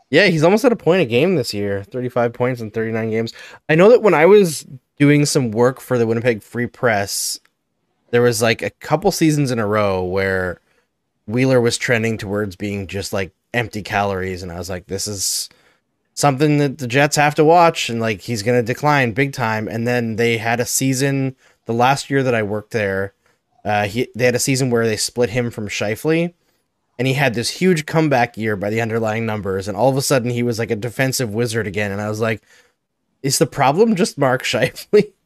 Yeah, 0.10 0.26
he's 0.26 0.44
almost 0.44 0.66
at 0.66 0.72
a 0.72 0.76
point 0.76 1.02
a 1.02 1.06
game 1.06 1.36
this 1.36 1.54
year. 1.54 1.84
35 1.84 2.34
points 2.34 2.62
in 2.62 2.72
39 2.72 3.12
games. 3.12 3.34
I 3.68 3.76
know 3.76 3.90
that 3.90 4.02
when 4.02 4.14
I 4.16 4.26
was 4.26 4.66
doing 4.98 5.26
some 5.26 5.52
work 5.52 5.80
for 5.80 5.98
the 5.98 6.08
Winnipeg 6.08 6.42
Free 6.42 6.66
Press, 6.66 7.40
there 8.12 8.22
was 8.22 8.42
like 8.42 8.62
a 8.62 8.72
couple 8.72 9.12
seasons 9.12 9.52
in 9.52 9.60
a 9.60 9.68
row 9.68 10.04
where 10.04 10.60
Wheeler 11.28 11.62
was 11.62 11.78
trending 11.78 12.18
towards 12.18 12.56
being 12.56 12.88
just 12.88 13.14
like 13.14 13.32
empty 13.54 13.82
calories 13.82 14.44
and 14.44 14.52
I 14.52 14.58
was 14.58 14.70
like 14.70 14.88
this 14.88 15.08
is 15.08 15.50
something 16.14 16.58
that 16.58 16.78
the 16.78 16.88
Jets 16.88 17.16
have 17.16 17.34
to 17.36 17.46
watch 17.46 17.90
and 17.90 18.00
like 18.00 18.22
he's 18.22 18.44
going 18.44 18.60
to 18.60 18.74
decline 18.74 19.14
big 19.14 19.34
time 19.34 19.68
and 19.68 19.88
then 19.88 20.18
they 20.18 20.38
had 20.38 20.60
a 20.60 20.66
season 20.66 21.36
the 21.66 21.74
last 21.74 22.10
year 22.12 22.22
that 22.22 22.36
I 22.36 22.44
worked 22.44 22.72
there 22.72 23.14
uh 23.66 23.86
he 23.86 24.08
they 24.16 24.26
had 24.26 24.36
a 24.36 24.40
season 24.40 24.70
where 24.70 24.86
they 24.86 24.98
split 24.98 25.32
him 25.32 25.50
from 25.50 25.68
Scheifele 25.68 26.34
and 27.00 27.08
he 27.08 27.16
had 27.16 27.36
this 27.36 27.50
huge 27.50 27.88
comeback 27.88 28.38
year 28.38 28.58
by 28.58 28.70
the 28.72 28.82
underlying 28.82 29.26
numbers 29.26 29.68
and 29.70 29.78
all 29.78 29.90
of 29.90 29.98
a 29.98 30.04
sudden 30.04 30.32
he 30.32 30.44
was 30.44 30.60
like 30.60 30.72
a 30.72 30.78
defensive 30.78 31.34
wizard 31.34 31.68
again 31.68 31.92
and 31.94 32.02
I 32.02 32.10
was 32.10 32.22
like 32.22 32.44
is 33.24 33.40
the 33.40 33.48
problem 33.48 33.96
just 33.96 34.18
Mark 34.18 34.44
Scheifele? 34.44 35.14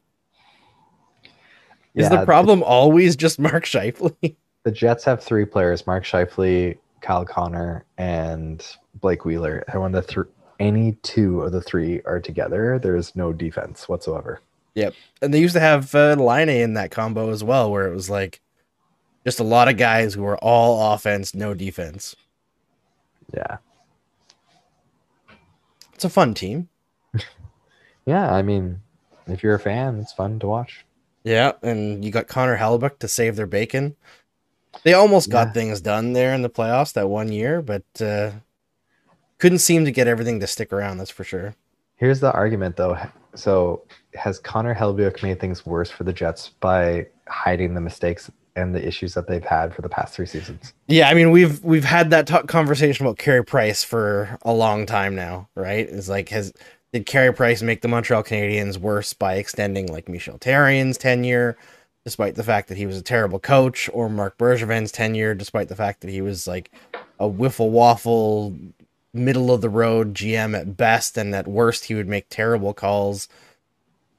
Is 1.97 2.09
the 2.09 2.17
Yeah, 2.17 2.25
problem 2.25 2.63
always 2.63 3.15
just 3.15 3.39
Mark 3.39 3.65
Scheifele? 3.65 4.15
The 4.63 4.71
Jets 4.71 5.03
have 5.05 5.23
three 5.23 5.45
players: 5.45 5.87
Mark 5.87 6.05
Scheifele, 6.05 6.77
Kyle 7.01 7.25
Connor, 7.25 7.85
and 7.97 8.65
Blake 8.95 9.25
Wheeler. 9.25 9.63
And 9.67 9.81
when 9.81 9.91
the 9.91 10.01
th- 10.01 10.27
any 10.59 10.93
two 11.03 11.41
of 11.41 11.51
the 11.51 11.61
three 11.61 12.01
are 12.05 12.19
together, 12.21 12.79
there 12.79 12.95
is 12.95 13.15
no 13.15 13.33
defense 13.33 13.89
whatsoever. 13.89 14.41
Yep. 14.75 14.97
And 15.21 15.33
they 15.33 15.39
used 15.41 15.53
to 15.55 15.59
have 15.59 15.93
uh, 15.95 16.15
Laine 16.15 16.49
in 16.49 16.73
that 16.75 16.91
combo 16.91 17.31
as 17.31 17.43
well, 17.43 17.71
where 17.71 17.87
it 17.87 17.95
was 17.95 18.09
like 18.09 18.41
just 19.25 19.39
a 19.39 19.43
lot 19.43 19.67
of 19.69 19.77
guys 19.77 20.13
who 20.13 20.25
are 20.25 20.37
all 20.37 20.93
offense, 20.93 21.33
no 21.33 21.53
defense. 21.53 22.15
Yeah. 23.33 23.57
It's 25.93 26.05
a 26.05 26.09
fun 26.09 26.33
team. 26.33 26.69
Yeah, 28.05 28.29
I 28.33 28.41
mean, 28.41 28.81
if 29.27 29.43
you're 29.43 29.55
a 29.55 29.59
fan, 29.59 29.97
it's 30.01 30.11
fun 30.11 30.37
to 30.39 30.47
watch. 30.47 30.83
Yeah. 31.23 31.53
And 31.61 32.03
you 32.03 32.11
got 32.11 32.27
Connor 32.27 32.57
Hellebuyck 32.57 32.99
to 32.99 33.07
save 33.07 33.37
their 33.37 33.47
bacon. 33.47 33.95
They 34.83 34.91
almost 34.91 35.29
got 35.29 35.47
Yeah. 35.47 35.53
things 35.53 35.79
done 35.79 36.11
there 36.11 36.33
in 36.33 36.41
the 36.41 36.49
playoffs 36.49 36.91
that 36.95 37.07
one 37.07 37.31
year, 37.31 37.61
but 37.61 37.85
uh, 38.01 38.31
couldn't 39.37 39.59
seem 39.59 39.85
to 39.85 39.91
get 39.93 40.09
everything 40.09 40.41
to 40.41 40.47
stick 40.47 40.73
around, 40.73 40.97
that's 40.97 41.11
for 41.11 41.23
sure. 41.23 41.55
Here's 41.95 42.19
the 42.19 42.33
argument, 42.33 42.75
though. 42.75 42.97
So, 43.35 43.83
has 44.15 44.37
Connor 44.37 44.75
Hellebuyck 44.75 45.23
made 45.23 45.39
things 45.39 45.65
worse 45.65 45.89
for 45.89 46.03
the 46.03 46.11
Jets 46.11 46.49
by 46.59 47.07
hiding 47.29 47.73
the 47.73 47.79
mistakes 47.79 48.29
and 48.55 48.75
the 48.75 48.85
issues 48.85 49.13
that 49.15 49.27
they've 49.27 49.43
had 49.43 49.73
for 49.73 49.81
the 49.81 49.89
past 49.89 50.13
three 50.13 50.25
seasons. 50.25 50.73
Yeah, 50.87 51.09
I 51.09 51.13
mean 51.13 51.31
we've 51.31 51.63
we've 51.63 51.85
had 51.85 52.09
that 52.11 52.47
conversation 52.47 53.05
about 53.05 53.17
Carey 53.17 53.43
Price 53.43 53.83
for 53.83 54.37
a 54.43 54.53
long 54.53 54.85
time 54.85 55.15
now, 55.15 55.49
right? 55.55 55.87
It's 55.89 56.09
like 56.09 56.29
has 56.29 56.53
did 56.91 57.05
Carey 57.07 57.33
Price 57.33 57.61
make 57.61 57.81
the 57.81 57.87
Montreal 57.87 58.23
Canadiens 58.23 58.77
worse 58.77 59.13
by 59.13 59.35
extending 59.35 59.87
like 59.87 60.07
Michel 60.07 60.37
Therrien's 60.37 60.97
tenure, 60.97 61.57
despite 62.05 62.35
the 62.35 62.43
fact 62.43 62.69
that 62.69 62.77
he 62.77 62.85
was 62.85 62.97
a 62.97 63.01
terrible 63.01 63.39
coach, 63.39 63.89
or 63.93 64.09
Marc 64.09 64.37
Bergevin's 64.37 64.91
tenure, 64.91 65.33
despite 65.33 65.69
the 65.69 65.75
fact 65.75 66.01
that 66.01 66.11
he 66.11 66.21
was 66.21 66.47
like 66.47 66.71
a 67.19 67.27
wiffle 67.27 67.71
waffle, 67.71 68.55
middle 69.13 69.51
of 69.51 69.61
the 69.61 69.69
road 69.69 70.13
GM 70.13 70.55
at 70.57 70.77
best, 70.77 71.17
and 71.17 71.33
at 71.33 71.47
worst 71.47 71.85
he 71.85 71.95
would 71.95 72.07
make 72.07 72.27
terrible 72.29 72.73
calls. 72.75 73.27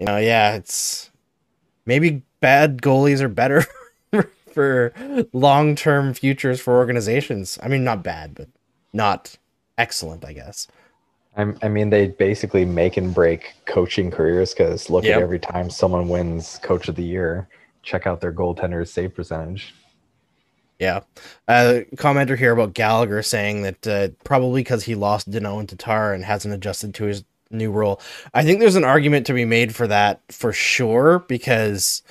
You 0.01 0.07
know, 0.07 0.16
yeah, 0.16 0.57
it's 0.57 1.11
maybe 1.87 2.22
bad 2.41 2.82
goalies 2.82 3.20
are 3.20 3.28
better 3.28 3.64
for 4.55 4.92
long 5.32 5.74
term 5.76 6.14
futures 6.14 6.61
for 6.61 6.76
organizations. 6.76 7.59
I 7.62 7.68
mean, 7.68 7.84
not 7.84 8.02
bad, 8.02 8.34
but 8.34 8.48
not 8.92 9.36
excellent, 9.76 10.24
I 10.24 10.32
guess. 10.32 10.68
I'm, 11.36 11.59
I 11.62 11.68
mean, 11.68 11.90
they 11.90 12.09
basically 12.09 12.64
make 12.64 12.96
and 12.96 13.12
break 13.12 13.55
coaching 13.66 14.11
careers 14.11 14.55
because 14.55 14.88
look 14.88 15.05
Yep. 15.05 15.16
at 15.16 15.22
every 15.22 15.40
time 15.40 15.68
someone 15.68 16.09
wins 16.09 16.61
Coach 16.62 16.88
of 16.88 16.94
the 16.94 17.02
Year, 17.02 17.48
check 17.82 18.07
out 18.07 18.20
their 18.20 18.32
goaltender's 18.32 18.92
save 18.92 19.14
percentage. 19.14 19.74
Yeah. 20.78 21.00
Uh, 21.48 21.80
commenter 21.96 22.38
here 22.38 22.52
about 22.52 22.74
Gallagher 22.74 23.22
saying 23.22 23.62
that 23.62 23.86
uh, 23.86 24.09
probably 24.24 24.61
because 24.61 24.84
he 24.84 24.94
lost 24.94 25.30
Danault 25.30 25.61
and 25.61 25.68
Tatar 25.68 26.12
and 26.12 26.24
hasn't 26.24 26.55
adjusted 26.55 26.94
to 26.94 27.05
his 27.05 27.24
new 27.50 27.70
role. 27.70 28.00
I 28.32 28.44
think 28.44 28.61
there's 28.61 28.76
an 28.76 28.84
argument 28.84 29.26
to 29.26 29.32
be 29.32 29.44
made 29.44 29.74
for 29.74 29.86
that 29.88 30.20
for 30.30 30.52
sure 30.52 31.20
because, 31.28 32.02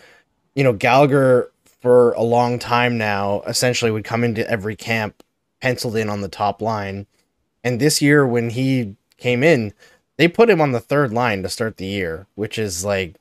you 0.55 0.63
know, 0.63 0.73
Gallagher 0.73 1.51
for 1.83 2.13
a 2.13 2.23
long 2.23 2.59
time 2.59 2.97
now 2.97 3.41
essentially 3.41 3.91
would 3.91 4.05
come 4.05 4.23
into 4.23 4.49
every 4.49 4.73
camp 4.73 5.21
penciled 5.61 5.97
in 5.97 6.09
on 6.09 6.21
the 6.21 6.29
top 6.29 6.61
line. 6.61 7.05
And 7.61 7.77
this 7.77 8.01
year, 8.01 8.25
when 8.25 8.51
he 8.51 8.95
came 9.17 9.43
in, 9.43 9.73
they 10.15 10.29
put 10.29 10.49
him 10.49 10.61
on 10.61 10.71
the 10.71 10.79
third 10.79 11.11
line 11.11 11.43
to 11.43 11.49
start 11.49 11.75
the 11.75 11.85
year, 11.85 12.25
which 12.35 12.57
is 12.57 12.85
like 12.85 13.17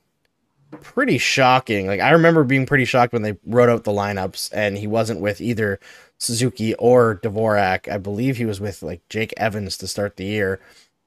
pretty 0.80 1.18
shocking. 1.18 1.88
Like 1.88 1.98
I 1.98 2.10
remember 2.10 2.44
being 2.44 2.64
pretty 2.64 2.84
shocked 2.84 3.12
when 3.12 3.22
they 3.22 3.36
wrote 3.44 3.68
out 3.68 3.82
the 3.82 3.90
lineups 3.90 4.50
and 4.52 4.78
he 4.78 4.86
wasn't 4.86 5.20
with 5.20 5.40
either 5.40 5.80
Suzuki 6.18 6.72
or 6.74 7.16
Dvorak. 7.16 7.90
I 7.90 7.98
believe 7.98 8.36
he 8.36 8.44
was 8.44 8.60
with 8.60 8.80
like 8.80 9.00
Jake 9.08 9.34
Evans 9.38 9.76
to 9.78 9.88
start 9.88 10.16
the 10.16 10.24
year. 10.24 10.54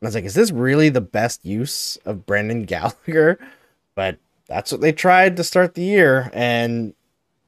And 0.02 0.04
I 0.04 0.08
was 0.08 0.16
like, 0.16 0.26
is 0.26 0.34
this 0.34 0.52
really 0.52 0.90
the 0.90 1.00
best 1.00 1.46
use 1.46 1.96
of 2.04 2.26
Brendan 2.26 2.64
Gallagher? 2.66 3.40
But 3.96 4.18
that's 4.46 4.74
what 4.74 4.82
they 4.82 4.92
tried 4.92 5.38
to 5.38 5.44
start 5.46 5.76
the 5.76 5.84
year 5.84 6.30
and 6.34 6.94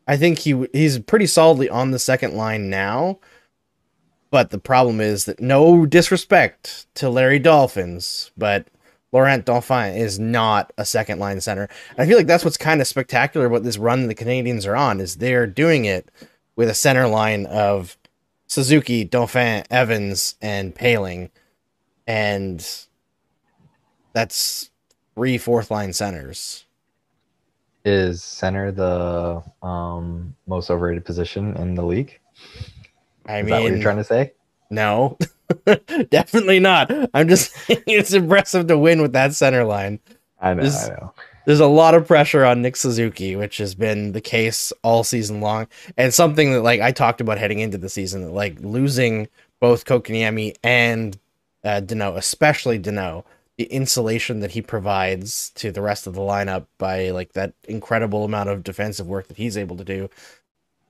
I 0.08 0.18
think 0.18 0.40
he 0.40 0.68
he's 0.74 1.00
pretty 1.00 1.28
solidly 1.28 1.70
on 1.70 1.92
the 1.92 2.00
second 2.00 2.36
line 2.36 2.70
now. 2.70 3.20
But 4.30 4.50
the 4.50 4.60
problem 4.60 5.00
is 5.00 5.26
that 5.26 5.40
no 5.40 5.86
disrespect 5.86 6.88
to 6.96 7.10
Larry 7.10 7.40
Dolphins, 7.40 8.32
but 8.38 8.68
Laurent 9.14 9.46
Dauphin 9.46 9.96
is 9.96 10.20
not 10.20 10.74
a 10.78 10.86
second 10.86 11.20
line 11.20 11.40
center. 11.40 11.70
And 11.92 12.00
I 12.00 12.06
feel 12.06 12.18
like 12.18 12.28
that's 12.28 12.44
what's 12.44 12.58
kind 12.58 12.82
of 12.82 12.88
spectacular 12.88 13.46
about 13.46 13.64
this 13.64 13.78
run 13.78 14.08
the 14.08 14.16
Canadiens 14.16 14.68
are 14.68 14.76
on 14.76 15.00
is 15.00 15.16
they're 15.16 15.48
doing 15.48 15.86
it 15.86 16.12
with 16.58 16.70
a 16.70 16.74
center 16.74 17.08
line 17.08 17.46
of 17.46 17.98
Suzuki, 18.48 19.04
Dauphin, 19.04 19.64
Evans, 19.70 20.36
and 20.42 20.76
Poehling, 20.76 21.30
and 22.06 22.66
that's 24.14 24.72
three 25.16 25.38
fourth 25.38 25.72
line 25.72 25.94
centers. 25.94 26.66
Is 27.88 28.22
center 28.22 28.70
the 28.72 29.42
um, 29.66 30.36
most 30.46 30.70
overrated 30.70 31.06
position 31.06 31.56
in 31.56 31.74
the 31.76 31.84
league? 31.86 32.20
I 33.28 33.40
Is 33.40 33.48
that 33.48 33.52
what 33.62 33.64
mean, 33.64 33.74
you're 33.76 33.82
trying 33.82 33.96
to 33.98 34.04
say? 34.04 34.34
no, 34.70 35.18
definitely 36.10 36.60
not. 36.60 36.92
I'm 37.14 37.30
just 37.30 37.54
saying 37.66 37.82
it's 37.88 38.12
impressive 38.12 38.68
to 38.68 38.78
win 38.78 39.02
with 39.02 39.14
that 39.14 39.34
center 39.34 39.64
line. 39.64 40.02
I 40.42 40.54
know, 40.54 40.64
This- 40.64 40.86
I 40.86 40.90
know. 40.90 41.14
there's 41.46 41.62
a 41.62 41.68
lot 41.68 41.94
of 41.96 42.06
pressure 42.06 42.44
on 42.44 42.62
Nick 42.62 42.76
Suzuki, 42.76 43.38
which 43.38 43.58
has 43.60 43.74
been 43.74 44.12
the 44.12 44.20
case 44.20 44.74
all 44.84 45.06
season 45.06 45.40
long, 45.40 45.68
and 45.96 46.14
something 46.14 46.52
that 46.52 46.64
like 46.64 46.82
I 46.82 46.92
talked 46.92 47.22
about 47.22 47.38
heading 47.38 47.60
into 47.60 47.78
the 47.78 47.88
season, 47.90 48.22
that 48.24 48.32
like 48.32 48.58
losing 48.60 49.30
both 49.62 49.86
Kotkaniemi 49.86 50.56
and 50.62 51.18
uh, 51.64 51.80
Danault, 51.82 52.18
especially 52.18 52.80
Danault, 52.80 53.24
the 53.58 53.66
insulation 53.66 54.40
that 54.40 54.52
he 54.52 54.62
provides 54.62 55.50
to 55.52 55.72
the 55.72 55.82
rest 55.82 56.06
of 56.06 56.14
the 56.14 56.22
lineup 56.22 56.68
by 56.78 57.10
like 57.10 57.34
that 57.34 57.54
incredible 57.68 58.24
amount 58.24 58.50
of 58.50 58.64
defensive 58.64 59.08
work 59.08 59.28
that 59.28 59.38
he's 59.38 59.58
able 59.58 59.76
to 59.78 59.84
do. 59.84 60.10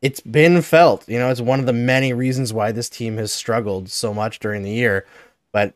It's 0.01 0.19
been 0.19 0.61
felt, 0.61 1.07
you 1.09 1.17
know, 1.17 1.29
it's 1.29 1.41
one 1.41 1.59
of 1.59 1.65
the 1.65 1.73
many 1.73 2.13
reasons 2.13 2.53
why 2.53 2.71
this 2.71 2.89
team 2.89 3.17
has 3.17 3.31
struggled 3.31 3.89
so 3.89 4.13
much 4.13 4.39
during 4.39 4.63
the 4.63 4.71
year. 4.71 5.07
But 5.51 5.73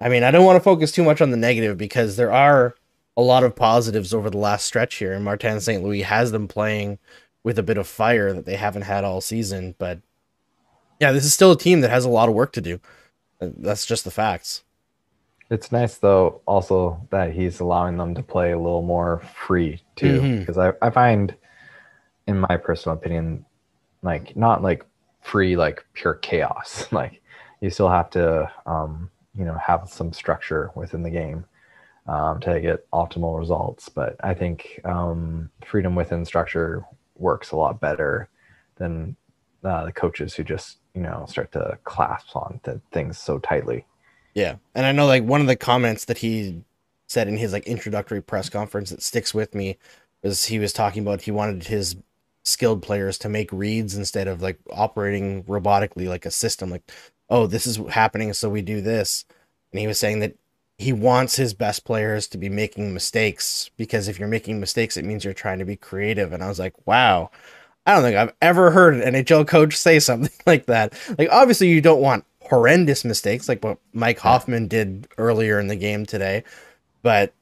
I 0.00 0.08
mean, 0.08 0.22
I 0.22 0.30
don't 0.30 0.46
want 0.46 0.56
to 0.56 0.64
focus 0.64 0.92
too 0.92 1.04
much 1.04 1.20
on 1.20 1.30
the 1.30 1.36
negative 1.36 1.76
because 1.76 2.16
there 2.16 2.32
are 2.32 2.74
a 3.16 3.22
lot 3.22 3.44
of 3.44 3.54
positives 3.54 4.14
over 4.14 4.30
the 4.30 4.38
last 4.38 4.64
stretch 4.64 4.94
here, 4.96 5.12
and 5.12 5.24
Martin 5.24 5.60
St. 5.60 5.82
Louis 5.82 6.02
has 6.02 6.32
them 6.32 6.48
playing 6.48 6.98
with 7.44 7.58
a 7.58 7.62
bit 7.62 7.76
of 7.76 7.86
fire 7.86 8.32
that 8.32 8.46
they 8.46 8.56
haven't 8.56 8.82
had 8.82 9.04
all 9.04 9.20
season. 9.20 9.74
But 9.78 10.00
yeah, 10.98 11.12
this 11.12 11.24
is 11.24 11.34
still 11.34 11.52
a 11.52 11.58
team 11.58 11.80
that 11.80 11.90
has 11.90 12.04
a 12.04 12.10
lot 12.10 12.28
of 12.28 12.34
work 12.34 12.52
to 12.52 12.60
do. 12.60 12.80
That's 13.40 13.84
just 13.84 14.04
the 14.04 14.10
facts. 14.10 14.62
It's 15.52 15.70
nice 15.70 15.98
though, 15.98 16.40
also 16.46 17.06
that 17.10 17.34
he's 17.34 17.60
allowing 17.60 17.98
them 17.98 18.14
to 18.14 18.22
play 18.22 18.52
a 18.52 18.58
little 18.58 18.80
more 18.80 19.20
free 19.34 19.82
too, 19.96 20.22
because 20.40 20.56
I, 20.56 20.72
I 20.80 20.88
find, 20.88 21.34
in 22.26 22.40
my 22.40 22.56
personal 22.56 22.96
opinion, 22.96 23.44
like 24.02 24.34
not 24.34 24.62
like 24.62 24.86
free 25.20 25.56
like 25.56 25.84
pure 25.92 26.14
chaos. 26.14 26.86
Like 26.92 27.20
you 27.60 27.68
still 27.68 27.90
have 27.90 28.08
to, 28.10 28.50
um, 28.64 29.10
you 29.36 29.44
know, 29.44 29.54
have 29.54 29.90
some 29.90 30.14
structure 30.14 30.70
within 30.74 31.02
the 31.02 31.10
game 31.10 31.44
um, 32.06 32.40
to 32.40 32.58
get 32.58 32.90
optimal 32.90 33.38
results. 33.38 33.90
But 33.90 34.16
I 34.24 34.32
think 34.32 34.80
um, 34.86 35.50
freedom 35.66 35.94
within 35.94 36.24
structure 36.24 36.82
works 37.16 37.50
a 37.50 37.56
lot 37.56 37.78
better 37.78 38.30
than 38.76 39.16
uh, 39.62 39.84
the 39.84 39.92
coaches 39.92 40.34
who 40.34 40.44
just 40.44 40.78
you 40.94 41.02
know 41.02 41.26
start 41.28 41.52
to 41.52 41.78
clasp 41.84 42.34
on 42.36 42.58
to 42.64 42.80
things 42.90 43.18
so 43.18 43.38
tightly. 43.38 43.84
Yeah, 44.34 44.56
and 44.74 44.86
I 44.86 44.92
know 44.92 45.06
like 45.06 45.24
one 45.24 45.40
of 45.40 45.46
the 45.46 45.56
comments 45.56 46.06
that 46.06 46.18
he 46.18 46.64
said 47.06 47.28
in 47.28 47.36
his 47.36 47.52
like 47.52 47.66
introductory 47.66 48.22
press 48.22 48.48
conference 48.48 48.90
that 48.90 49.02
sticks 49.02 49.34
with 49.34 49.54
me 49.54 49.76
was 50.22 50.46
he 50.46 50.58
was 50.58 50.72
talking 50.72 51.02
about 51.02 51.22
he 51.22 51.30
wanted 51.30 51.64
his 51.64 51.96
skilled 52.44 52.82
players 52.82 53.18
to 53.18 53.28
make 53.28 53.52
reads 53.52 53.96
instead 53.96 54.26
of 54.26 54.42
like 54.42 54.58
operating 54.72 55.44
robotically 55.44 56.08
like 56.08 56.26
a 56.26 56.30
system 56.30 56.70
like 56.70 56.82
oh 57.30 57.46
this 57.46 57.66
is 57.66 57.76
happening 57.90 58.32
so 58.32 58.48
we 58.48 58.62
do 58.62 58.80
this. 58.80 59.24
And 59.72 59.80
he 59.80 59.86
was 59.86 59.98
saying 59.98 60.20
that 60.20 60.34
he 60.78 60.92
wants 60.92 61.36
his 61.36 61.54
best 61.54 61.84
players 61.84 62.26
to 62.28 62.38
be 62.38 62.48
making 62.48 62.92
mistakes 62.92 63.70
because 63.76 64.08
if 64.08 64.18
you're 64.18 64.28
making 64.28 64.58
mistakes 64.58 64.96
it 64.96 65.04
means 65.04 65.24
you're 65.24 65.34
trying 65.34 65.58
to 65.58 65.64
be 65.64 65.76
creative. 65.76 66.32
And 66.32 66.42
I 66.42 66.48
was 66.48 66.58
like 66.58 66.74
wow. 66.86 67.30
I 67.84 67.94
don't 67.94 68.02
think 68.02 68.16
I've 68.16 68.32
ever 68.40 68.70
heard 68.70 68.94
an 68.94 69.14
NHL 69.14 69.46
coach 69.46 69.76
say 69.76 69.98
something 69.98 70.32
like 70.46 70.66
that. 70.66 70.94
Like 71.18 71.28
obviously 71.30 71.68
you 71.68 71.80
don't 71.80 72.00
want 72.00 72.24
horrendous 72.52 73.04
mistakes 73.04 73.48
like 73.48 73.64
what 73.64 73.78
Mike 73.94 74.18
Hoffman 74.18 74.68
did 74.68 75.08
earlier 75.16 75.58
in 75.58 75.68
the 75.68 75.76
game 75.76 76.04
today 76.04 76.44
but 77.02 77.32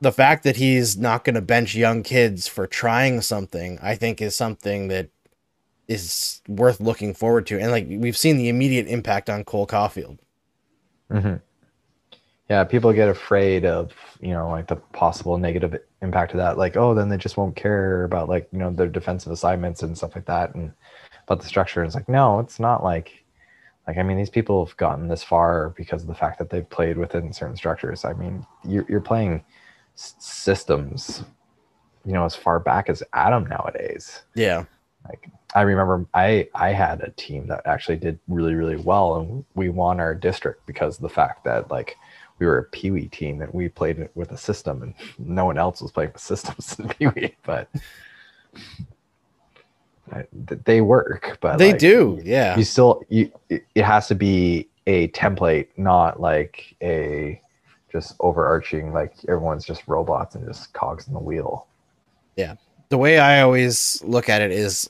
the 0.00 0.12
fact 0.12 0.44
that 0.44 0.56
he's 0.56 0.96
not 0.96 1.24
going 1.24 1.34
to 1.34 1.42
bench 1.42 1.74
young 1.74 2.02
kids 2.02 2.48
for 2.48 2.66
trying 2.66 3.20
something, 3.20 3.78
I 3.82 3.94
think, 3.94 4.22
is 4.22 4.34
something 4.34 4.88
that 4.88 5.10
is 5.88 6.40
worth 6.48 6.80
looking 6.80 7.14
forward 7.14 7.46
to. 7.48 7.60
And 7.60 7.70
like 7.70 7.86
we've 7.88 8.16
seen 8.16 8.38
the 8.38 8.48
immediate 8.48 8.86
impact 8.88 9.28
on 9.28 9.44
Cole 9.44 9.66
Caufield. 9.66 10.18
hmm 11.10 11.34
Yeah, 12.48 12.64
people 12.64 12.92
get 12.92 13.08
afraid 13.08 13.66
of 13.66 13.92
you 14.20 14.30
know 14.30 14.48
like 14.48 14.68
the 14.68 14.76
possible 14.76 15.36
negative 15.36 15.78
impact 16.00 16.32
of 16.32 16.38
that. 16.38 16.56
Like, 16.56 16.76
oh, 16.76 16.94
then 16.94 17.08
they 17.08 17.18
just 17.18 17.36
won't 17.36 17.56
care 17.56 18.04
about 18.04 18.28
like 18.28 18.48
you 18.52 18.58
know 18.58 18.70
their 18.70 18.88
defensive 18.88 19.32
assignments 19.32 19.82
and 19.82 19.96
stuff 19.96 20.14
like 20.14 20.26
that, 20.26 20.54
and 20.54 20.72
about 21.26 21.40
the 21.40 21.48
structure. 21.48 21.84
It's 21.84 21.94
like, 21.94 22.08
no, 22.08 22.38
it's 22.40 22.58
not 22.58 22.82
like 22.82 23.24
like 23.90 23.98
I 23.98 24.04
mean 24.04 24.16
these 24.16 24.30
people 24.30 24.64
have 24.64 24.76
gotten 24.76 25.08
this 25.08 25.24
far 25.24 25.70
because 25.70 26.02
of 26.02 26.06
the 26.06 26.14
fact 26.14 26.38
that 26.38 26.48
they've 26.48 26.70
played 26.70 26.96
within 26.96 27.32
certain 27.32 27.56
structures. 27.56 28.04
I 28.04 28.12
mean, 28.12 28.46
you're 28.64 28.86
you're 28.88 29.00
playing 29.00 29.42
s- 29.96 30.14
systems, 30.20 31.24
you 32.04 32.12
know, 32.12 32.24
as 32.24 32.36
far 32.36 32.60
back 32.60 32.88
as 32.88 33.02
atom 33.14 33.48
nowadays 33.48 34.22
Yeah. 34.36 34.64
like 35.08 35.28
i 35.56 35.62
remember 35.62 36.06
i 36.14 36.48
i 36.54 36.68
had 36.70 37.00
a 37.00 37.10
team 37.12 37.48
that 37.48 37.62
actually 37.66 37.96
did 37.96 38.16
really 38.28 38.54
really 38.54 38.76
well 38.76 39.16
and 39.16 39.44
we 39.54 39.68
won 39.68 39.98
our 39.98 40.14
district 40.14 40.64
because 40.66 40.96
of 40.96 41.02
the 41.02 41.08
fact 41.08 41.42
that 41.44 41.68
like 41.70 41.96
we 42.38 42.46
were 42.46 42.58
a 42.58 42.64
pee-wee 42.64 43.08
team 43.08 43.42
and 43.42 43.52
we 43.52 43.68
played 43.68 43.98
it 43.98 44.12
with 44.14 44.30
a 44.30 44.36
system 44.36 44.82
and 44.82 44.94
no 45.18 45.44
one 45.46 45.58
else 45.58 45.82
was 45.82 45.90
playing 45.90 46.12
with 46.12 46.22
systems 46.22 46.78
in 46.78 46.88
pee-wee 46.90 47.34
but 47.42 47.68
they 50.64 50.80
work 50.80 51.38
but 51.40 51.56
they 51.58 51.70
like, 51.72 51.78
do. 51.78 52.20
Yeah. 52.24 52.56
you 52.56 52.64
still 52.64 53.02
you 53.08 53.30
it 53.48 53.64
it 53.74 53.84
has 53.84 54.08
to 54.08 54.14
be 54.14 54.68
a 54.86 55.08
template 55.08 55.68
not 55.76 56.20
like 56.20 56.74
a 56.82 57.40
just 57.92 58.14
overarching 58.20 58.92
like 58.92 59.14
everyone's 59.28 59.64
just 59.64 59.86
robots 59.86 60.34
and 60.34 60.46
just 60.46 60.72
cogs 60.72 61.06
in 61.08 61.14
the 61.14 61.20
wheel 61.20 61.66
Yeah. 62.36 62.54
the 62.88 62.98
way 62.98 63.18
I 63.18 63.40
always 63.42 64.02
look 64.04 64.28
at 64.28 64.42
it 64.42 64.50
is 64.52 64.88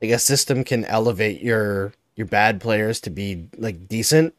like 0.00 0.10
a 0.10 0.18
system 0.18 0.64
can 0.64 0.84
elevate 0.86 1.42
your 1.42 1.92
your 2.16 2.26
bad 2.26 2.60
players 2.60 3.00
to 3.00 3.10
be 3.10 3.48
like 3.56 3.88
decent, 3.88 4.34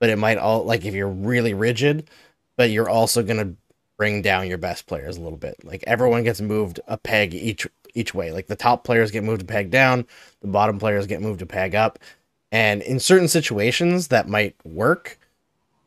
but 0.00 0.10
it 0.10 0.16
might 0.18 0.38
all 0.38 0.64
like 0.64 0.84
if 0.84 0.94
you're 0.94 1.08
really 1.08 1.54
rigid, 1.54 2.08
but 2.56 2.70
you're 2.70 2.88
also 2.88 3.22
gonna 3.22 3.52
bring 3.96 4.22
down 4.22 4.48
your 4.48 4.58
best 4.58 4.86
players 4.86 5.16
a 5.16 5.20
little 5.20 5.38
bit. 5.38 5.56
Like 5.64 5.84
everyone 5.86 6.24
gets 6.24 6.40
moved 6.40 6.80
a 6.88 6.96
peg 6.96 7.34
each 7.34 7.66
each 7.94 8.14
way. 8.14 8.32
Like 8.32 8.46
the 8.46 8.56
top 8.56 8.84
players 8.84 9.10
get 9.10 9.24
moved 9.24 9.40
to 9.40 9.46
peg 9.46 9.70
down, 9.70 10.06
the 10.40 10.48
bottom 10.48 10.78
players 10.78 11.06
get 11.06 11.22
moved 11.22 11.40
to 11.40 11.46
peg 11.46 11.74
up. 11.74 11.98
And 12.52 12.82
in 12.82 13.00
certain 13.00 13.28
situations 13.28 14.08
that 14.08 14.28
might 14.28 14.54
work, 14.64 15.18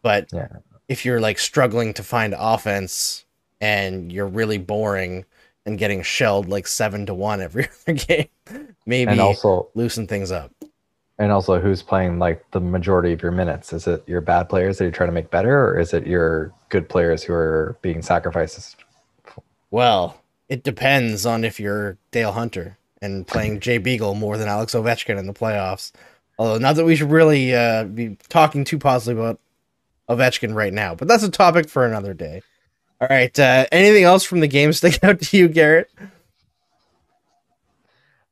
but 0.01 0.27
Yeah. 0.33 0.47
if 0.87 1.05
you're 1.05 1.21
like 1.21 1.39
struggling 1.39 1.93
to 1.95 2.03
find 2.03 2.35
offense 2.37 3.25
and 3.61 4.11
you're 4.11 4.27
really 4.27 4.57
boring 4.57 5.25
and 5.65 5.77
getting 5.77 6.01
shelled 6.01 6.47
like 6.49 6.67
seven 6.67 7.05
to 7.05 7.13
one 7.13 7.41
every 7.41 7.67
other 7.87 7.93
game, 7.97 8.27
maybe 8.85 9.11
And 9.11 9.21
also, 9.21 9.69
loosen 9.75 10.07
things 10.07 10.31
up. 10.31 10.51
and 11.19 11.31
also, 11.31 11.59
who's 11.59 11.81
playing 11.81 12.19
like 12.19 12.43
the 12.51 12.59
majority 12.61 13.11
of 13.13 13.21
your 13.21 13.31
minutes? 13.31 13.73
Is 13.73 13.87
it 13.87 14.03
your 14.07 14.21
bad 14.21 14.49
players 14.49 14.77
that 14.77 14.83
you're 14.85 14.91
trying 14.91 15.09
to 15.09 15.13
make 15.13 15.31
better, 15.31 15.67
or 15.69 15.79
is 15.79 15.93
it 15.93 16.05
your 16.05 16.53
good 16.69 16.87
players 16.89 17.23
who 17.23 17.33
are 17.33 17.77
being 17.81 18.01
sacrificed? 18.01 18.75
Well, 19.71 20.21
it 20.49 20.63
depends 20.63 21.25
on 21.25 21.43
if 21.43 21.59
you're 21.59 21.97
Dale 22.11 22.31
Hunter 22.31 22.77
and 23.01 23.27
playing 23.27 23.59
Jay 23.59 23.77
Beagle 23.77 24.15
more 24.15 24.37
than 24.37 24.47
Alex 24.47 24.73
Ovechkin 24.73 25.17
in 25.17 25.27
the 25.27 25.33
playoffs. 25.33 25.91
Although, 26.39 26.59
not 26.59 26.75
that 26.75 26.85
we 26.85 26.95
should 26.95 27.11
really 27.11 27.53
uh, 27.55 27.83
be 27.85 28.17
talking 28.29 28.63
too 28.63 28.77
positively 28.77 29.23
about 29.23 29.39
Ovechkin 30.09 30.53
right 30.53 30.73
now, 30.73 30.95
but 30.95 31.07
that's 31.07 31.23
a 31.23 31.31
topic 31.31 31.69
for 31.69 31.85
another 31.85 32.13
day. 32.13 32.41
All 33.01 33.07
right. 33.09 33.37
Uh, 33.37 33.65
anything 33.71 34.03
else 34.03 34.23
from 34.23 34.39
the 34.39 34.47
game 34.47 34.73
stick 34.73 35.03
out 35.03 35.21
to 35.21 35.37
you, 35.37 35.47
Garrett? 35.47 35.89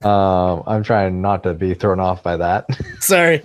Um, 0.04 0.64
I'm 0.68 0.84
trying 0.84 1.22
not 1.22 1.44
to 1.44 1.54
be 1.54 1.74
thrown 1.74 2.00
off 2.00 2.24
by 2.24 2.38
that. 2.38 2.68
Sorry. 3.00 3.42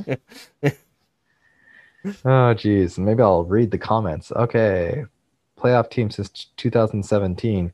oh, 2.24 2.54
geez. 2.54 2.98
Maybe 2.98 3.22
I'll 3.22 3.44
read 3.44 3.70
the 3.70 3.78
comments. 3.78 4.32
Okay. 4.32 5.04
Playoff 5.58 5.90
team 5.90 6.10
since 6.10 6.46
2017 6.56 7.72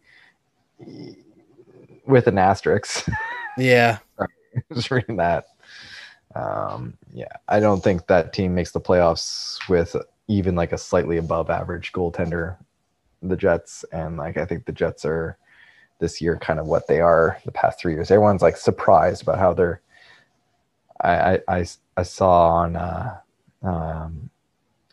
with 2.07 2.27
an 2.27 2.39
asterisk. 2.39 3.07
yeah. 3.59 3.99
Just 4.72 4.91
reading 4.91 5.16
that. 5.16 5.47
Um, 6.35 6.97
yeah, 7.12 7.33
I 7.49 7.61
don't 7.61 7.83
think 7.83 8.07
that 8.07 8.33
team 8.33 8.55
makes 8.55 8.72
the 8.72 8.81
playoffs 8.81 9.59
with 9.68 9.97
even 10.29 10.55
like 10.55 10.72
a 10.72 10.79
slightly 10.79 11.16
above 11.16 11.51
average 11.51 11.93
goaltender, 11.93 12.57
the 13.22 13.37
Jets. 13.37 13.85
And 13.93 14.16
like, 14.16 14.37
I 14.37 14.45
think 14.45 14.66
the 14.66 14.72
Jets 14.72 15.05
are 15.05 15.39
this 15.99 16.20
year 16.20 16.37
kind 16.37 16.59
of 16.59 16.66
what 16.66 16.87
they 16.89 17.01
are 17.01 17.39
the 17.45 17.53
past 17.53 17.81
three 17.81 17.95
years. 17.95 18.11
Everyone's 18.11 18.43
like 18.43 18.57
surprised 18.57 19.22
about 19.22 19.39
how 19.39 19.55
they're. 19.55 19.81
I 21.01 21.11
I, 21.11 21.41
I, 21.49 21.66
I 21.97 22.03
saw 22.03 22.49
on 22.49 22.77
uh, 22.77 23.16
um, 23.62 24.31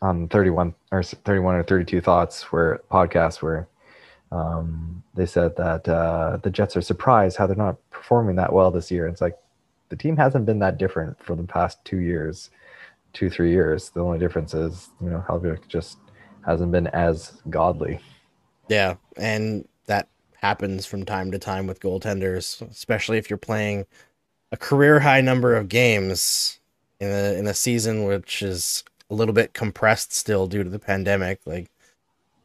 on 0.00 0.28
thirty 0.28 0.50
one 0.50 0.74
or 0.92 1.02
thirty 1.02 1.40
one 1.40 1.54
or 1.56 1.62
thirty 1.62 1.84
two 1.84 2.00
thoughts 2.00 2.52
where 2.52 2.80
podcast 2.90 3.42
where 3.42 3.68
um, 4.32 5.02
they 5.14 5.26
said 5.26 5.56
that 5.56 5.88
uh, 5.88 6.38
the 6.42 6.50
Jets 6.50 6.76
are 6.76 6.82
surprised 6.82 7.36
how 7.36 7.46
they're 7.46 7.56
not 7.56 7.76
performing 7.90 8.36
that 8.36 8.52
well 8.52 8.70
this 8.70 8.90
year. 8.90 9.06
It's 9.06 9.20
like 9.20 9.36
the 9.88 9.96
team 9.96 10.16
hasn't 10.16 10.46
been 10.46 10.58
that 10.58 10.78
different 10.78 11.22
for 11.22 11.36
the 11.36 11.44
past 11.44 11.84
two 11.84 11.98
years, 11.98 12.50
two 13.12 13.30
three 13.30 13.50
years. 13.50 13.90
The 13.90 14.00
only 14.00 14.18
difference 14.18 14.54
is 14.54 14.88
you 15.00 15.10
know 15.10 15.24
Helvig 15.28 15.68
just 15.68 15.98
hasn't 16.44 16.72
been 16.72 16.88
as 16.88 17.40
godly. 17.50 18.00
Yeah. 18.68 18.96
And 19.16 19.66
that 19.86 20.08
happens 20.36 20.86
from 20.86 21.04
time 21.04 21.30
to 21.32 21.38
time 21.38 21.66
with 21.66 21.80
goaltenders, 21.80 22.60
especially 22.70 23.18
if 23.18 23.30
you're 23.30 23.36
playing 23.36 23.86
a 24.52 24.56
career 24.56 25.00
high 25.00 25.20
number 25.20 25.54
of 25.54 25.68
games 25.68 26.60
in 27.00 27.08
a 27.10 27.38
in 27.38 27.46
a 27.46 27.54
season 27.54 28.04
which 28.04 28.42
is 28.42 28.84
a 29.10 29.14
little 29.14 29.34
bit 29.34 29.52
compressed 29.52 30.12
still 30.12 30.46
due 30.46 30.64
to 30.64 30.70
the 30.70 30.78
pandemic. 30.78 31.40
Like 31.44 31.70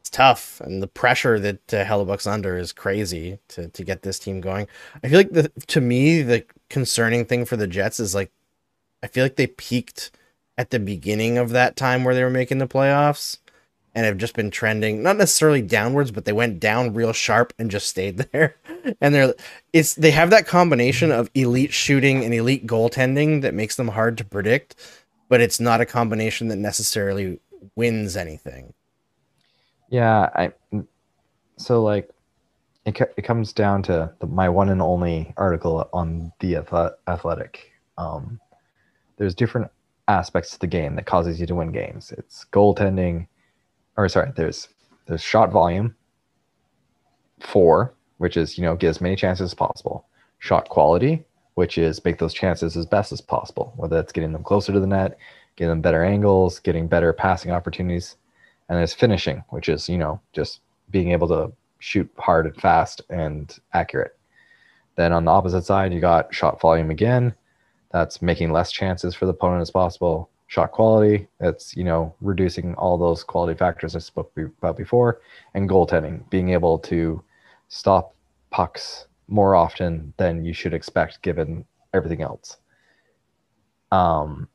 it's 0.10 0.18
tough, 0.18 0.60
and 0.62 0.82
the 0.82 0.88
pressure 0.88 1.40
that 1.40 1.74
uh, 1.74 1.86
Hellebuyck's 1.86 2.26
under 2.26 2.58
is 2.58 2.74
crazy 2.74 3.38
to 3.50 3.68
to 3.68 3.84
get 3.84 4.02
this 4.02 4.18
team 4.18 4.42
going. 4.42 4.68
I 5.04 5.08
feel 5.08 5.20
like 5.20 5.32
the 5.32 5.52
to 5.68 5.82
me 5.82 6.24
the 6.24 6.46
concerning 6.70 7.26
thing 7.26 7.46
for 7.46 7.58
the 7.58 7.68
Jets 7.68 8.00
is 8.00 8.16
like 8.16 8.32
I 9.04 9.08
feel 9.08 9.24
like 9.24 9.36
they 9.36 9.48
peaked 9.48 10.10
at 10.58 10.72
the 10.72 10.80
beginning 10.80 11.38
of 11.38 11.52
that 11.52 11.76
time 11.76 12.04
where 12.04 12.16
they 12.16 12.24
were 12.24 12.30
making 12.32 12.58
the 12.58 12.68
playoffs 12.68 13.38
and 13.94 14.06
have 14.06 14.18
just 14.18 14.36
been 14.36 14.50
trending 14.52 15.04
not 15.04 15.16
necessarily 15.18 15.62
downwards 15.62 16.12
but 16.12 16.26
they 16.26 16.34
went 16.34 16.60
down 16.60 16.94
real 16.94 17.14
sharp 17.14 17.54
and 17.60 17.72
just 17.72 17.88
stayed 17.88 18.18
there 18.32 18.56
and 19.02 19.14
they're 19.14 19.34
it's 19.74 19.94
they 19.96 20.12
have 20.12 20.32
that 20.32 20.48
combination 20.48 21.12
of 21.12 21.30
elite 21.34 21.74
shooting 21.74 22.24
and 22.24 22.34
elite 22.34 22.68
goaltending 22.68 23.42
that 23.42 23.54
makes 23.54 23.76
them 23.76 23.90
hard 23.90 24.18
to 24.18 24.26
predict 24.26 24.76
but 25.28 25.42
it's 25.42 25.60
not 25.60 25.82
a 25.82 25.86
combination 25.86 26.48
that 26.50 26.58
necessarily 26.58 27.40
wins 27.76 28.16
anything 28.16 28.74
Yeah, 29.90 30.30
I 30.36 30.52
so 31.58 31.84
like 31.84 32.10
it 32.86 32.98
it 33.18 33.24
comes 33.24 33.54
down 33.54 33.84
to 33.84 34.14
the, 34.20 34.28
my 34.28 34.50
one 34.50 34.70
and 34.70 34.82
only 34.82 35.34
article 35.38 35.90
on 35.94 36.32
the 36.40 36.58
athletic. 37.08 37.72
Um, 37.98 38.40
there's 39.18 39.36
different 39.36 39.70
aspects 40.08 40.52
to 40.52 40.60
the 40.60 40.68
game 40.68 40.96
that 40.96 41.06
causes 41.06 41.40
you 41.40 41.48
to 41.48 41.56
win 41.56 41.72
games. 41.72 42.12
It's 42.18 42.46
goaltending, 42.52 43.28
or 43.98 44.08
sorry, 44.10 44.32
there's 44.36 44.70
there's 45.08 45.22
shot 45.22 45.52
volume. 45.52 45.96
Four, 47.40 47.94
which 48.18 48.38
is 48.38 48.58
you 48.58 48.64
know 48.64 48.76
get 48.76 48.90
as 48.90 49.02
many 49.02 49.16
chances 49.16 49.46
as 49.46 49.54
possible. 49.54 50.06
Shot 50.38 50.70
quality, 50.70 51.26
which 51.56 51.78
is 51.78 52.04
make 52.06 52.20
those 52.20 52.34
chances 52.34 52.78
as 52.78 52.86
best 52.86 53.12
as 53.12 53.22
possible. 53.22 53.74
Whether 53.76 53.96
that's 53.96 54.14
getting 54.14 54.34
them 54.34 54.44
closer 54.44 54.72
to 54.72 54.80
the 54.80 54.88
net, 54.88 55.18
getting 55.56 55.70
them 55.70 55.82
better 55.82 56.04
angles, 56.04 56.60
getting 56.60 56.88
better 56.88 57.12
passing 57.12 57.52
opportunities 57.52 58.16
and 58.70 58.78
there's 58.78 58.94
finishing, 58.94 59.44
which 59.50 59.68
is 59.68 59.90
you 59.90 59.98
know 59.98 60.22
just 60.32 60.62
being 60.92 61.12
able 61.12 61.28
to 61.28 61.52
shoot 61.80 62.10
hard 62.18 62.46
and 62.46 62.56
fast 62.56 63.02
and 63.10 63.58
accurate. 63.74 64.18
Then 64.96 65.12
on 65.12 65.26
the 65.26 65.32
opposite 65.32 65.66
side, 65.66 65.94
you 65.94 66.00
got 66.00 66.34
shot 66.34 66.62
volume 66.62 66.90
again. 66.90 67.34
That's 67.92 68.22
making 68.22 68.52
less 68.52 68.72
chances 68.72 69.16
for 69.16 69.26
the 69.26 69.32
opponent 69.32 69.62
as 69.62 69.72
possible. 69.72 70.30
Shot 70.48 70.72
quality, 70.72 71.28
that's 71.40 71.76
you 71.76 71.84
know 71.84 72.16
reducing 72.22 72.74
all 72.76 72.98
those 72.98 73.24
quality 73.24 73.58
factors 73.58 73.96
I 73.96 74.00
spoke 74.00 74.32
about 74.38 74.78
before, 74.78 75.22
and 75.54 75.70
goaltending, 75.70 76.28
being 76.30 76.50
able 76.50 76.80
to 76.80 77.22
stop 77.68 78.16
pucks 78.52 79.06
more 79.28 79.56
often 79.56 80.12
than 80.18 80.44
you 80.44 80.54
should 80.54 80.74
expect 80.74 81.22
given 81.22 81.66
everything 81.94 82.22
else. 82.24 82.58
Um, 83.92 84.48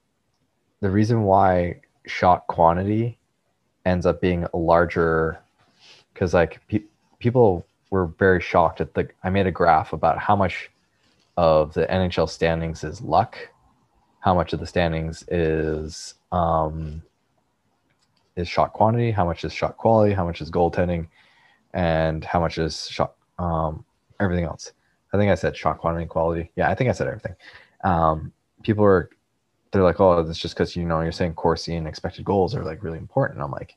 the 0.80 0.90
reason 0.90 1.22
why 1.22 1.80
shot 2.06 2.46
quantity 2.48 3.18
ends 3.84 4.06
up 4.06 4.20
being 4.20 4.46
a 4.52 4.56
larger 4.56 5.38
because 6.12 6.34
like 6.34 6.60
pe- 6.68 6.84
people 7.18 7.66
were 7.90 8.06
very 8.06 8.40
shocked 8.40 8.80
at 8.80 8.94
the 8.94 9.08
i 9.22 9.30
made 9.30 9.46
a 9.46 9.50
graph 9.50 9.92
about 9.92 10.18
how 10.18 10.34
much 10.36 10.70
of 11.36 11.74
the 11.74 11.86
nhl 11.86 12.28
standings 12.28 12.84
is 12.84 13.00
luck 13.00 13.36
how 14.20 14.34
much 14.34 14.52
of 14.52 14.60
the 14.60 14.66
standings 14.66 15.24
is 15.28 16.14
um 16.32 17.02
is 18.36 18.48
shot 18.48 18.72
quantity 18.72 19.10
how 19.10 19.24
much 19.24 19.44
is 19.44 19.52
shot 19.52 19.76
quality 19.76 20.12
how 20.14 20.24
much 20.24 20.40
is 20.40 20.50
goaltending 20.50 21.06
and 21.74 22.24
how 22.24 22.40
much 22.40 22.56
is 22.58 22.88
shot 22.88 23.14
um 23.38 23.84
everything 24.20 24.44
else. 24.44 24.72
I 25.12 25.18
think 25.18 25.30
i 25.30 25.34
said 25.34 25.56
shot 25.56 25.78
quantity 25.78 26.06
quality. 26.06 26.50
Yeah 26.56 26.70
i 26.70 26.74
think 26.74 26.88
i 26.88 26.92
said 26.92 27.08
everything. 27.08 27.34
Um 27.82 28.32
people 28.62 28.84
are 28.84 29.10
they're 29.74 29.82
like, 29.82 30.00
oh, 30.00 30.20
it's 30.20 30.38
just 30.38 30.54
because 30.54 30.76
you 30.76 30.84
know 30.84 31.00
you're 31.00 31.12
saying 31.12 31.34
Corsi 31.34 31.74
and 31.74 31.86
expected 31.86 32.24
goals 32.24 32.54
are 32.54 32.64
like 32.64 32.82
really 32.82 32.98
important. 32.98 33.42
I'm 33.42 33.50
like, 33.50 33.76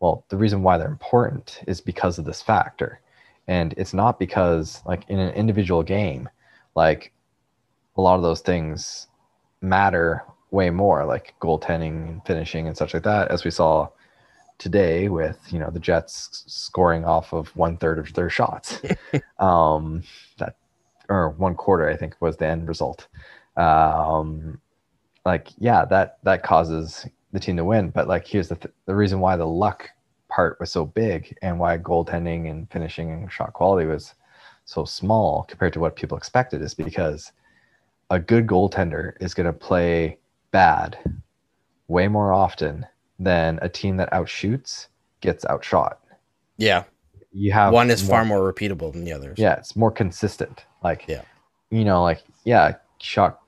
well, 0.00 0.24
the 0.28 0.36
reason 0.36 0.62
why 0.62 0.76
they're 0.76 0.88
important 0.88 1.60
is 1.66 1.80
because 1.80 2.18
of 2.18 2.24
this 2.24 2.42
factor, 2.42 3.00
and 3.46 3.72
it's 3.76 3.94
not 3.94 4.18
because 4.18 4.82
like 4.84 5.08
in 5.08 5.18
an 5.18 5.32
individual 5.34 5.82
game, 5.82 6.28
like 6.74 7.12
a 7.96 8.00
lot 8.00 8.16
of 8.16 8.22
those 8.22 8.40
things 8.40 9.06
matter 9.62 10.22
way 10.50 10.70
more, 10.70 11.04
like 11.04 11.34
goaltending 11.40 12.08
and 12.08 12.26
finishing 12.26 12.66
and 12.66 12.76
such 12.76 12.92
like 12.92 13.04
that, 13.04 13.30
as 13.30 13.44
we 13.44 13.50
saw 13.50 13.88
today 14.58 15.08
with 15.08 15.38
you 15.50 15.58
know 15.58 15.70
the 15.70 15.78
Jets 15.80 16.44
scoring 16.46 17.04
off 17.04 17.32
of 17.32 17.54
one 17.56 17.76
third 17.76 17.98
of 17.98 18.12
their 18.14 18.30
shots, 18.30 18.80
um, 19.38 20.02
that 20.38 20.56
or 21.08 21.30
one 21.30 21.54
quarter 21.54 21.88
I 21.88 21.96
think 21.96 22.16
was 22.20 22.36
the 22.36 22.46
end 22.46 22.68
result. 22.68 23.06
Um, 23.56 24.60
like 25.26 25.48
yeah 25.58 25.84
that 25.84 26.18
that 26.22 26.42
causes 26.42 27.06
the 27.32 27.40
team 27.40 27.56
to 27.56 27.64
win 27.64 27.90
but 27.90 28.08
like 28.08 28.26
here's 28.26 28.48
the 28.48 28.54
th- 28.56 28.72
the 28.86 28.94
reason 28.94 29.20
why 29.20 29.36
the 29.36 29.46
luck 29.46 29.90
part 30.28 30.58
was 30.60 30.70
so 30.70 30.86
big 30.86 31.36
and 31.42 31.58
why 31.58 31.76
goaltending 31.76 32.48
and 32.48 32.70
finishing 32.70 33.10
and 33.12 33.30
shot 33.30 33.52
quality 33.52 33.86
was 33.86 34.14
so 34.64 34.84
small 34.84 35.44
compared 35.48 35.72
to 35.72 35.80
what 35.80 35.96
people 35.96 36.16
expected 36.16 36.62
is 36.62 36.72
because 36.74 37.32
a 38.10 38.18
good 38.18 38.46
goaltender 38.46 39.12
is 39.20 39.34
going 39.34 39.46
to 39.46 39.52
play 39.52 40.16
bad 40.52 40.96
way 41.88 42.08
more 42.08 42.32
often 42.32 42.86
than 43.18 43.58
a 43.62 43.68
team 43.68 43.96
that 43.96 44.10
outshoots 44.12 44.86
gets 45.20 45.44
outshot 45.46 46.00
yeah 46.56 46.84
you 47.32 47.52
have 47.52 47.72
one 47.72 47.90
is 47.90 48.02
more- 48.04 48.10
far 48.18 48.24
more 48.24 48.52
repeatable 48.52 48.92
than 48.92 49.04
the 49.04 49.12
others. 49.12 49.38
yeah 49.38 49.54
it's 49.56 49.74
more 49.76 49.90
consistent 49.90 50.64
like 50.84 51.04
Yeah. 51.08 51.22
you 51.70 51.84
know 51.84 52.02
like 52.02 52.22
yeah 52.44 52.76
shot 52.98 53.40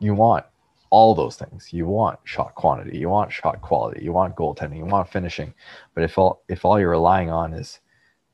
you 0.00 0.14
want 0.14 0.44
all 0.90 1.14
those 1.14 1.36
things 1.36 1.72
you 1.72 1.86
want 1.86 2.18
shot 2.24 2.54
quantity 2.54 2.98
you 2.98 3.08
want 3.08 3.32
shot 3.32 3.60
quality 3.60 4.02
you 4.04 4.12
want 4.12 4.36
goaltending 4.36 4.78
you 4.78 4.84
want 4.84 5.08
finishing 5.08 5.52
but 5.94 6.04
if 6.04 6.18
all 6.18 6.42
if 6.48 6.64
all 6.64 6.78
you're 6.78 6.90
relying 6.90 7.30
on 7.30 7.52
is 7.52 7.80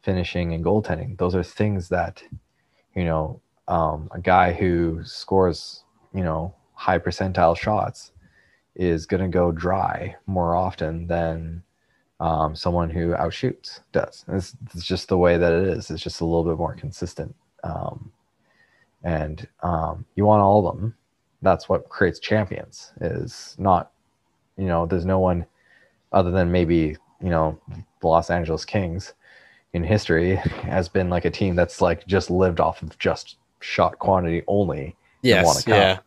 finishing 0.02 0.52
and 0.52 0.64
goaltending 0.64 1.16
those 1.18 1.34
are 1.34 1.42
things 1.42 1.88
that 1.88 2.22
you 2.94 3.04
know 3.04 3.40
um, 3.68 4.08
a 4.12 4.20
guy 4.20 4.52
who 4.52 5.00
scores 5.04 5.84
you 6.14 6.22
know 6.22 6.54
high 6.74 6.98
percentile 6.98 7.56
shots 7.56 8.12
is 8.74 9.06
going 9.06 9.22
to 9.22 9.28
go 9.28 9.52
dry 9.52 10.16
more 10.26 10.56
often 10.56 11.06
than 11.06 11.62
um, 12.20 12.54
someone 12.54 12.88
who 12.88 13.12
outshoots 13.12 13.80
does. 13.90 14.24
It's, 14.28 14.56
it's 14.74 14.84
just 14.84 15.08
the 15.08 15.18
way 15.18 15.36
that 15.38 15.52
it 15.52 15.68
is. 15.68 15.90
It's 15.90 16.02
just 16.02 16.20
a 16.20 16.24
little 16.24 16.44
bit 16.44 16.56
more 16.56 16.74
consistent. 16.74 17.34
Um, 17.64 18.12
and 19.02 19.46
um, 19.62 20.06
you 20.14 20.24
want 20.24 20.42
all 20.42 20.66
of 20.66 20.76
them. 20.76 20.94
That's 21.42 21.68
what 21.68 21.88
creates 21.88 22.18
champions. 22.18 22.92
Is 23.00 23.56
not, 23.58 23.90
you 24.56 24.66
know, 24.66 24.86
there's 24.86 25.04
no 25.04 25.18
one 25.18 25.44
other 26.12 26.30
than 26.30 26.50
maybe 26.50 26.96
you 27.20 27.30
know 27.30 27.58
the 28.00 28.06
Los 28.06 28.30
Angeles 28.30 28.64
Kings 28.64 29.14
in 29.72 29.82
history 29.82 30.36
has 30.36 30.88
been 30.88 31.08
like 31.08 31.24
a 31.24 31.30
team 31.30 31.56
that's 31.56 31.80
like 31.80 32.06
just 32.06 32.30
lived 32.30 32.60
off 32.60 32.82
of 32.82 32.98
just 32.98 33.36
shot 33.60 33.98
quantity 33.98 34.42
only. 34.46 34.96
Yes. 35.22 35.46
won 35.46 35.56
a 35.56 35.62
cup. 35.62 35.66
Yeah. 35.66 35.98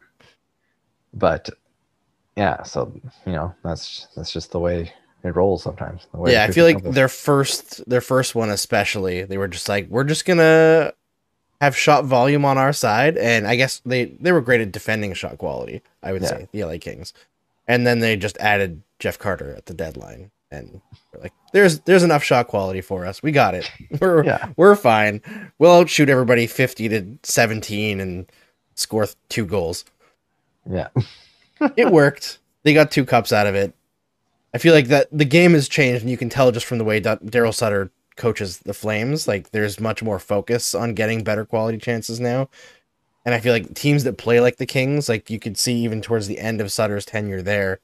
But 1.14 1.50
yeah, 2.36 2.64
so 2.64 2.92
you 3.26 3.32
know 3.32 3.54
that's 3.64 4.08
that's 4.16 4.32
just 4.32 4.52
the 4.52 4.60
way 4.60 4.92
it 5.24 5.36
rolls 5.36 5.64
sometimes. 5.64 6.08
the 6.12 6.20
way 6.20 6.34
Yeah. 6.34 6.44
I 6.44 6.52
feel 6.52 6.66
like 6.66 6.84
their 6.84 7.08
first 7.08 7.88
their 7.90 8.02
first 8.02 8.36
one 8.36 8.50
especially, 8.50 9.24
they 9.24 9.38
were 9.38 9.48
just 9.48 9.70
like, 9.70 9.88
we're 9.90 10.04
just 10.04 10.26
gonna 10.26 10.94
have 11.62 11.76
shot 11.78 12.06
volume 12.06 12.46
on 12.46 12.58
our 12.58 12.74
side, 12.74 13.18
and 13.18 13.48
I 13.48 13.56
guess 13.56 13.82
they 13.86 14.06
they 14.06 14.32
were 14.32 14.42
great 14.42 14.62
at 14.62 14.72
defending 14.72 15.14
shot 15.14 15.38
quality. 15.38 15.82
I 16.04 16.12
would 16.12 16.22
Yeah. 16.22 16.30
say 16.30 16.48
the 16.52 16.64
LA 16.64 16.78
Kings, 16.78 17.14
and 17.68 17.86
then 17.88 18.00
they 18.00 18.16
just 18.18 18.38
added 18.40 18.82
Jeff 19.00 19.18
Carter 19.20 19.54
at 19.56 19.66
the 19.68 19.74
deadline, 19.74 20.32
and 20.52 20.82
we're 21.14 21.22
like, 21.22 21.34
there's 21.54 21.80
there's 21.82 22.04
enough 22.04 22.24
shot 22.24 22.48
quality 22.48 22.82
for 22.82 23.06
us. 23.06 23.24
We 23.24 23.32
got 23.32 23.56
it. 23.56 23.70
We're 24.02 24.24
Yeah. 24.26 24.50
we're 24.58 24.76
fine. 24.76 25.22
We'll 25.60 25.72
outshoot 25.74 26.10
everybody 26.10 26.48
fifty 26.48 26.90
to 26.90 27.06
seventeen 27.24 28.00
and 28.02 28.30
score 28.76 29.08
two 29.30 29.46
goals. 29.46 29.86
yeah. 30.70 30.90
it 31.78 31.90
worked. 31.92 32.40
They 32.64 32.74
got 32.74 32.92
two 32.92 33.06
cups 33.06 33.32
out 33.32 33.48
of 33.48 33.56
it. 33.56 33.74
I 34.54 34.58
feel 34.58 34.74
like 34.74 34.88
that 34.88 35.08
the 35.12 35.26
game 35.26 35.54
has 35.54 35.68
changed, 35.70 36.02
and 36.02 36.10
you 36.12 36.18
can 36.18 36.30
tell 36.30 36.52
just 36.52 36.66
from 36.66 36.78
the 36.78 36.84
way 36.84 37.00
Da- 37.00 37.18
Daryl 37.18 37.54
Sutter 37.54 37.92
coaches 38.16 38.60
the 38.60 38.74
Flames. 38.74 39.28
Like 39.28 39.52
there's 39.52 39.80
much 39.80 40.04
more 40.04 40.20
focus 40.20 40.76
on 40.76 40.94
getting 40.94 41.24
better 41.24 41.46
quality 41.46 41.78
chances 41.78 42.20
now. 42.20 42.50
And 43.26 43.34
I 43.34 43.40
feel 43.40 43.54
like 43.54 43.74
teams 43.74 44.04
that 44.04 44.18
play 44.18 44.40
like 44.40 44.58
the 44.58 44.66
Kings, 44.66 45.10
like 45.10 45.30
you 45.30 45.40
could 45.40 45.58
see 45.58 45.76
even 45.78 46.02
towards 46.02 46.28
the 46.28 46.40
end 46.40 46.62
of 46.62 46.72
Sutter's 46.72 47.06
tenure 47.06 47.42
there, 47.42 47.80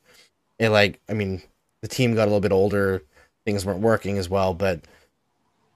it 0.59 0.69
like 0.69 0.99
I 1.09 1.13
mean 1.13 1.41
the 1.81 1.87
team 1.87 2.15
got 2.15 2.23
a 2.23 2.31
little 2.31 2.39
bit 2.39 2.51
older, 2.51 3.03
things 3.45 3.65
weren't 3.65 3.81
working 3.81 4.17
as 4.17 4.29
well, 4.29 4.53
but 4.53 4.81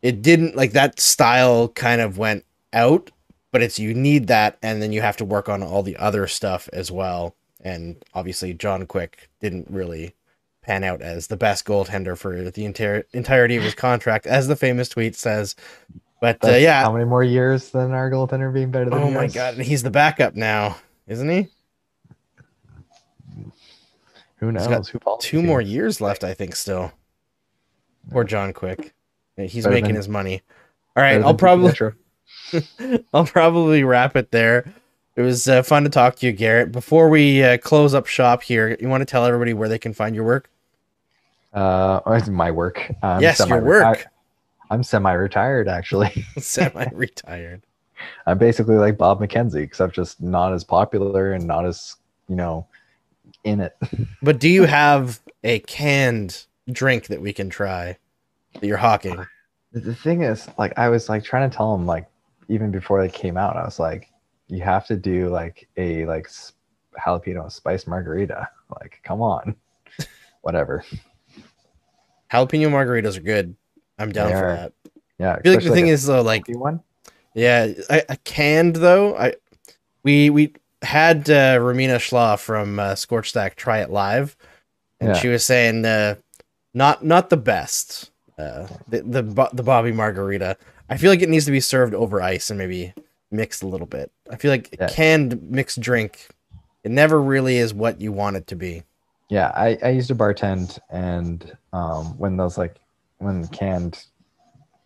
it 0.02 0.22
didn't 0.22 0.56
like 0.56 0.74
that 0.74 1.00
style 1.00 1.70
kind 1.70 2.02
of 2.02 2.18
went 2.18 2.46
out. 2.74 3.12
But 3.52 3.62
it's 3.62 3.80
you 3.80 3.94
need 3.94 4.28
that, 4.28 4.58
and 4.62 4.82
then 4.82 4.92
you 4.92 5.02
have 5.02 5.16
to 5.18 5.26
work 5.26 5.48
on 5.48 5.64
all 5.64 5.82
the 5.82 5.96
other 5.96 6.28
stuff 6.28 6.68
as 6.74 6.92
well 6.92 7.36
and 7.66 7.98
obviously 8.14 8.54
John 8.54 8.86
Quick 8.86 9.30
didn't 9.42 9.68
really 9.70 10.14
pan 10.66 10.84
out 10.84 11.02
as 11.02 11.28
the 11.28 11.38
best 11.38 11.66
goaltender 11.66 12.18
for 12.18 12.50
the 12.50 12.66
entire 12.66 13.06
entirety 13.14 13.56
of 13.56 13.64
his 13.64 13.76
contract, 13.76 14.26
as 14.26 14.48
the 14.48 14.56
famous 14.56 14.90
tweet 14.90 15.16
says. 15.16 15.56
But 16.22 16.44
uh, 16.44 16.52
yeah, 16.52 16.82
How 16.82 16.92
many 16.92 17.06
more 17.06 17.24
years 17.24 17.70
than 17.70 17.92
our 17.92 18.10
goaltender 18.10 18.52
being 18.54 18.72
better 18.72 18.86
than 18.86 18.94
oh 18.96 19.12
my 19.12 19.28
god, 19.28 19.56
and 19.56 19.64
he's 19.64 19.84
the 19.84 19.92
backup 19.92 20.36
now, 20.36 20.78
isn't 21.08 21.30
he? 21.30 21.48
Who 24.38 24.52
knows? 24.52 24.90
Who 24.90 25.00
Two 25.20 25.42
more 25.42 25.62
years 25.62 26.02
left, 26.02 26.24
I 26.24 26.34
think. 26.34 26.56
Still, 26.56 26.92
poor 28.10 28.24
John 28.24 28.54
Quick. 28.54 28.94
He's 29.38 29.64
Better 29.64 29.74
making 29.74 29.90
than- 29.90 29.96
his 29.98 30.10
money. 30.10 30.42
All 30.96 31.04
right, 31.04 31.22
I'll 31.22 31.36
probably 31.36 31.74
I'll 33.14 33.26
probably 33.26 33.84
wrap 33.84 34.16
it 34.16 34.32
there. 34.32 34.74
It 35.16 35.22
was 35.22 35.48
uh, 35.48 35.64
fun 35.64 35.84
to 35.84 35.90
talk 35.90 36.16
to 36.18 36.26
you, 36.26 36.32
Garrett. 36.32 36.72
Before 36.72 37.10
we 37.10 37.44
uh, 37.44 37.58
close 37.58 37.94
up 37.94 38.06
shop 38.06 38.44
here, 38.44 38.76
you 38.82 38.90
want 38.90 39.02
to 39.02 39.06
tell 39.06 39.26
everybody 39.26 39.54
where 39.54 39.70
they 39.70 39.80
can 39.80 39.94
find 39.94 40.14
your 40.16 40.26
work? 40.26 40.50
Uh, 41.56 42.22
my 42.32 42.52
work. 42.52 42.92
I'm 43.02 43.22
yes, 43.22 43.40
your 43.40 43.48
semi-reti- 43.48 43.64
work. 43.66 44.06
I'm 44.70 44.84
semi-retired 44.84 45.68
actually. 45.68 46.26
Semi-retired. 46.38 47.62
I'm 48.28 48.38
basically 48.38 48.76
like 48.76 48.98
Bob 48.98 49.20
McKenzie, 49.22 49.62
except 49.64 49.96
just 49.96 50.22
not 50.22 50.54
as 50.54 50.64
popular 50.64 51.32
and 51.34 51.46
not 51.48 51.66
as 51.66 51.96
you 52.28 52.36
know 52.36 52.68
in 53.44 53.62
it. 53.62 53.76
But 54.22 54.40
do 54.40 54.50
you 54.50 54.64
have 54.66 55.20
a 55.44 55.60
canned 55.60 56.46
drink 56.72 57.08
that 57.08 57.22
we 57.22 57.32
can 57.34 57.50
try 57.50 57.98
that 58.54 58.66
you're 58.68 58.78
hawking? 58.78 59.16
The- 59.72 59.80
The 59.80 59.96
thing 59.96 60.22
is, 60.24 60.48
like, 60.58 60.74
I 60.78 60.90
was 60.90 61.10
like 61.10 61.24
trying 61.24 61.50
to 61.50 61.56
tell 61.56 61.74
him, 61.76 61.86
like, 61.86 62.08
even 62.48 62.72
before 62.72 63.02
they 63.02 63.10
came 63.10 63.38
out, 63.38 63.56
I 63.58 63.64
was 63.66 63.80
like, 63.80 64.10
you 64.48 64.62
have 64.62 64.86
to 64.88 64.96
do 64.96 65.30
like 65.30 65.68
a 65.78 66.06
like 66.06 66.28
jalapeno 67.06 67.52
spice 67.52 67.88
margarita. 67.88 68.48
Like, 68.80 69.00
come 69.04 69.22
on, 69.22 69.56
whatever. 70.42 70.84
Jalapeno 72.36 72.70
margaritas 72.70 73.18
are 73.18 73.22
good. 73.22 73.56
I'm 73.98 74.12
down 74.12 74.28
They 74.30 74.34
for 74.36 74.46
are. 74.46 74.56
that. 74.56 74.74
Yeah. 75.18 75.34
I 75.36 75.42
feel 75.42 75.54
like 75.54 75.64
the 75.64 75.72
thing 75.72 75.88
is 75.88 76.06
though, 76.06 76.22
like 76.22 76.44
one. 76.48 76.82
yeah, 77.34 77.68
I, 77.90 78.04
I 78.10 78.16
canned 78.18 78.76
though. 78.78 79.16
I 79.16 79.36
we 80.04 80.30
we 80.30 80.54
had 80.82 81.30
uh, 81.30 81.58
Ramina 81.58 81.96
Schla 81.98 82.38
from 82.38 82.80
uh, 82.80 82.96
Scorch 82.96 83.30
Stack 83.30 83.56
try 83.56 83.80
it 83.80 83.90
live, 83.90 84.36
and 85.00 85.10
Yeah. 85.10 85.16
she 85.16 85.28
was 85.30 85.44
saying 85.46 85.86
uh, 85.86 86.16
not 86.74 87.04
not 87.06 87.30
the 87.30 87.38
best. 87.38 88.12
Uh, 88.38 88.68
the 88.90 89.02
the 89.02 89.50
the 89.54 89.64
Bobby 89.64 89.92
Margarita. 89.94 90.58
I 90.90 90.98
feel 90.98 91.10
like 91.10 91.22
it 91.22 91.30
needs 91.30 91.46
to 91.46 91.52
be 91.52 91.62
served 91.62 91.94
over 91.96 92.22
ice 92.22 92.50
and 92.50 92.60
maybe 92.60 92.94
mixed 93.32 93.64
a 93.64 93.68
little 93.68 93.88
bit. 93.88 94.12
I 94.30 94.36
feel 94.36 94.52
like 94.52 94.76
Yeah. 94.78 94.88
canned 94.90 95.42
mixed 95.50 95.80
drink, 95.80 96.28
it 96.84 96.92
never 96.92 97.20
really 97.22 97.58
is 97.58 97.74
what 97.74 98.00
you 98.02 98.12
want 98.12 98.36
it 98.36 98.48
to 98.48 98.56
be. 98.56 98.84
Yeah, 99.30 99.52
I, 99.56 99.78
I 99.84 99.90
used 99.90 100.08
to 100.10 100.16
bartend, 100.16 100.78
and 100.90 101.58
um, 101.74 102.18
when 102.18 102.38
those 102.38 102.58
like 102.58 102.76
when 103.18 103.48
canned 103.48 104.06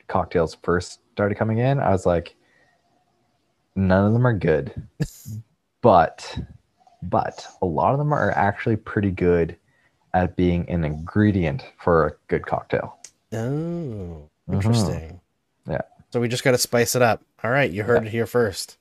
cocktails 0.08 0.56
first 0.64 1.00
started 1.12 1.36
coming 1.36 1.58
in, 1.58 1.80
I 1.80 1.90
was 1.90 2.06
like, 2.06 2.36
none 3.76 4.06
of 4.06 4.14
them 4.14 4.26
are 4.26 4.34
good, 4.38 4.74
but 5.82 6.40
but 7.04 7.46
a 7.62 7.66
lot 7.66 7.92
of 7.94 7.98
them 7.98 8.14
are 8.14 8.32
actually 8.32 8.76
pretty 8.76 9.12
good 9.12 9.58
at 10.14 10.36
being 10.36 10.70
an 10.70 10.84
ingredient 10.84 11.64
for 11.82 12.08
a 12.08 12.12
good 12.28 12.46
cocktail. 12.46 12.98
Oh, 13.34 13.38
Mhm. 13.38 14.54
interesting. 14.54 15.20
Yeah. 15.68 15.82
So 16.12 16.20
we 16.20 16.28
just 16.28 16.44
got 16.44 16.52
to 16.52 16.58
spice 16.58 16.96
it 16.96 17.02
up. 17.02 17.22
All 17.44 17.52
right, 17.52 17.70
you 17.72 17.84
heard 17.84 18.06
it 18.06 18.10
here 18.10 18.26
first. 18.26 18.78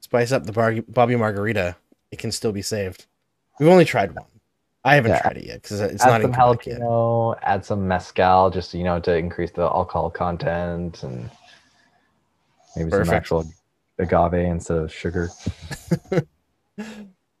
Spice 0.00 0.30
up 0.32 0.44
the 0.44 0.52
bar- 0.52 0.82
Bobby 0.86 1.16
Margarita. 1.16 1.76
It 2.10 2.18
can 2.18 2.30
still 2.30 2.52
be 2.52 2.60
saved. 2.60 3.06
We've 3.58 3.68
only 3.70 3.86
tried 3.86 4.14
one. 4.14 4.26
I 4.84 4.96
haven't 4.96 5.12
Yeah. 5.12 5.20
tried 5.22 5.36
it 5.38 5.46
yet 5.46 5.62
because 5.62 5.80
it's 5.80 6.02
add 6.04 6.08
not 6.10 6.22
some 6.22 6.32
Quebec 6.32 6.66
yet. 6.66 6.80
jalapeno, 6.80 7.38
add 7.42 7.64
some 7.64 7.88
mezcal, 7.88 8.50
just 8.50 8.74
you 8.74 8.84
know 8.84 9.00
to 9.00 9.16
increase 9.16 9.50
the 9.50 9.62
alcohol 9.62 10.10
content, 10.10 11.02
and 11.02 11.30
maybe 12.76 12.90
Perfect. 12.90 13.06
some 13.06 13.14
actual 13.14 13.46
agave 13.98 14.34
instead 14.34 14.78
of 14.78 14.92
sugar. 14.92 15.30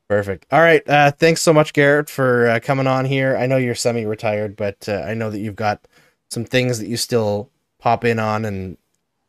Perfect. 0.08 0.46
All 0.52 0.60
right. 0.60 0.86
Uh, 0.88 1.10
thanks 1.10 1.40
so 1.40 1.52
much, 1.52 1.72
Garrett, 1.72 2.10
for 2.10 2.46
uh, 2.48 2.60
coming 2.62 2.86
on 2.86 3.04
here. 3.06 3.36
I 3.36 3.46
know 3.46 3.56
you're 3.56 3.74
semi-retired, 3.74 4.54
but 4.54 4.86
uh, 4.88 5.02
I 5.06 5.14
know 5.14 5.30
that 5.30 5.38
you've 5.40 5.56
got 5.56 5.88
some 6.30 6.44
things 6.44 6.78
that 6.78 6.88
you 6.88 6.96
still 6.98 7.50
pop 7.78 8.04
in 8.04 8.18
on 8.18 8.44
and 8.44 8.76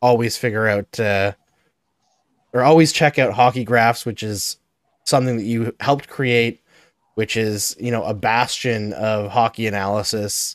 always 0.02 0.36
figure 0.36 0.68
out, 0.68 1.00
uh, 1.00 1.32
or 2.52 2.62
always 2.62 2.92
check 2.92 3.18
out 3.18 3.32
Hockey 3.32 3.64
Graphs, 3.64 4.04
which 4.04 4.22
is 4.22 4.58
something 5.04 5.38
that 5.38 5.44
you 5.44 5.74
helped 5.80 6.08
create, 6.08 6.60
which 7.16 7.36
is 7.36 7.74
you 7.80 7.90
know 7.90 8.04
a 8.04 8.14
bastion 8.14 8.92
of 8.92 9.30
hockey 9.30 9.66
analysis. 9.66 10.54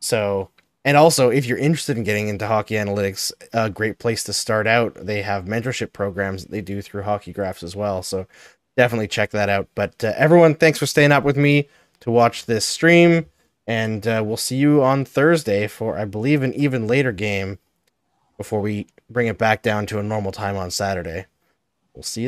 So, 0.00 0.50
and 0.84 0.98
also 0.98 1.30
if 1.30 1.46
you're 1.46 1.58
interested 1.58 1.96
in 1.96 2.04
getting 2.04 2.28
into 2.28 2.46
hockey 2.46 2.74
analytics, 2.74 3.32
a 3.54 3.70
great 3.70 3.98
place 3.98 4.22
to 4.24 4.34
start 4.34 4.66
out. 4.66 4.94
They 4.94 5.22
have 5.22 5.46
mentorship 5.46 5.94
programs 5.94 6.42
that 6.42 6.50
they 6.50 6.60
do 6.60 6.82
through 6.82 7.02
Hockey 7.02 7.32
Graphs 7.32 7.62
as 7.62 7.74
well. 7.74 8.02
So 8.02 8.26
definitely 8.76 9.08
check 9.08 9.30
that 9.30 9.48
out. 9.48 9.68
But 9.74 10.04
uh, 10.04 10.12
everyone, 10.16 10.54
thanks 10.54 10.78
for 10.78 10.86
staying 10.86 11.10
up 11.10 11.24
with 11.24 11.38
me 11.38 11.68
to 12.00 12.10
watch 12.10 12.44
this 12.44 12.66
stream, 12.66 13.24
and 13.66 14.06
uh, 14.06 14.22
we'll 14.24 14.36
see 14.36 14.56
you 14.56 14.82
on 14.82 15.06
Thursday 15.06 15.66
for 15.66 15.96
I 15.96 16.04
believe 16.04 16.42
an 16.42 16.52
even 16.52 16.86
later 16.86 17.12
game 17.12 17.58
before 18.36 18.60
we 18.60 18.88
bring 19.08 19.26
it 19.26 19.38
back 19.38 19.62
down 19.62 19.86
to 19.86 19.98
a 19.98 20.02
normal 20.02 20.32
time 20.32 20.56
on 20.56 20.70
Saturday. 20.70 21.24
We'll 21.94 22.02
see 22.02 22.20
you. 22.20 22.22